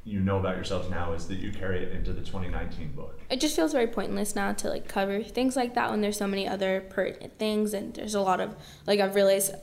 you 0.05 0.21
know 0.21 0.39
about 0.39 0.57
yourselves 0.57 0.89
now 0.89 1.13
is 1.13 1.29
that 1.29 1.35
you 1.35 1.53
carry 1.53 1.83
it 1.83 1.93
into 1.93 2.15
the 2.15 2.23
2019 2.23 2.93
book. 2.93 3.21
it 3.29 3.39
just 3.41 3.55
feels 3.55 3.73
very 3.73 3.87
pointless 3.87 4.35
now 4.35 4.55
to 4.55 4.71
like 4.71 4.89
cover 4.89 5.23
things 5.23 5.55
like 5.55 5.75
that 5.75 5.91
when 5.91 6.01
there's 6.01 6.17
so 6.17 6.27
many 6.27 6.49
other 6.49 6.81
pertinent 6.89 7.39
things 7.39 7.75
and 7.75 7.93
there's 7.93 8.15
a 8.15 8.21
lot 8.23 8.41
of 8.41 8.57
like 8.87 9.01
I've 9.01 9.15
realized 9.15 9.55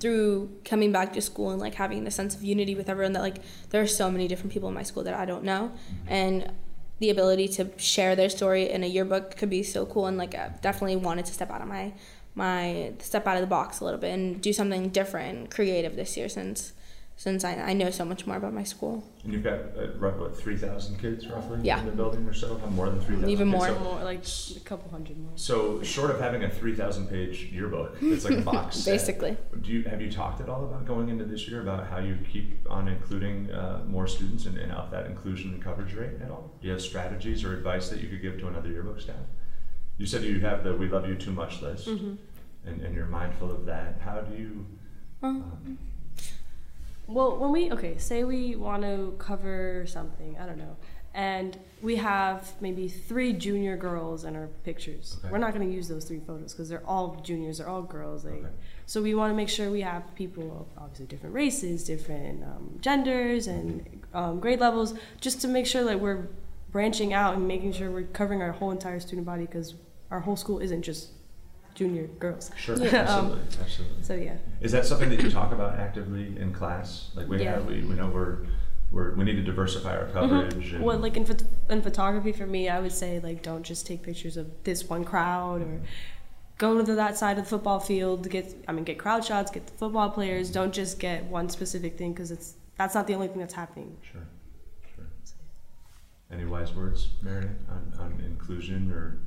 through 0.00 0.50
coming 0.64 0.90
back 0.90 1.12
to 1.12 1.20
school 1.20 1.50
and 1.50 1.60
like 1.60 1.74
having 1.74 2.04
the 2.04 2.10
sense 2.10 2.34
of 2.34 2.42
unity 2.42 2.74
with 2.74 2.88
everyone 2.88 3.12
that 3.12 3.20
like 3.20 3.42
there 3.68 3.82
are 3.82 3.86
so 3.86 4.10
many 4.10 4.26
different 4.26 4.52
people 4.52 4.68
in 4.70 4.74
my 4.74 4.84
school 4.84 5.02
that 5.02 5.12
I 5.12 5.26
don't 5.26 5.44
know 5.44 5.72
mm-hmm. 5.74 6.08
and 6.08 6.52
the 6.98 7.10
ability 7.10 7.48
to 7.48 7.70
share 7.76 8.16
their 8.16 8.28
story 8.28 8.70
in 8.70 8.82
a 8.82 8.86
yearbook 8.86 9.36
could 9.36 9.50
be 9.50 9.62
so 9.62 9.86
cool 9.86 10.06
and 10.06 10.18
like 10.18 10.34
I 10.34 10.52
definitely 10.60 10.96
wanted 10.96 11.26
to 11.26 11.32
step 11.32 11.50
out 11.50 11.60
of 11.60 11.68
my 11.68 11.92
my 12.34 12.92
step 13.00 13.26
out 13.26 13.36
of 13.36 13.40
the 13.40 13.46
box 13.48 13.80
a 13.80 13.84
little 13.84 14.00
bit 14.00 14.12
and 14.12 14.40
do 14.40 14.52
something 14.52 14.88
different 14.88 15.50
creative 15.50 15.96
this 15.96 16.16
year 16.16 16.28
since 16.28 16.72
since 17.18 17.42
I, 17.44 17.54
I 17.56 17.72
know 17.72 17.90
so 17.90 18.04
much 18.04 18.28
more 18.28 18.36
about 18.36 18.52
my 18.54 18.62
school. 18.62 19.02
And 19.24 19.32
you've 19.32 19.42
got 19.42 19.58
uh, 19.76 19.88
roughly 19.98 20.20
what, 20.20 20.38
3,000 20.38 21.00
kids 21.00 21.26
roughly 21.26 21.58
Yeah. 21.64 21.80
in 21.80 21.86
the 21.86 21.90
building 21.90 22.24
or 22.28 22.32
so? 22.32 22.56
Have 22.58 22.70
more 22.70 22.88
than 22.88 23.00
3,000 23.00 23.28
Even 23.28 23.48
kids? 23.50 23.58
more. 23.58 23.66
So, 23.66 23.78
More 23.80 24.04
like 24.04 24.22
a 24.56 24.60
couple 24.60 24.88
hundred 24.92 25.18
more. 25.18 25.32
so 25.34 25.82
short 25.82 26.12
of 26.12 26.20
having 26.20 26.44
a 26.44 26.48
3,000 26.48 27.08
page 27.08 27.48
yearbook, 27.52 27.96
it's 28.00 28.24
like 28.24 28.38
a 28.38 28.42
box 28.42 28.76
set. 28.84 28.92
Basically. 28.92 29.36
Do 29.60 29.72
you, 29.72 29.82
have 29.82 30.00
you 30.00 30.12
talked 30.12 30.40
at 30.40 30.48
all 30.48 30.62
about 30.64 30.86
going 30.86 31.08
into 31.08 31.24
this 31.24 31.48
year 31.48 31.60
about 31.60 31.88
how 31.88 31.98
you 31.98 32.16
keep 32.32 32.64
on 32.70 32.86
including 32.86 33.50
uh, 33.50 33.82
more 33.88 34.06
students 34.06 34.46
and, 34.46 34.56
and 34.56 34.70
up 34.70 34.92
that 34.92 35.06
inclusion 35.06 35.54
and 35.54 35.60
coverage 35.62 35.94
rate 35.94 36.22
at 36.22 36.30
all? 36.30 36.52
Do 36.60 36.68
you 36.68 36.72
have 36.72 36.80
strategies 36.80 37.42
or 37.42 37.52
advice 37.56 37.88
that 37.88 38.00
you 38.00 38.08
could 38.08 38.22
give 38.22 38.38
to 38.38 38.46
another 38.46 38.68
yearbook 38.68 39.00
staff? 39.00 39.16
You 39.96 40.06
said 40.06 40.22
you 40.22 40.38
have 40.38 40.62
the 40.62 40.72
"We 40.72 40.86
Love 40.88 41.08
You 41.08 41.16
Too 41.16 41.32
Much" 41.32 41.60
list, 41.62 41.88
Mm-hmm. 41.88 42.14
and, 42.68 42.80
and 42.82 42.94
you're 42.94 43.06
mindful 43.06 43.50
of 43.50 43.66
that. 43.66 43.96
How 44.04 44.20
do 44.20 44.40
you? 44.40 44.64
Um, 45.24 45.76
Well, 47.08 47.36
when 47.38 47.50
we 47.52 47.72
okay, 47.72 47.96
say 47.98 48.22
we 48.24 48.54
want 48.54 48.82
to 48.82 49.14
cover 49.18 49.84
something, 49.86 50.36
I 50.38 50.46
don't 50.46 50.58
know, 50.58 50.76
and 51.14 51.58
we 51.82 51.96
have 51.96 52.52
maybe 52.60 52.86
three 52.86 53.32
junior 53.32 53.76
girls 53.76 54.24
in 54.24 54.36
our 54.36 54.48
pictures. 54.64 55.16
Okay. 55.18 55.32
We're 55.32 55.38
not 55.38 55.54
going 55.54 55.66
to 55.66 55.74
use 55.74 55.88
those 55.88 56.04
three 56.04 56.20
photos 56.20 56.52
because 56.52 56.68
they're 56.68 56.86
all 56.86 57.18
juniors, 57.22 57.58
they're 57.58 57.68
all 57.68 57.82
girls. 57.82 58.24
Like, 58.24 58.34
Okay. 58.34 58.48
so 58.86 59.00
we 59.02 59.14
want 59.14 59.30
to 59.32 59.36
make 59.36 59.48
sure 59.48 59.70
we 59.70 59.80
have 59.80 60.14
people 60.14 60.68
of 60.76 60.82
obviously 60.82 61.06
different 61.06 61.34
races, 61.34 61.82
different 61.84 62.44
um, 62.44 62.78
genders, 62.80 63.46
and 63.46 64.04
um, 64.12 64.38
grade 64.38 64.60
levels, 64.60 64.94
just 65.20 65.40
to 65.40 65.48
make 65.48 65.66
sure 65.66 65.84
that 65.84 65.98
we're 65.98 66.28
branching 66.72 67.14
out 67.14 67.34
and 67.36 67.48
making 67.48 67.72
sure 67.72 67.90
we're 67.90 68.02
covering 68.02 68.42
our 68.42 68.52
whole 68.52 68.70
entire 68.70 69.00
student 69.00 69.26
body 69.26 69.46
because 69.46 69.74
our 70.10 70.20
whole 70.20 70.36
school 70.36 70.58
isn't 70.58 70.82
just 70.82 71.08
junior 71.78 72.08
girls. 72.18 72.50
Sure, 72.56 72.74
Um, 72.74 72.82
absolutely, 72.84 73.40
absolutely. 73.60 74.02
So 74.02 74.14
yeah. 74.14 74.36
Is 74.60 74.72
that 74.72 74.84
something 74.84 75.10
that 75.10 75.22
you 75.22 75.30
talk 75.30 75.52
about 75.52 75.78
actively 75.78 76.36
in 76.36 76.52
class? 76.52 77.10
Like 77.14 77.28
we 77.28 77.40
Yeah. 77.40 77.52
have, 77.54 77.66
we, 77.66 77.84
we 77.84 77.94
know 77.94 78.08
we're, 78.08 78.38
we're 78.90 79.14
we 79.14 79.24
need 79.24 79.36
to 79.36 79.42
diversify 79.42 79.96
our 79.96 80.06
mm-hmm. 80.06 80.18
coverage. 80.18 80.72
And, 80.72 80.84
Well, 80.84 80.98
like 80.98 81.16
in, 81.16 81.24
phot- 81.24 81.46
in 81.70 81.80
photography, 81.80 82.32
for 82.32 82.46
me, 82.46 82.68
I 82.68 82.80
would 82.80 82.92
say 82.92 83.20
like 83.20 83.42
don't 83.42 83.62
just 83.62 83.86
take 83.86 84.02
pictures 84.02 84.36
of 84.36 84.46
this 84.64 84.88
one 84.88 85.04
crowd 85.04 85.60
or 85.62 85.66
mm-hmm. 85.66 85.84
go 86.58 86.84
to 86.84 86.94
that 86.96 87.16
side 87.16 87.38
of 87.38 87.44
the 87.44 87.50
football 87.50 87.78
field 87.78 88.24
to 88.24 88.28
get. 88.28 88.46
I 88.66 88.72
mean, 88.72 88.84
get 88.84 88.98
crowd 88.98 89.24
shots, 89.24 89.52
get 89.52 89.66
the 89.68 89.72
football 89.74 90.10
players. 90.10 90.48
Mm-hmm. 90.48 90.54
Don't 90.60 90.74
just 90.74 90.98
get 90.98 91.24
one 91.26 91.48
specific 91.48 91.96
thing 91.96 92.12
because 92.12 92.32
it's 92.32 92.54
that's 92.76 92.94
not 92.96 93.06
the 93.06 93.14
only 93.14 93.28
thing 93.28 93.38
that's 93.38 93.54
happening. 93.54 93.96
Sure, 94.02 94.26
sure. 94.96 95.06
Any 96.32 96.44
wise 96.44 96.74
words, 96.74 97.08
Meredith, 97.22 97.60
on, 97.70 97.82
on 98.00 98.20
inclusion 98.24 98.90
or? 98.90 99.20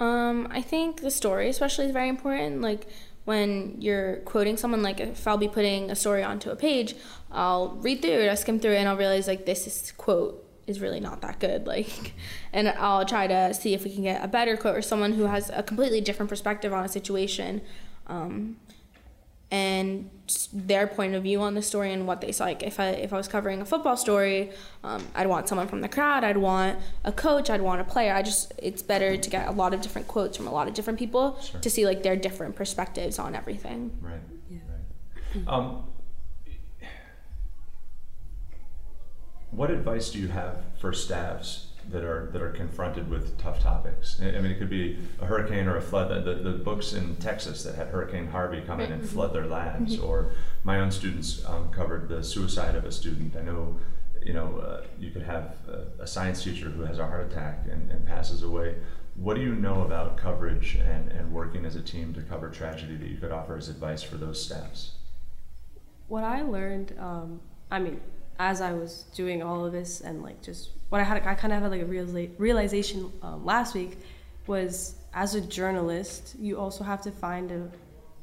Um, 0.00 0.48
I 0.50 0.62
think 0.62 1.00
the 1.00 1.10
story 1.10 1.48
especially 1.48 1.86
is 1.86 1.92
very 1.92 2.08
important. 2.08 2.60
Like 2.60 2.86
when 3.24 3.76
you're 3.80 4.16
quoting 4.24 4.56
someone, 4.56 4.82
like 4.82 5.00
if 5.00 5.26
I'll 5.26 5.38
be 5.38 5.48
putting 5.48 5.90
a 5.90 5.96
story 5.96 6.22
onto 6.22 6.50
a 6.50 6.56
page, 6.56 6.94
I'll 7.30 7.70
read 7.76 8.02
through 8.02 8.20
it, 8.20 8.28
I 8.28 8.34
skim 8.34 8.58
through 8.58 8.72
it, 8.72 8.78
and 8.78 8.88
I'll 8.88 8.96
realize 8.96 9.26
like 9.28 9.46
this 9.46 9.66
is, 9.66 9.92
quote 9.92 10.44
is 10.66 10.80
really 10.80 11.00
not 11.00 11.20
that 11.22 11.38
good. 11.38 11.66
Like, 11.72 12.14
and 12.52 12.68
I'll 12.68 13.04
try 13.04 13.26
to 13.26 13.54
see 13.54 13.74
if 13.74 13.84
we 13.84 13.92
can 13.92 14.02
get 14.02 14.24
a 14.24 14.28
better 14.28 14.56
quote 14.56 14.76
or 14.76 14.82
someone 14.82 15.12
who 15.12 15.24
has 15.24 15.50
a 15.50 15.62
completely 15.62 16.00
different 16.00 16.28
perspective 16.28 16.72
on 16.72 16.84
a 16.84 16.88
situation. 16.88 17.62
um, 18.06 18.56
and 19.52 20.08
their 20.50 20.86
point 20.86 21.14
of 21.14 21.22
view 21.22 21.42
on 21.42 21.52
the 21.54 21.60
story 21.60 21.92
and 21.92 22.06
what 22.06 22.22
they 22.22 22.32
saw. 22.32 22.44
Like 22.44 22.62
if 22.62 22.80
I 22.80 22.86
if 22.88 23.12
I 23.12 23.18
was 23.18 23.28
covering 23.28 23.60
a 23.60 23.66
football 23.66 23.98
story, 23.98 24.50
um, 24.82 25.06
I'd 25.14 25.26
want 25.26 25.46
someone 25.46 25.68
from 25.68 25.82
the 25.82 25.88
crowd. 25.90 26.24
I'd 26.24 26.38
want 26.38 26.78
a 27.04 27.12
coach. 27.12 27.50
I'd 27.50 27.60
want 27.60 27.82
a 27.82 27.84
player. 27.84 28.14
I 28.14 28.22
just 28.22 28.52
it's 28.56 28.82
better 28.82 29.16
to 29.18 29.30
get 29.30 29.46
a 29.46 29.52
lot 29.52 29.74
of 29.74 29.82
different 29.82 30.08
quotes 30.08 30.38
from 30.38 30.46
a 30.46 30.50
lot 30.52 30.68
of 30.68 30.74
different 30.74 30.98
people 30.98 31.38
Sure. 31.42 31.60
to 31.60 31.68
see 31.70 31.84
like 31.84 32.02
their 32.02 32.16
different 32.16 32.56
perspectives 32.56 33.18
on 33.18 33.34
everything. 33.34 33.92
Right. 34.00 34.20
Yeah. 34.50 34.58
Right. 35.34 35.48
Um, 35.48 35.84
what 39.50 39.70
advice 39.70 40.08
do 40.10 40.18
you 40.18 40.28
have 40.28 40.64
for 40.80 40.94
staffs 40.94 41.66
that 41.90 42.04
are 42.04 42.30
that 42.32 42.42
are 42.42 42.50
confronted 42.50 43.10
with 43.10 43.38
tough 43.38 43.60
topics? 43.60 44.20
I 44.20 44.30
mean, 44.40 44.46
it 44.46 44.58
could 44.58 44.70
be 44.70 44.98
a 45.20 45.26
hurricane 45.26 45.66
or 45.66 45.76
a 45.76 45.82
flood. 45.82 46.10
The, 46.10 46.34
the, 46.34 46.50
the 46.50 46.58
books 46.58 46.92
in 46.92 47.16
Texas 47.16 47.64
that 47.64 47.74
had 47.74 47.88
Hurricane 47.88 48.28
Harvey 48.28 48.60
come 48.60 48.80
in 48.80 48.92
and 48.92 49.08
flood 49.08 49.32
their 49.32 49.46
labs, 49.46 49.98
or 49.98 50.32
my 50.64 50.80
own 50.80 50.90
students 50.90 51.44
um, 51.46 51.70
covered 51.70 52.08
the 52.08 52.22
suicide 52.22 52.74
of 52.74 52.84
a 52.84 52.92
student. 52.92 53.36
I 53.36 53.42
know, 53.42 53.78
you 54.22 54.32
know, 54.32 54.58
uh, 54.58 54.84
you 54.98 55.10
could 55.10 55.22
have 55.22 55.56
a, 55.68 56.02
a 56.02 56.06
science 56.06 56.44
teacher 56.44 56.70
who 56.70 56.82
has 56.82 56.98
a 56.98 57.06
heart 57.06 57.30
attack 57.30 57.66
and, 57.70 57.90
and 57.90 58.06
passes 58.06 58.42
away. 58.42 58.76
What 59.14 59.34
do 59.34 59.42
you 59.42 59.54
know 59.54 59.82
about 59.82 60.16
coverage 60.16 60.76
and, 60.76 61.12
and 61.12 61.32
working 61.32 61.66
as 61.66 61.76
a 61.76 61.82
team 61.82 62.14
to 62.14 62.22
cover 62.22 62.48
tragedy 62.48 62.96
that 62.96 63.08
you 63.08 63.18
could 63.18 63.30
offer 63.30 63.56
as 63.56 63.68
advice 63.68 64.02
for 64.02 64.16
those 64.16 64.42
staffs? 64.42 64.92
What 66.08 66.24
I 66.24 66.42
learned, 66.42 66.94
um, 66.98 67.40
I 67.70 67.78
mean, 67.78 68.00
as 68.50 68.60
I 68.60 68.72
was 68.72 69.04
doing 69.14 69.40
all 69.42 69.64
of 69.64 69.72
this 69.72 70.00
and 70.00 70.22
like 70.22 70.42
just 70.42 70.70
what 70.88 71.00
I 71.00 71.04
had, 71.04 71.24
I 71.26 71.34
kind 71.34 71.52
of 71.52 71.62
had 71.62 71.70
like 71.70 71.80
a 71.82 71.84
realiza- 71.96 72.30
realization 72.38 73.10
um, 73.22 73.44
last 73.46 73.72
week 73.74 73.92
was 74.46 74.96
as 75.14 75.34
a 75.34 75.40
journalist, 75.40 76.34
you 76.40 76.58
also 76.58 76.82
have 76.82 77.00
to 77.02 77.10
find 77.12 77.50
a 77.52 77.62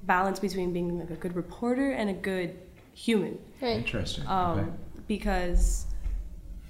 balance 0.04 0.40
between 0.40 0.74
being 0.74 1.00
like 1.00 1.10
a 1.10 1.16
good 1.24 1.36
reporter 1.36 1.92
and 1.92 2.10
a 2.10 2.14
good 2.32 2.50
human. 2.94 3.40
Right. 3.62 3.78
Interesting. 3.78 4.28
um, 4.28 4.60
okay. 4.60 4.70
because 5.08 5.86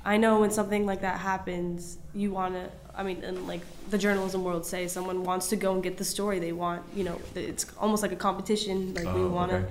I 0.05 0.17
know 0.17 0.39
when 0.41 0.51
something 0.51 0.85
like 0.85 1.01
that 1.01 1.17
happens, 1.19 1.97
you 2.13 2.31
want 2.31 2.53
to. 2.53 2.69
I 2.95 3.03
mean, 3.03 3.23
in 3.23 3.47
like 3.47 3.61
the 3.89 3.97
journalism 3.97 4.43
world, 4.43 4.65
say 4.65 4.87
someone 4.87 5.23
wants 5.23 5.47
to 5.49 5.55
go 5.55 5.73
and 5.73 5.81
get 5.81 5.97
the 5.97 6.03
story. 6.05 6.37
They 6.39 6.51
want, 6.51 6.83
you 6.93 7.03
know, 7.05 7.17
it's 7.33 7.65
almost 7.79 8.01
like 8.03 8.11
a 8.11 8.21
competition. 8.27 8.93
Like 8.93 9.05
we 9.15 9.21
Oh, 9.21 9.27
want 9.29 9.51
to, 9.51 9.57
okay. 9.57 9.67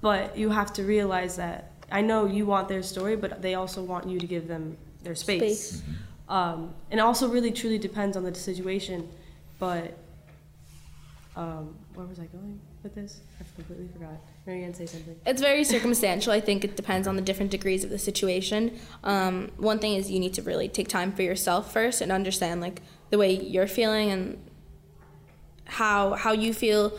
but 0.00 0.36
you 0.36 0.50
have 0.50 0.72
to 0.74 0.82
realize 0.82 1.36
that 1.36 1.70
I 1.90 2.00
know 2.00 2.26
you 2.26 2.46
want 2.46 2.68
their 2.68 2.82
story, 2.82 3.16
but 3.16 3.42
they 3.42 3.54
also 3.54 3.82
want 3.82 4.08
you 4.08 4.18
to 4.18 4.26
give 4.26 4.48
them 4.48 4.76
their 5.02 5.14
space. 5.14 5.70
Space. 5.70 5.82
Um, 6.28 6.74
and 6.90 7.00
it 7.00 7.02
also 7.02 7.28
really 7.28 7.50
truly 7.50 7.78
depends 7.78 8.16
on 8.16 8.22
the 8.22 8.34
situation. 8.34 9.08
But 9.58 9.96
um, 11.36 11.74
where 11.94 12.06
was 12.06 12.18
I 12.18 12.26
going 12.26 12.60
with 12.82 12.94
this? 12.94 13.20
I 13.40 13.44
completely 13.54 13.88
forgot. 13.92 14.20
Marian, 14.46 14.72
say 14.74 14.86
something. 14.86 15.16
It's 15.26 15.40
very 15.40 15.64
circumstantial. 15.64 16.32
I 16.32 16.40
think 16.40 16.64
it 16.64 16.76
depends 16.76 17.06
on 17.06 17.16
the 17.16 17.22
different 17.22 17.50
degrees 17.50 17.84
of 17.84 17.90
the 17.90 17.98
situation. 17.98 18.78
Um, 19.04 19.50
one 19.56 19.78
thing 19.78 19.94
is 19.94 20.10
you 20.10 20.20
need 20.20 20.34
to 20.34 20.42
really 20.42 20.68
take 20.68 20.88
time 20.88 21.12
for 21.12 21.22
yourself 21.22 21.72
first 21.72 22.00
and 22.00 22.10
understand 22.10 22.60
like 22.60 22.82
the 23.10 23.18
way 23.18 23.32
you're 23.32 23.66
feeling 23.66 24.10
and 24.10 24.38
how 25.64 26.14
how 26.14 26.32
you 26.32 26.52
feel 26.52 26.98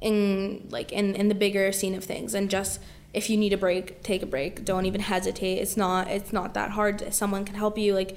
in 0.00 0.66
like 0.70 0.92
in, 0.92 1.14
in 1.14 1.28
the 1.28 1.34
bigger 1.34 1.70
scene 1.72 1.94
of 1.94 2.04
things 2.04 2.34
and 2.34 2.50
just 2.50 2.80
if 3.14 3.30
you 3.30 3.36
need 3.36 3.52
a 3.52 3.56
break 3.56 4.02
take 4.02 4.22
a 4.22 4.26
break. 4.26 4.64
Don't 4.64 4.86
even 4.86 5.00
hesitate. 5.00 5.58
It's 5.58 5.76
not 5.76 6.08
it's 6.08 6.32
not 6.32 6.54
that 6.54 6.70
hard. 6.70 7.14
Someone 7.14 7.44
can 7.44 7.54
help 7.54 7.78
you 7.78 7.94
like 7.94 8.16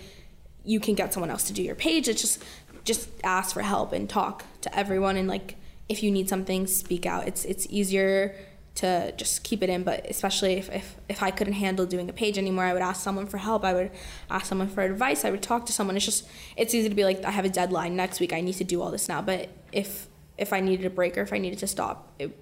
you 0.66 0.80
can 0.80 0.96
get 0.96 1.14
someone 1.14 1.30
else 1.30 1.44
to 1.44 1.54
do 1.54 1.64
your 1.64 1.76
page. 1.76 2.08
It's 2.08 2.22
just 2.22 2.44
just 2.84 3.10
ask 3.24 3.54
for 3.54 3.62
help 3.62 3.94
and 3.94 4.10
talk 4.10 4.44
to 4.62 4.78
everyone. 4.78 5.16
And 5.16 5.28
like 5.28 5.56
if 5.88 6.04
you 6.04 6.12
need 6.12 6.28
something 6.28 6.68
speak 6.68 7.06
out. 7.06 7.28
It's 7.28 7.46
it's 7.46 7.68
easier 7.70 8.36
to 8.76 9.12
just 9.14 9.44
keep 9.44 9.62
it 9.62 9.70
in. 9.70 9.84
But 9.84 10.06
especially 10.10 10.54
if, 10.54 10.70
if 10.72 10.96
if 11.08 11.22
i 11.22 11.32
couldn't 11.32 11.54
handle 11.54 11.86
doing 11.86 12.10
a 12.10 12.14
page 12.14 12.38
anymore 12.38 12.66
i 12.66 12.74
would 12.74 12.82
ask 12.82 13.04
someone 13.04 13.28
for 13.28 13.38
help. 13.38 13.64
I 13.64 13.74
would 13.74 13.92
ask 14.32 14.48
someone 14.48 14.68
for 14.68 14.82
advice. 14.82 15.24
I 15.24 15.30
would 15.30 15.44
talk 15.44 15.68
to 15.68 15.74
someone. 15.74 15.96
It's 15.96 16.06
just 16.06 16.28
it's 16.56 16.74
easy 16.74 16.90
to 16.90 16.96
be 16.96 17.04
like 17.04 17.24
i 17.24 17.32
have 17.32 17.46
a 17.46 17.50
deadline 17.50 17.96
next 17.96 18.20
week. 18.20 18.34
I 18.34 18.42
need 18.42 18.56
to 18.56 18.64
do 18.64 18.82
all 18.82 18.90
this 18.90 19.08
now. 19.08 19.22
But 19.22 19.50
if 19.72 20.08
if 20.38 20.54
i 20.54 20.60
needed 20.60 20.86
a 20.86 20.90
break 20.90 21.18
or 21.18 21.22
if 21.22 21.34
i 21.34 21.40
needed 21.40 21.58
to 21.58 21.66
stop 21.66 22.14
it 22.20 22.38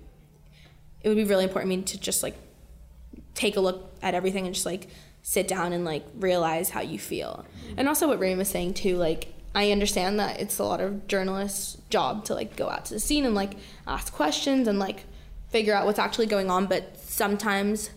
it 1.06 1.10
would 1.10 1.18
be 1.18 1.24
really 1.24 1.44
important 1.44 1.72
to 1.72 1.78
me 1.78 1.84
to 1.84 2.00
just 2.00 2.24
like 2.24 2.36
take 3.36 3.56
a 3.56 3.60
look 3.60 3.94
at 4.02 4.16
everything 4.16 4.46
and 4.46 4.56
just 4.56 4.66
like 4.66 4.88
sit 5.22 5.48
down 5.48 5.74
and 5.74 5.86
like 5.86 6.06
realize 6.16 6.70
how 6.70 6.82
you 6.82 6.98
feel. 6.98 7.46
Mm-hmm. 7.68 7.80
And 7.80 7.88
also 7.88 8.08
what 8.08 8.20
Rain 8.20 8.38
was 8.38 8.50
saying 8.50 8.74
too, 8.74 8.98
like 8.98 9.34
I 9.54 9.72
understand 9.72 10.20
that 10.20 10.40
it's 10.40 10.60
a 10.60 10.64
lot 10.64 10.82
of 10.82 11.08
journalists' 11.08 11.78
job 11.90 12.26
to 12.26 12.34
like 12.34 12.56
go 12.56 12.70
out 12.70 12.86
to 12.86 12.94
the 12.94 13.00
scene 13.00 13.26
and 13.26 13.36
like 13.36 13.54
ask 13.88 14.14
questions 14.14 14.68
and 14.68 14.80
like 14.80 15.06
figure 15.50 15.74
out 15.74 15.86
what's 15.86 16.00
actually 16.00 16.26
going 16.26 16.50
on, 16.50 16.66
but 16.66 16.98
sometimes 16.98 17.90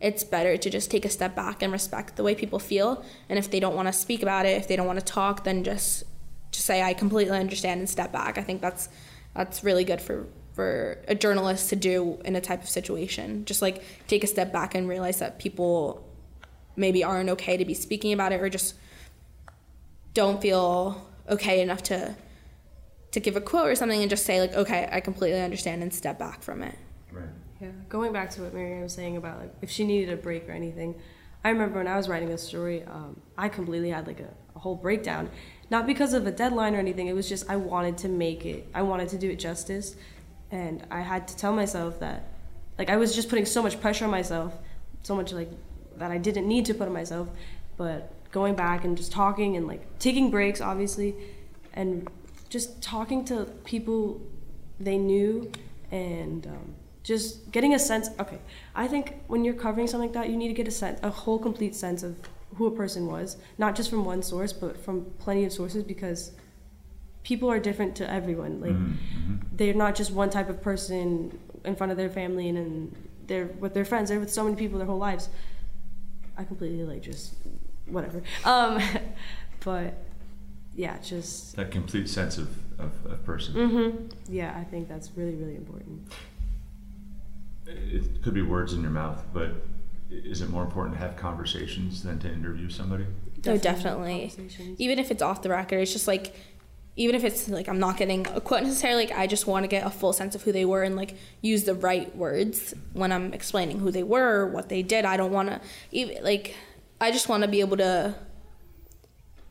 it's 0.00 0.24
better 0.24 0.56
to 0.56 0.68
just 0.68 0.90
take 0.90 1.04
a 1.04 1.08
step 1.08 1.34
back 1.34 1.62
and 1.62 1.72
respect 1.72 2.16
the 2.16 2.22
way 2.22 2.34
people 2.34 2.58
feel. 2.58 3.04
And 3.28 3.38
if 3.38 3.50
they 3.50 3.60
don't 3.60 3.76
want 3.76 3.88
to 3.88 3.92
speak 3.92 4.22
about 4.22 4.44
it, 4.44 4.58
if 4.58 4.68
they 4.68 4.76
don't 4.76 4.86
want 4.86 4.98
to 4.98 5.04
talk, 5.04 5.44
then 5.44 5.64
just 5.64 6.04
just 6.50 6.66
say 6.66 6.82
I 6.82 6.94
completely 6.94 7.38
understand 7.38 7.80
and 7.80 7.88
step 7.88 8.12
back. 8.12 8.36
I 8.36 8.42
think 8.42 8.60
that's 8.60 8.88
that's 9.34 9.64
really 9.64 9.84
good 9.84 10.00
for 10.00 10.26
for 10.54 10.98
a 11.08 11.14
journalist 11.14 11.68
to 11.70 11.76
do 11.76 12.20
in 12.24 12.36
a 12.36 12.40
type 12.40 12.62
of 12.62 12.68
situation. 12.68 13.44
Just 13.44 13.60
like 13.60 13.82
take 14.06 14.24
a 14.24 14.26
step 14.26 14.52
back 14.52 14.74
and 14.74 14.88
realize 14.88 15.18
that 15.18 15.38
people 15.38 16.08
maybe 16.76 17.04
aren't 17.04 17.28
okay 17.28 17.56
to 17.56 17.64
be 17.64 17.74
speaking 17.74 18.12
about 18.12 18.32
it 18.32 18.40
or 18.40 18.48
just 18.48 18.74
don't 20.14 20.40
feel 20.40 21.06
okay 21.28 21.60
enough 21.60 21.82
to 21.82 22.14
to 23.10 23.20
give 23.20 23.36
a 23.36 23.40
quote 23.40 23.68
or 23.68 23.74
something 23.76 24.00
and 24.00 24.10
just 24.10 24.24
say 24.24 24.40
like 24.40 24.54
okay 24.54 24.88
I 24.90 25.00
completely 25.00 25.40
understand 25.40 25.82
and 25.82 25.92
step 25.92 26.18
back 26.18 26.42
from 26.42 26.62
it. 26.62 26.78
Right. 27.12 27.24
Yeah, 27.60 27.68
going 27.88 28.12
back 28.12 28.30
to 28.30 28.42
what 28.42 28.54
Marian 28.54 28.82
was 28.82 28.94
saying 28.94 29.16
about 29.16 29.40
like 29.40 29.52
if 29.60 29.70
she 29.70 29.84
needed 29.84 30.12
a 30.12 30.16
break 30.16 30.48
or 30.48 30.52
anything, 30.52 30.94
I 31.42 31.50
remember 31.50 31.78
when 31.78 31.88
I 31.88 31.96
was 31.96 32.08
writing 32.08 32.30
a 32.30 32.38
story, 32.38 32.84
um, 32.84 33.20
I 33.36 33.48
completely 33.48 33.90
had 33.90 34.06
like 34.06 34.20
a, 34.20 34.30
a 34.54 34.58
whole 34.60 34.76
breakdown, 34.76 35.30
not 35.68 35.86
because 35.86 36.14
of 36.14 36.26
a 36.26 36.30
deadline 36.30 36.74
or 36.74 36.78
anything. 36.78 37.08
It 37.08 37.14
was 37.14 37.28
just 37.28 37.50
I 37.50 37.56
wanted 37.56 37.98
to 37.98 38.08
make 38.08 38.46
it, 38.46 38.68
I 38.72 38.82
wanted 38.82 39.08
to 39.10 39.18
do 39.18 39.30
it 39.30 39.36
justice, 39.36 39.96
and 40.50 40.86
I 40.90 41.00
had 41.00 41.28
to 41.28 41.36
tell 41.36 41.52
myself 41.52 42.00
that, 42.00 42.24
like 42.78 42.90
I 42.90 42.96
was 42.96 43.14
just 43.14 43.28
putting 43.28 43.46
so 43.46 43.62
much 43.62 43.80
pressure 43.80 44.04
on 44.04 44.10
myself, 44.10 44.54
so 45.02 45.14
much 45.14 45.32
like 45.32 45.50
that 45.96 46.10
I 46.10 46.18
didn't 46.18 46.48
need 46.48 46.64
to 46.66 46.74
put 46.74 46.86
on 46.86 46.92
myself, 46.92 47.28
but 47.76 48.12
going 48.32 48.54
back 48.54 48.84
and 48.84 48.96
just 48.96 49.12
talking 49.12 49.56
and 49.56 49.66
like 49.66 49.98
taking 49.98 50.30
breaks, 50.30 50.60
obviously, 50.60 51.14
and 51.72 52.08
just 52.48 52.80
talking 52.82 53.24
to 53.24 53.44
people 53.64 54.20
they 54.78 54.98
knew 54.98 55.50
and 55.90 56.46
um, 56.46 56.74
just 57.02 57.50
getting 57.52 57.74
a 57.74 57.78
sense 57.78 58.08
okay 58.18 58.38
i 58.74 58.86
think 58.88 59.16
when 59.26 59.44
you're 59.44 59.54
covering 59.54 59.86
something 59.86 60.08
like 60.08 60.14
that 60.14 60.30
you 60.30 60.36
need 60.36 60.48
to 60.48 60.54
get 60.54 60.66
a 60.66 60.70
sense 60.70 60.98
a 61.02 61.10
whole 61.10 61.38
complete 61.38 61.74
sense 61.74 62.02
of 62.02 62.16
who 62.56 62.66
a 62.66 62.70
person 62.70 63.06
was 63.06 63.36
not 63.58 63.74
just 63.74 63.90
from 63.90 64.04
one 64.04 64.22
source 64.22 64.52
but 64.52 64.76
from 64.84 65.04
plenty 65.18 65.44
of 65.44 65.52
sources 65.52 65.82
because 65.82 66.32
people 67.24 67.50
are 67.50 67.58
different 67.58 67.96
to 67.96 68.08
everyone 68.08 68.60
like 68.60 68.70
Mm-hmm. 68.70 69.34
they're 69.56 69.74
not 69.74 69.94
just 69.96 70.10
one 70.12 70.30
type 70.30 70.48
of 70.48 70.62
person 70.62 71.36
in 71.64 71.74
front 71.74 71.90
of 71.90 71.96
their 71.98 72.10
family 72.10 72.48
and 72.48 72.56
then 72.58 72.96
they're 73.26 73.46
with 73.46 73.72
their 73.74 73.84
friends 73.84 74.08
they're 74.10 74.20
with 74.20 74.32
so 74.32 74.44
many 74.44 74.54
people 74.56 74.78
their 74.78 74.86
whole 74.86 74.98
lives 74.98 75.28
i 76.36 76.44
completely 76.44 76.84
like 76.84 77.02
just 77.02 77.34
whatever 77.86 78.22
um 78.44 78.80
but 79.64 79.94
yeah 80.74 80.96
just 81.02 81.56
That 81.56 81.70
complete 81.70 82.08
sense 82.08 82.36
of, 82.38 82.48
of, 82.78 82.92
of 83.10 83.24
person. 83.24 83.54
hmm 83.54 84.06
Yeah, 84.28 84.54
I 84.58 84.64
think 84.64 84.88
that's 84.88 85.10
really, 85.16 85.34
really 85.36 85.54
important. 85.56 86.12
It 87.66 88.22
could 88.22 88.34
be 88.34 88.42
words 88.42 88.72
in 88.74 88.82
your 88.82 88.90
mouth, 88.90 89.24
but 89.32 89.50
is 90.10 90.42
it 90.42 90.50
more 90.50 90.64
important 90.64 90.96
to 90.96 91.00
have 91.00 91.16
conversations 91.16 92.02
than 92.02 92.18
to 92.20 92.28
interview 92.30 92.68
somebody? 92.68 93.06
Oh, 93.46 93.56
definitely. 93.56 94.32
Even 94.78 94.98
if 94.98 95.10
it's 95.10 95.22
off 95.22 95.42
the 95.42 95.48
record, 95.50 95.78
it's 95.80 95.92
just 95.92 96.06
like, 96.08 96.34
even 96.96 97.16
if 97.16 97.24
it's 97.24 97.48
like 97.48 97.68
I'm 97.68 97.80
not 97.80 97.96
getting 97.96 98.26
a 98.28 98.40
quote 98.40 98.62
necessarily, 98.62 99.06
like 99.06 99.16
I 99.16 99.26
just 99.26 99.46
want 99.46 99.64
to 99.64 99.68
get 99.68 99.86
a 99.86 99.90
full 99.90 100.12
sense 100.12 100.34
of 100.34 100.42
who 100.42 100.52
they 100.52 100.64
were 100.64 100.82
and 100.82 100.94
like 100.94 101.16
use 101.40 101.64
the 101.64 101.74
right 101.74 102.14
words 102.16 102.74
when 102.92 103.10
I'm 103.10 103.32
explaining 103.32 103.80
who 103.80 103.90
they 103.90 104.04
were 104.04 104.46
what 104.46 104.68
they 104.68 104.82
did. 104.82 105.04
I 105.04 105.16
don't 105.16 105.32
want 105.32 105.48
to 105.48 105.60
even 105.90 106.22
like, 106.22 106.54
I 107.00 107.10
just 107.10 107.28
want 107.28 107.42
to 107.42 107.48
be 107.48 107.60
able 107.60 107.76
to 107.78 108.14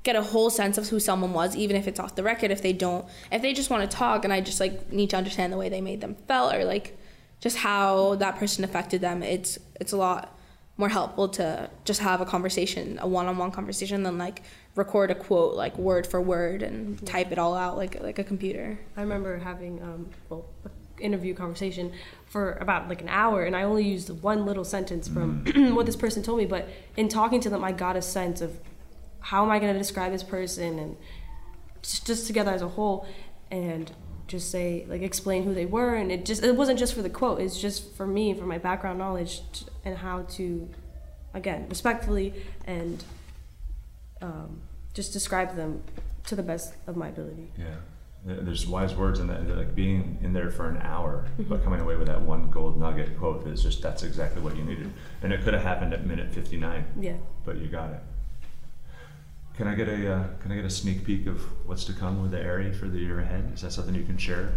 get 0.03 0.15
a 0.15 0.21
whole 0.21 0.49
sense 0.49 0.77
of 0.77 0.87
who 0.89 0.99
someone 0.99 1.33
was, 1.33 1.55
even 1.55 1.75
if 1.75 1.87
it's 1.87 1.99
off 1.99 2.15
the 2.15 2.23
record. 2.23 2.51
If 2.51 2.61
they 2.61 2.73
don't, 2.73 3.05
if 3.31 3.41
they 3.41 3.53
just 3.53 3.69
want 3.69 3.89
to 3.89 3.97
talk, 3.97 4.23
and 4.23 4.31
I 4.31 4.39
just 4.39 4.59
like 4.59 4.91
need 4.91 5.09
to 5.09 5.17
understand 5.17 5.51
the 5.51 5.57
way 5.57 5.69
they 5.69 5.81
made 5.81 6.01
them 6.01 6.15
felt 6.27 6.53
or 6.55 6.63
like 6.63 6.97
just 7.41 7.57
how 7.57 8.15
that 8.15 8.37
person 8.37 8.63
affected 8.63 9.01
them. 9.01 9.21
It's 9.21 9.59
it's 9.81 9.91
a 9.91 9.97
lot 9.97 10.37
more 10.75 10.89
helpful 10.89 11.29
to 11.29 11.69
just 11.85 11.99
have 11.99 12.19
a 12.19 12.25
conversation, 12.25 12.97
a 13.01 13.07
one-on-one 13.07 13.51
conversation, 13.51 14.03
than 14.03 14.17
like 14.17 14.41
record 14.75 15.11
a 15.11 15.15
quote 15.15 15.53
like 15.55 15.77
word 15.77 16.07
for 16.07 16.19
word 16.19 16.63
and 16.63 17.05
type 17.05 17.31
it 17.31 17.37
all 17.37 17.55
out 17.55 17.77
like 17.77 18.01
like 18.01 18.17
a 18.17 18.23
computer. 18.23 18.79
I 18.97 19.01
remember 19.01 19.37
having 19.37 19.81
um, 19.83 20.09
well, 20.29 20.45
an 20.65 20.71
interview 20.99 21.35
conversation 21.35 21.91
for 22.25 22.53
about 22.53 22.89
like 22.89 23.01
an 23.01 23.09
hour, 23.09 23.43
and 23.43 23.55
I 23.55 23.63
only 23.63 23.83
used 23.87 24.09
one 24.23 24.45
little 24.45 24.63
sentence 24.63 25.07
from 25.07 25.45
what 25.75 25.85
this 25.85 25.95
person 25.95 26.23
told 26.23 26.39
me. 26.39 26.45
But 26.45 26.67
in 26.97 27.07
talking 27.07 27.39
to 27.41 27.49
them, 27.49 27.63
I 27.63 27.71
got 27.71 27.95
a 27.95 28.01
sense 28.01 28.41
of 28.41 28.59
how 29.19 29.43
am 29.43 29.51
I 29.51 29.59
going 29.59 29.73
to 29.73 29.79
describe 29.79 30.11
this 30.11 30.23
person, 30.23 30.79
and 30.79 30.97
just, 31.83 32.07
just 32.07 32.27
together 32.27 32.51
as 32.51 32.61
a 32.61 32.69
whole. 32.69 33.07
And 33.51 33.91
just 34.25 34.49
say 34.49 34.83
like 34.87 35.03
explain 35.03 35.43
who 35.43 35.53
they 35.53 35.67
were, 35.67 35.93
and 35.93 36.11
it 36.11 36.25
just 36.25 36.43
it 36.43 36.55
wasn't 36.55 36.79
just 36.79 36.95
for 36.95 37.03
the 37.03 37.09
quote. 37.09 37.39
It's 37.39 37.61
just 37.61 37.95
for 37.95 38.07
me, 38.07 38.33
for 38.33 38.47
my 38.47 38.57
background 38.57 38.97
knowledge, 38.97 39.41
and 39.85 39.97
how 39.97 40.23
to, 40.23 40.69
again, 41.33 41.67
respectfully 41.69 42.33
and 42.65 43.03
um, 44.21 44.61
just 44.93 45.13
describe 45.13 45.55
them 45.55 45.83
to 46.25 46.35
the 46.35 46.43
best 46.43 46.73
of 46.87 46.95
my 46.95 47.09
ability. 47.09 47.51
Yeah. 47.57 47.75
There's 48.25 48.65
wise 48.65 48.95
words 48.95 49.19
in 49.19 49.27
that, 49.27 49.45
like 49.49 49.75
being 49.75 50.17
in 50.21 50.31
there 50.31 50.49
for 50.49 50.69
an 50.69 50.77
hour, 50.77 51.25
mm-hmm. 51.33 51.43
but 51.43 51.61
coming 51.61 51.81
away 51.81 51.97
with 51.97 52.07
that 52.07 52.21
one 52.21 52.49
gold 52.49 52.79
nugget 52.79 53.17
quote 53.17 53.45
is 53.47 53.61
just 53.61 53.81
that's 53.81 54.01
exactly 54.01 54.41
what 54.41 54.55
you 54.55 54.63
needed, 54.63 54.93
and 55.21 55.33
it 55.33 55.41
could 55.41 55.53
have 55.53 55.63
happened 55.63 55.93
at 55.93 56.05
minute 56.05 56.33
59. 56.33 56.85
Yeah. 57.01 57.15
But 57.43 57.57
you 57.57 57.67
got 57.67 57.89
it. 57.89 57.99
Can 59.57 59.67
I 59.67 59.75
get 59.75 59.89
a 59.89 60.13
uh, 60.13 60.23
Can 60.41 60.53
I 60.53 60.55
get 60.55 60.63
a 60.63 60.69
sneak 60.69 61.03
peek 61.03 61.27
of 61.27 61.41
what's 61.67 61.83
to 61.85 61.93
come 61.93 62.21
with 62.21 62.31
the 62.31 62.39
Aerie 62.39 62.71
for 62.71 62.87
the 62.87 62.97
year 62.97 63.19
ahead? 63.19 63.51
Is 63.53 63.61
that 63.61 63.73
something 63.73 63.93
you 63.93 64.03
can 64.03 64.17
share? 64.17 64.53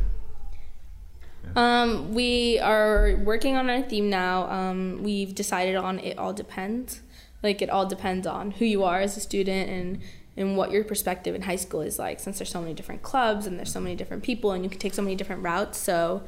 Yeah. 1.55 1.83
Um, 1.83 2.15
we 2.15 2.59
are 2.59 3.17
working 3.25 3.57
on 3.57 3.71
our 3.71 3.83
theme 3.83 4.11
now. 4.11 4.51
Um, 4.51 5.03
we've 5.03 5.35
decided 5.35 5.77
on 5.77 5.99
it 6.01 6.19
all 6.19 6.33
depends. 6.33 7.03
Like 7.43 7.63
it 7.63 7.71
all 7.71 7.87
depends 7.87 8.27
on 8.27 8.51
who 8.53 8.65
you 8.65 8.85
are 8.85 9.01
as 9.01 9.17
a 9.17 9.21
student 9.21 9.71
and 9.71 10.03
and 10.37 10.57
what 10.57 10.71
your 10.71 10.85
perspective 10.85 11.35
in 11.35 11.43
high 11.43 11.57
school 11.57 11.81
is 11.81 11.99
like 11.99 12.21
since 12.21 12.39
there's 12.39 12.51
so 12.51 12.61
many 12.61 12.75
different 12.75 13.03
clubs 13.03 13.47
and 13.47 13.59
there's 13.59 13.73
so 13.73 13.81
many 13.81 13.97
different 13.97 14.23
people 14.23 14.53
and 14.53 14.65
you 14.65 14.71
can 14.71 14.79
take 14.79 14.95
so 14.95 15.03
many 15.03 15.17
different 15.17 15.43
routes 15.43 15.79
so 15.79 16.23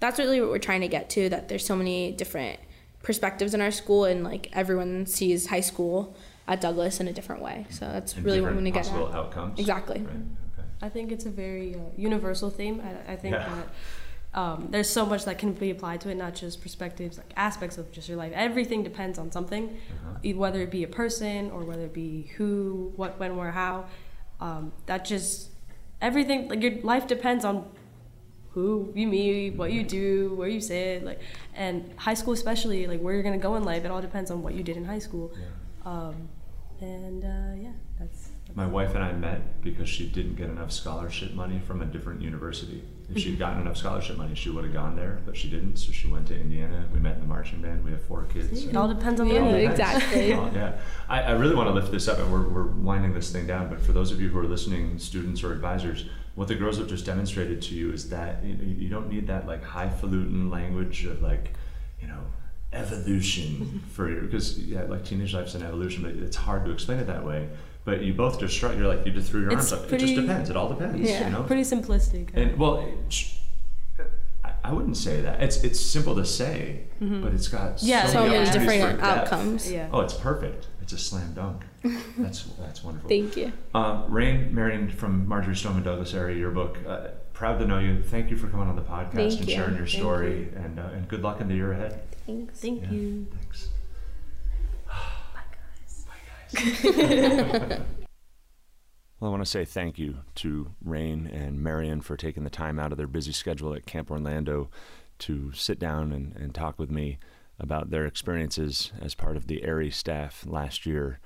that's 0.00 0.18
really 0.18 0.40
what 0.40 0.50
we're 0.50 0.58
trying 0.58 0.80
to 0.80 0.88
get 0.88 1.08
to 1.08 1.28
that 1.28 1.48
there's 1.48 1.64
so 1.64 1.74
many 1.74 2.12
different 2.12 2.60
perspectives 3.02 3.54
in 3.54 3.60
our 3.60 3.70
school 3.70 4.04
and 4.04 4.24
like 4.24 4.50
everyone 4.52 5.06
sees 5.06 5.46
high 5.46 5.60
school 5.60 6.14
at 6.46 6.60
Douglas 6.60 7.00
in 7.00 7.08
a 7.08 7.12
different 7.12 7.42
way 7.42 7.66
so 7.70 7.86
that's 7.86 8.14
and 8.14 8.24
really 8.24 8.40
what 8.40 8.48
we're 8.48 8.60
going 8.60 8.64
to 8.64 8.70
get 8.70 8.86
at 8.86 8.94
outcomes 8.94 9.58
exactly 9.58 10.00
right. 10.00 10.16
okay. 10.58 10.68
I 10.82 10.88
think 10.88 11.10
it's 11.10 11.24
a 11.24 11.30
very 11.30 11.74
uh, 11.74 11.78
universal 11.96 12.50
theme 12.50 12.82
I, 12.84 13.12
I 13.12 13.16
think 13.16 13.34
yeah. 13.34 13.48
that 13.48 13.68
um, 14.34 14.66
there's 14.70 14.90
so 14.90 15.06
much 15.06 15.24
that 15.26 15.38
can 15.38 15.52
be 15.52 15.70
applied 15.70 16.00
to 16.02 16.10
it, 16.10 16.16
not 16.16 16.34
just 16.34 16.60
perspectives, 16.60 17.18
like 17.18 17.32
aspects 17.36 17.78
of 17.78 17.90
just 17.92 18.08
your 18.08 18.18
life. 18.18 18.32
Everything 18.34 18.82
depends 18.82 19.18
on 19.18 19.30
something, 19.30 19.78
uh-huh. 19.90 20.30
whether 20.34 20.60
it 20.60 20.70
be 20.70 20.82
a 20.82 20.88
person 20.88 21.50
or 21.52 21.64
whether 21.64 21.84
it 21.84 21.94
be 21.94 22.32
who, 22.36 22.92
what, 22.96 23.18
when, 23.20 23.36
where, 23.36 23.52
how. 23.52 23.86
Um, 24.40 24.72
that 24.86 25.04
just 25.04 25.50
everything 26.02 26.48
like 26.48 26.60
your 26.60 26.82
life 26.82 27.06
depends 27.06 27.44
on 27.44 27.70
who 28.50 28.92
you 28.94 29.06
meet, 29.06 29.54
what 29.54 29.72
you 29.72 29.84
do, 29.84 30.34
where 30.34 30.48
you 30.48 30.60
sit, 30.60 31.04
like, 31.04 31.20
and 31.54 31.92
high 31.96 32.14
school 32.14 32.34
especially, 32.34 32.86
like 32.86 33.00
where 33.00 33.14
you're 33.14 33.22
gonna 33.22 33.38
go 33.38 33.54
in 33.54 33.62
life. 33.64 33.84
It 33.84 33.90
all 33.90 34.00
depends 34.00 34.30
on 34.30 34.42
what 34.42 34.54
you 34.54 34.64
did 34.64 34.76
in 34.76 34.84
high 34.84 34.98
school. 34.98 35.32
Yeah. 35.32 35.92
Um, 35.92 36.28
and 36.80 37.24
uh, 37.24 37.62
yeah, 37.62 37.72
my 38.54 38.66
wife 38.66 38.94
and 38.94 39.02
I 39.02 39.12
met 39.12 39.62
because 39.62 39.88
she 39.88 40.08
didn't 40.08 40.36
get 40.36 40.48
enough 40.48 40.70
scholarship 40.70 41.34
money 41.34 41.58
from 41.58 41.82
a 41.82 41.84
different 41.84 42.22
university. 42.22 42.84
If 43.10 43.18
she'd 43.18 43.30
mm-hmm. 43.30 43.38
gotten 43.38 43.60
enough 43.62 43.76
scholarship 43.76 44.16
money, 44.16 44.34
she 44.34 44.48
would 44.48 44.64
have 44.64 44.72
gone 44.72 44.94
there, 44.94 45.20
but 45.26 45.36
she 45.36 45.50
didn't. 45.50 45.76
So 45.76 45.90
she 45.90 46.08
went 46.08 46.28
to 46.28 46.38
Indiana. 46.38 46.86
We 46.92 47.00
met 47.00 47.16
in 47.16 47.20
the 47.20 47.26
marching 47.26 47.60
band. 47.60 47.84
We 47.84 47.90
have 47.90 48.02
four 48.02 48.24
kids. 48.24 48.64
It 48.64 48.76
all 48.76 48.88
depends 48.88 49.20
on 49.20 49.28
the 49.28 49.34
yeah, 49.34 49.70
exactly. 49.70 50.30
yeah, 50.30 50.78
I, 51.08 51.22
I, 51.22 51.30
really 51.32 51.54
want 51.54 51.68
to 51.68 51.74
lift 51.74 51.90
this 51.90 52.06
up, 52.06 52.18
and 52.18 52.32
we're, 52.32 52.48
we're 52.48 52.66
winding 52.66 53.12
this 53.12 53.30
thing 53.30 53.46
down. 53.46 53.68
But 53.68 53.80
for 53.80 53.92
those 53.92 54.12
of 54.12 54.20
you 54.20 54.28
who 54.28 54.38
are 54.38 54.46
listening, 54.46 54.98
students 54.98 55.42
or 55.42 55.52
advisors, 55.52 56.06
what 56.36 56.48
the 56.48 56.54
girls 56.54 56.78
have 56.78 56.88
just 56.88 57.04
demonstrated 57.04 57.60
to 57.62 57.74
you 57.74 57.92
is 57.92 58.08
that 58.10 58.42
you, 58.44 58.54
you 58.54 58.88
don't 58.88 59.08
need 59.08 59.26
that 59.26 59.46
like 59.46 59.64
highfalutin 59.64 60.48
language 60.48 61.04
of 61.04 61.20
like, 61.20 61.50
you 62.00 62.06
know, 62.06 62.20
evolution 62.72 63.82
for 63.92 64.08
your 64.08 64.22
because 64.22 64.60
yeah, 64.60 64.82
like 64.84 65.04
teenage 65.04 65.34
life's 65.34 65.54
an 65.56 65.62
evolution, 65.62 66.04
but 66.04 66.12
it's 66.12 66.36
hard 66.36 66.64
to 66.64 66.70
explain 66.70 67.00
it 67.00 67.06
that 67.08 67.24
way 67.24 67.48
but 67.84 68.02
you 68.02 68.14
both 68.14 68.40
just 68.40 68.54
strut. 68.54 68.76
You're 68.76 68.88
like 68.88 69.04
you 69.06 69.12
just 69.12 69.30
threw 69.30 69.42
your 69.42 69.52
it's 69.52 69.72
arms 69.72 69.84
up. 69.84 69.88
Pretty, 69.88 70.04
it 70.04 70.08
just 70.08 70.20
depends. 70.20 70.50
It 70.50 70.56
all 70.56 70.68
depends. 70.68 71.00
Yeah, 71.00 71.26
you 71.26 71.32
know? 71.32 71.42
pretty 71.42 71.62
simplistic. 71.62 72.30
And 72.34 72.58
well, 72.58 72.86
I 74.64 74.72
wouldn't 74.72 74.96
say 74.96 75.20
that. 75.20 75.42
It's 75.42 75.62
it's 75.62 75.78
simple 75.78 76.14
to 76.16 76.24
say, 76.24 76.84
mm-hmm. 77.00 77.22
but 77.22 77.34
it's 77.34 77.48
got 77.48 77.82
yeah, 77.82 78.06
so, 78.06 78.26
many 78.26 78.50
different 78.50 79.00
outcomes. 79.00 79.70
Yeah. 79.70 79.90
Oh, 79.92 80.00
it's 80.00 80.14
perfect. 80.14 80.68
It's 80.80 80.94
a 80.94 80.98
slam 80.98 81.34
dunk. 81.34 81.64
that's 82.18 82.44
that's 82.58 82.82
wonderful. 82.82 83.08
Thank 83.08 83.36
you. 83.36 83.52
Um, 83.74 84.10
Rain 84.10 84.54
Marian 84.54 84.90
from 84.90 85.28
Marjory 85.28 85.54
Stoneman 85.54 85.82
Douglas 85.82 86.14
Aerie 86.14 86.38
Yearbook. 86.38 86.78
Uh, 86.86 87.08
proud 87.34 87.58
to 87.58 87.66
know 87.66 87.78
you. 87.78 88.02
Thank 88.02 88.30
you 88.30 88.38
for 88.38 88.48
coming 88.48 88.68
on 88.68 88.76
the 88.76 88.82
podcast 88.82 89.12
Thank 89.12 89.40
and 89.40 89.48
you. 89.48 89.54
sharing 89.54 89.76
your 89.76 89.86
story, 89.86 90.38
you. 90.38 90.52
and 90.56 90.78
uh, 90.78 90.88
and 90.94 91.06
good 91.08 91.22
luck 91.22 91.42
in 91.42 91.48
the 91.48 91.54
year 91.54 91.72
ahead. 91.72 92.00
Thanks. 92.26 92.60
Thank 92.60 92.84
yeah, 92.84 92.90
you. 92.90 93.26
Thanks. 93.38 93.68
Well, 99.24 99.30
I 99.30 99.36
want 99.36 99.44
to 99.44 99.50
say 99.50 99.64
thank 99.64 99.98
you 99.98 100.18
to 100.34 100.74
Rain 100.84 101.26
and 101.26 101.62
Marian 101.62 102.02
for 102.02 102.14
taking 102.14 102.44
the 102.44 102.50
time 102.50 102.78
out 102.78 102.92
of 102.92 102.98
their 102.98 103.06
busy 103.06 103.32
schedule 103.32 103.72
at 103.72 103.86
Camp 103.86 104.10
Orlando 104.10 104.68
to 105.20 105.50
sit 105.52 105.78
down 105.78 106.12
and, 106.12 106.36
and 106.36 106.54
talk 106.54 106.78
with 106.78 106.90
me 106.90 107.18
about 107.58 107.88
their 107.88 108.04
experiences 108.04 108.92
as 109.00 109.14
part 109.14 109.36
of 109.36 109.46
the 109.46 109.62
Aerie 109.64 109.90
staff 109.90 110.44
last 110.46 110.84
year. 110.84 111.20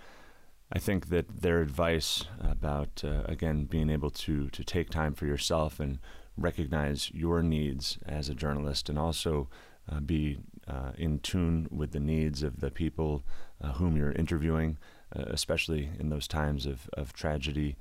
I 0.72 0.78
think 0.78 1.08
that 1.08 1.40
their 1.40 1.60
advice 1.60 2.24
about, 2.40 3.02
uh, 3.02 3.22
again, 3.24 3.64
being 3.64 3.90
able 3.90 4.10
to, 4.10 4.48
to 4.50 4.62
take 4.62 4.90
time 4.90 5.14
for 5.14 5.26
yourself 5.26 5.80
and 5.80 5.98
recognize 6.36 7.10
your 7.12 7.42
needs 7.42 7.98
as 8.06 8.28
a 8.28 8.34
journalist 8.34 8.88
and 8.88 8.96
also 8.96 9.48
uh, 9.90 9.98
be 9.98 10.38
uh, 10.68 10.92
in 10.96 11.18
tune 11.18 11.66
with 11.70 11.90
the 11.90 12.00
needs 12.00 12.42
of 12.42 12.60
the 12.60 12.70
people 12.70 13.24
uh, 13.60 13.72
whom 13.72 13.96
you're 13.96 14.12
interviewing 14.12 14.78
uh, 15.14 15.24
especially 15.28 15.90
in 15.98 16.08
those 16.08 16.28
times 16.28 16.66
of, 16.66 16.88
of 16.92 17.12
tragedy, 17.12 17.76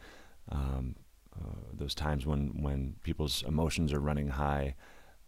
um, 0.51 0.95
uh, 1.35 1.55
those 1.73 1.95
times 1.95 2.25
when, 2.25 2.61
when 2.61 2.95
people's 3.03 3.43
emotions 3.43 3.93
are 3.93 3.99
running 3.99 4.29
high. 4.29 4.75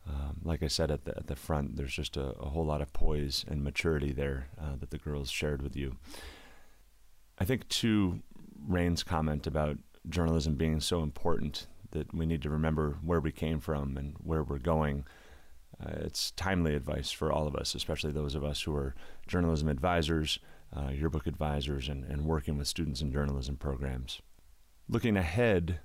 Um, 0.08 0.42
like 0.44 0.64
I 0.64 0.68
said 0.68 0.90
at 0.90 1.06
the, 1.06 1.16
at 1.16 1.28
the 1.28 1.36
front, 1.36 1.76
there's 1.76 1.94
just 1.94 2.18
a, 2.18 2.32
a 2.40 2.50
whole 2.50 2.66
lot 2.66 2.82
of 2.82 2.94
poise 2.94 3.46
and 3.48 3.64
maturity 3.64 4.12
there 4.12 4.48
uh, 4.60 4.76
that 4.80 4.90
the 4.90 4.98
girls 4.98 5.30
shared 5.30 5.62
with 5.62 5.76
you. 5.76 5.98
I 7.38 7.46
think, 7.46 7.68
to 7.70 8.22
Rain's 8.68 9.04
comment 9.04 9.46
about 9.46 9.78
journalism 10.08 10.56
being 10.56 10.80
so 10.80 11.04
important 11.04 11.68
that 11.92 12.14
we 12.14 12.26
need 12.26 12.42
to 12.44 12.50
remember 12.50 12.98
where 13.04 13.20
we 13.20 13.32
came 13.32 13.60
from 13.60 13.98
and 13.98 14.16
where 14.24 14.44
we're 14.44 14.60
going. 14.60 15.06
Uh, 15.84 15.92
it's 16.02 16.32
timely 16.32 16.76
advice 16.76 17.12
for 17.12 17.32
all 17.32 17.48
of 17.48 17.56
us, 17.56 17.76
especially 17.76 18.12
those 18.12 18.36
of 18.36 18.44
us 18.44 18.62
who 18.64 18.76
are 18.76 18.96
journalism 19.28 19.68
advisors, 19.70 20.40
uh, 20.76 20.90
yearbook 20.90 21.28
advisors, 21.28 21.90
and, 21.90 22.04
and 22.06 22.26
working 22.26 22.58
with 22.58 22.68
students 22.68 23.02
in 23.02 23.12
journalism 23.12 23.56
programs. 23.56 24.22
Looking 24.88 25.18
ahead, 25.18 25.80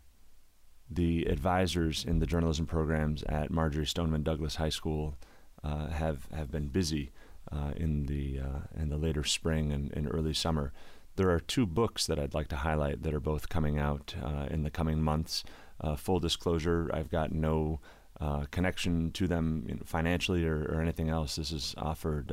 the 0.90 1.24
advisors 1.24 2.04
in 2.04 2.18
the 2.18 2.26
journalism 2.26 2.66
programs 2.66 3.22
at 3.24 3.50
Marjory 3.50 3.86
Stoneman 3.86 4.22
Douglas 4.22 4.56
High 4.56 4.68
School 4.68 5.16
uh, 5.62 5.88
have 5.88 6.28
have 6.32 6.50
been 6.50 6.68
busy 6.68 7.12
uh, 7.50 7.72
in 7.76 8.06
the 8.06 8.40
uh, 8.40 8.80
in 8.80 8.90
the 8.90 8.96
later 8.96 9.24
spring 9.24 9.72
and, 9.72 9.92
and, 9.94 10.08
early 10.12 10.34
summer. 10.34 10.72
There 11.16 11.30
are 11.30 11.40
two 11.40 11.66
books 11.66 12.06
that 12.06 12.18
I'd 12.18 12.34
like 12.34 12.48
to 12.48 12.56
highlight 12.56 13.02
that 13.02 13.14
are 13.14 13.20
both 13.20 13.48
coming 13.48 13.78
out 13.78 14.14
uh, 14.22 14.46
in 14.50 14.62
the 14.62 14.70
coming 14.70 15.02
months. 15.02 15.44
Uh, 15.80 15.96
full 15.96 16.20
disclosure: 16.20 16.90
I've 16.92 17.10
got 17.10 17.32
no 17.32 17.80
uh, 18.20 18.44
connection 18.50 19.10
to 19.12 19.26
them 19.26 19.80
financially 19.84 20.46
or, 20.46 20.64
or, 20.64 20.80
anything 20.80 21.08
else. 21.08 21.36
This 21.36 21.50
is 21.50 21.74
offered 21.76 22.32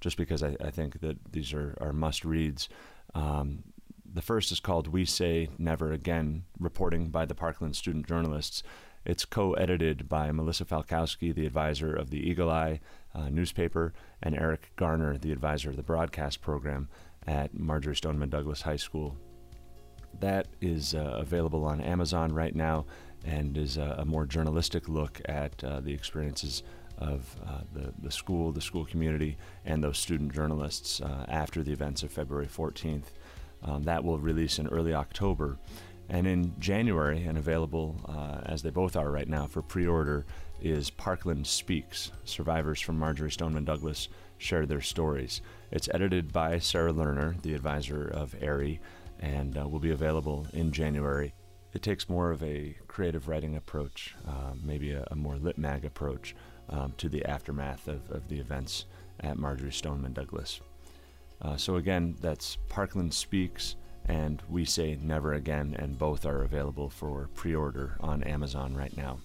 just 0.00 0.16
because 0.16 0.42
I, 0.42 0.56
I 0.60 0.70
think 0.70 1.00
that 1.00 1.32
these 1.32 1.52
are, 1.52 1.76
are 1.80 1.92
must 1.92 2.24
reads. 2.24 2.68
Um, 3.14 3.64
the 4.12 4.22
first 4.22 4.50
is 4.50 4.60
called 4.60 4.88
We 4.88 5.04
Say 5.04 5.48
Never 5.58 5.92
Again, 5.92 6.44
reporting 6.58 7.10
by 7.10 7.26
the 7.26 7.34
Parkland 7.34 7.76
student 7.76 8.06
journalists. 8.06 8.62
It's 9.04 9.24
co 9.24 9.54
edited 9.54 10.08
by 10.08 10.30
Melissa 10.32 10.64
Falkowski, 10.64 11.34
the 11.34 11.46
advisor 11.46 11.94
of 11.94 12.10
the 12.10 12.18
Eagle 12.18 12.50
Eye 12.50 12.80
uh, 13.14 13.28
newspaper, 13.28 13.92
and 14.22 14.34
Eric 14.34 14.72
Garner, 14.76 15.16
the 15.16 15.32
advisor 15.32 15.70
of 15.70 15.76
the 15.76 15.82
broadcast 15.82 16.42
program 16.42 16.88
at 17.26 17.58
Marjory 17.58 17.96
Stoneman 17.96 18.30
Douglas 18.30 18.62
High 18.62 18.76
School. 18.76 19.16
That 20.18 20.48
is 20.60 20.94
uh, 20.94 21.16
available 21.18 21.64
on 21.64 21.80
Amazon 21.80 22.32
right 22.32 22.54
now 22.54 22.86
and 23.24 23.56
is 23.56 23.76
a, 23.76 23.96
a 23.98 24.04
more 24.04 24.26
journalistic 24.26 24.88
look 24.88 25.20
at 25.26 25.62
uh, 25.62 25.80
the 25.80 25.92
experiences 25.92 26.62
of 27.00 27.34
uh, 27.46 27.60
the, 27.72 27.92
the 28.02 28.10
school, 28.10 28.52
the 28.52 28.60
school 28.60 28.84
community, 28.84 29.36
and 29.64 29.82
those 29.82 29.98
student 29.98 30.32
journalists 30.32 31.00
uh, 31.00 31.24
after 31.28 31.62
the 31.62 31.72
events 31.72 32.02
of 32.02 32.12
February 32.12 32.46
14th. 32.46 33.04
Um, 33.62 33.82
that 33.84 34.04
will 34.04 34.18
release 34.18 34.58
in 34.58 34.68
early 34.68 34.94
October. 34.94 35.58
And 36.08 36.26
in 36.26 36.58
January, 36.58 37.24
and 37.24 37.38
available 37.38 37.96
uh, 38.08 38.40
as 38.44 38.62
they 38.62 38.70
both 38.70 38.96
are 38.96 39.10
right 39.10 39.28
now 39.28 39.46
for 39.46 39.62
pre 39.62 39.86
order, 39.86 40.26
is 40.60 40.90
Parkland 40.90 41.46
Speaks. 41.46 42.10
Survivors 42.24 42.80
from 42.80 42.98
Marjory 42.98 43.30
Stoneman 43.30 43.64
Douglas 43.64 44.08
share 44.38 44.66
their 44.66 44.80
stories. 44.80 45.40
It's 45.70 45.88
edited 45.94 46.32
by 46.32 46.58
Sarah 46.58 46.92
Lerner, 46.92 47.40
the 47.42 47.54
advisor 47.54 48.06
of 48.06 48.34
Aerie, 48.40 48.80
and 49.20 49.56
uh, 49.56 49.68
will 49.68 49.78
be 49.78 49.90
available 49.90 50.46
in 50.52 50.72
January. 50.72 51.34
It 51.72 51.82
takes 51.82 52.08
more 52.08 52.30
of 52.30 52.42
a 52.42 52.76
creative 52.88 53.28
writing 53.28 53.56
approach, 53.56 54.16
uh, 54.26 54.54
maybe 54.60 54.90
a, 54.92 55.06
a 55.10 55.14
more 55.14 55.36
lit 55.36 55.58
mag 55.58 55.84
approach 55.84 56.34
um, 56.70 56.94
to 56.96 57.08
the 57.08 57.24
aftermath 57.24 57.88
of, 57.88 58.10
of 58.10 58.28
the 58.28 58.38
events 58.38 58.86
at 59.20 59.38
Marjory 59.38 59.72
Stoneman 59.72 60.12
Douglas. 60.12 60.60
Uh, 61.42 61.56
so, 61.56 61.76
again, 61.76 62.16
that's 62.20 62.58
Parkland 62.68 63.12
Speaks 63.12 63.76
and 64.06 64.42
We 64.48 64.64
Say 64.64 64.98
Never 65.00 65.34
Again, 65.34 65.76
and 65.78 65.98
both 65.98 66.26
are 66.26 66.42
available 66.42 66.90
for 66.90 67.28
pre 67.34 67.54
order 67.54 67.96
on 68.00 68.22
Amazon 68.22 68.74
right 68.74 68.94
now. 68.96 69.18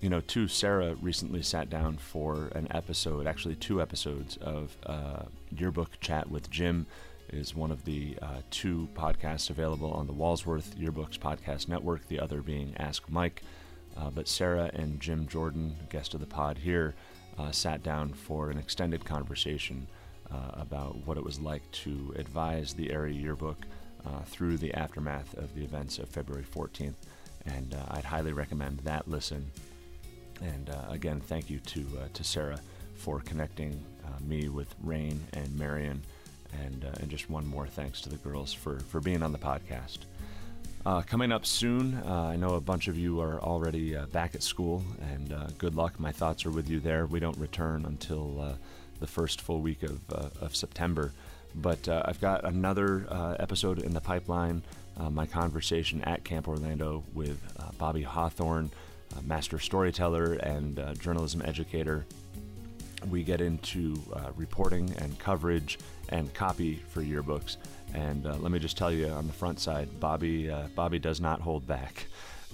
You 0.00 0.10
know, 0.10 0.20
too, 0.20 0.48
Sarah 0.48 0.94
recently 1.00 1.42
sat 1.42 1.70
down 1.70 1.96
for 1.96 2.48
an 2.54 2.68
episode, 2.70 3.26
actually 3.26 3.56
two 3.56 3.80
episodes 3.80 4.36
of 4.38 4.76
uh, 4.86 5.22
Yearbook 5.56 5.98
Chat 6.00 6.30
with 6.30 6.50
Jim. 6.50 6.86
Is 7.30 7.54
one 7.54 7.72
of 7.72 7.84
the 7.84 8.16
uh, 8.20 8.42
two 8.50 8.86
podcasts 8.94 9.50
available 9.50 9.90
on 9.90 10.06
the 10.06 10.12
Walsworth 10.12 10.76
Yearbooks 10.78 11.18
Podcast 11.18 11.68
Network, 11.68 12.06
the 12.06 12.20
other 12.20 12.42
being 12.42 12.74
Ask 12.76 13.08
Mike. 13.08 13.42
Uh, 13.96 14.10
but 14.10 14.28
Sarah 14.28 14.70
and 14.74 15.00
Jim 15.00 15.26
Jordan, 15.28 15.76
guest 15.90 16.14
of 16.14 16.20
the 16.20 16.26
pod 16.26 16.58
here, 16.58 16.94
uh, 17.38 17.50
sat 17.50 17.82
down 17.82 18.12
for 18.12 18.50
an 18.50 18.58
extended 18.58 19.04
conversation 19.04 19.86
uh, 20.32 20.50
about 20.54 20.96
what 21.06 21.16
it 21.16 21.24
was 21.24 21.40
like 21.40 21.68
to 21.70 22.14
advise 22.16 22.74
the 22.74 22.90
Aerie 22.92 23.14
yearbook 23.14 23.58
uh, 24.06 24.22
through 24.26 24.58
the 24.58 24.72
aftermath 24.74 25.34
of 25.34 25.54
the 25.54 25.62
events 25.62 25.98
of 25.98 26.08
February 26.08 26.44
14th. 26.44 26.94
And 27.46 27.74
uh, 27.74 27.78
I'd 27.92 28.04
highly 28.04 28.32
recommend 28.32 28.78
that 28.80 29.08
listen 29.08 29.50
and 30.42 30.70
uh, 30.70 30.90
again, 30.90 31.20
thank 31.20 31.48
you 31.48 31.60
to 31.60 31.86
to 32.12 32.24
Sarah 32.24 32.58
for 32.96 33.20
connecting 33.20 33.82
me 34.20 34.48
with 34.48 34.74
Rain 34.82 35.20
and 35.32 35.56
Marian, 35.56 36.02
and 36.64 36.84
and 36.84 37.08
just 37.08 37.30
one 37.30 37.46
more 37.46 37.66
thanks 37.66 38.00
to 38.02 38.08
the 38.08 38.16
girls 38.16 38.52
for 38.52 38.80
for 38.80 39.00
being 39.00 39.22
on 39.22 39.32
the 39.32 39.38
podcast. 39.38 39.98
Uh, 40.86 41.00
coming 41.00 41.32
up 41.32 41.46
soon, 41.46 41.94
uh, 42.06 42.30
I 42.32 42.36
know 42.36 42.56
a 42.56 42.60
bunch 42.60 42.88
of 42.88 42.98
you 42.98 43.20
are 43.20 43.40
already 43.40 43.96
back 44.12 44.34
at 44.34 44.42
school, 44.42 44.84
and 45.00 45.34
good 45.56 45.74
luck. 45.74 45.98
My 45.98 46.12
thoughts 46.12 46.44
are 46.44 46.50
with 46.50 46.68
you 46.68 46.78
there. 46.78 47.06
We 47.06 47.20
don't 47.20 47.38
return 47.38 47.86
until 47.86 48.56
the 49.00 49.06
first 49.06 49.40
full 49.40 49.60
week 49.60 49.82
of 49.82 50.00
of 50.10 50.54
September, 50.54 51.12
but 51.54 51.88
I've 51.88 52.20
got 52.20 52.44
another 52.44 53.06
episode 53.38 53.78
in 53.78 53.94
the 53.94 54.00
pipeline. 54.00 54.62
my 55.10 55.26
conversation 55.26 56.02
at 56.02 56.22
Camp 56.22 56.48
Orlando 56.48 57.02
with 57.14 57.40
Bobby 57.78 58.02
Hawthorne 58.02 58.70
master 59.22 59.58
storyteller 59.58 60.34
and 60.34 60.78
uh, 60.78 60.94
journalism 60.94 61.42
educator. 61.44 62.04
We 63.08 63.22
get 63.22 63.40
into 63.40 63.96
uh, 64.12 64.30
reporting 64.36 64.94
and 64.98 65.18
coverage 65.18 65.78
and 66.08 66.32
copy 66.34 66.82
for 66.88 67.02
yearbooks. 67.02 67.56
And 67.92 68.26
uh, 68.26 68.36
let 68.36 68.50
me 68.50 68.58
just 68.58 68.76
tell 68.76 68.90
you 68.90 69.08
on 69.08 69.26
the 69.26 69.32
front 69.32 69.60
side, 69.60 70.00
Bobby 70.00 70.50
uh, 70.50 70.68
Bobby 70.74 70.98
does 70.98 71.20
not 71.20 71.40
hold 71.40 71.66
back. 71.66 72.06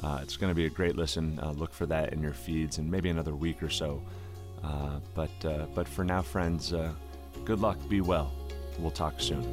Uh, 0.03 0.21
it's 0.23 0.37
going 0.37 0.51
to 0.51 0.55
be 0.55 0.67
a 0.67 0.71
great 0.71 0.97
listen. 0.97 1.39
look 1.57 1.73
for 1.73 1.87
that 1.87 2.13
in 2.13 2.23
your 2.23 2.33
feeds 2.33 2.79
in 2.79 2.91
maybe 2.91 3.09
another 3.11 3.35
week 3.35 3.63
or 3.63 3.71
so. 3.71 4.03
but 5.15 5.31
but 5.75 5.87
for 5.89 6.05
now, 6.05 6.23
friends, 6.23 6.73
good 7.45 7.61
luck. 7.61 7.79
Be 7.89 8.01
well. 8.01 8.33
We'll 8.79 8.91
talk 8.91 9.21
soon. 9.21 9.45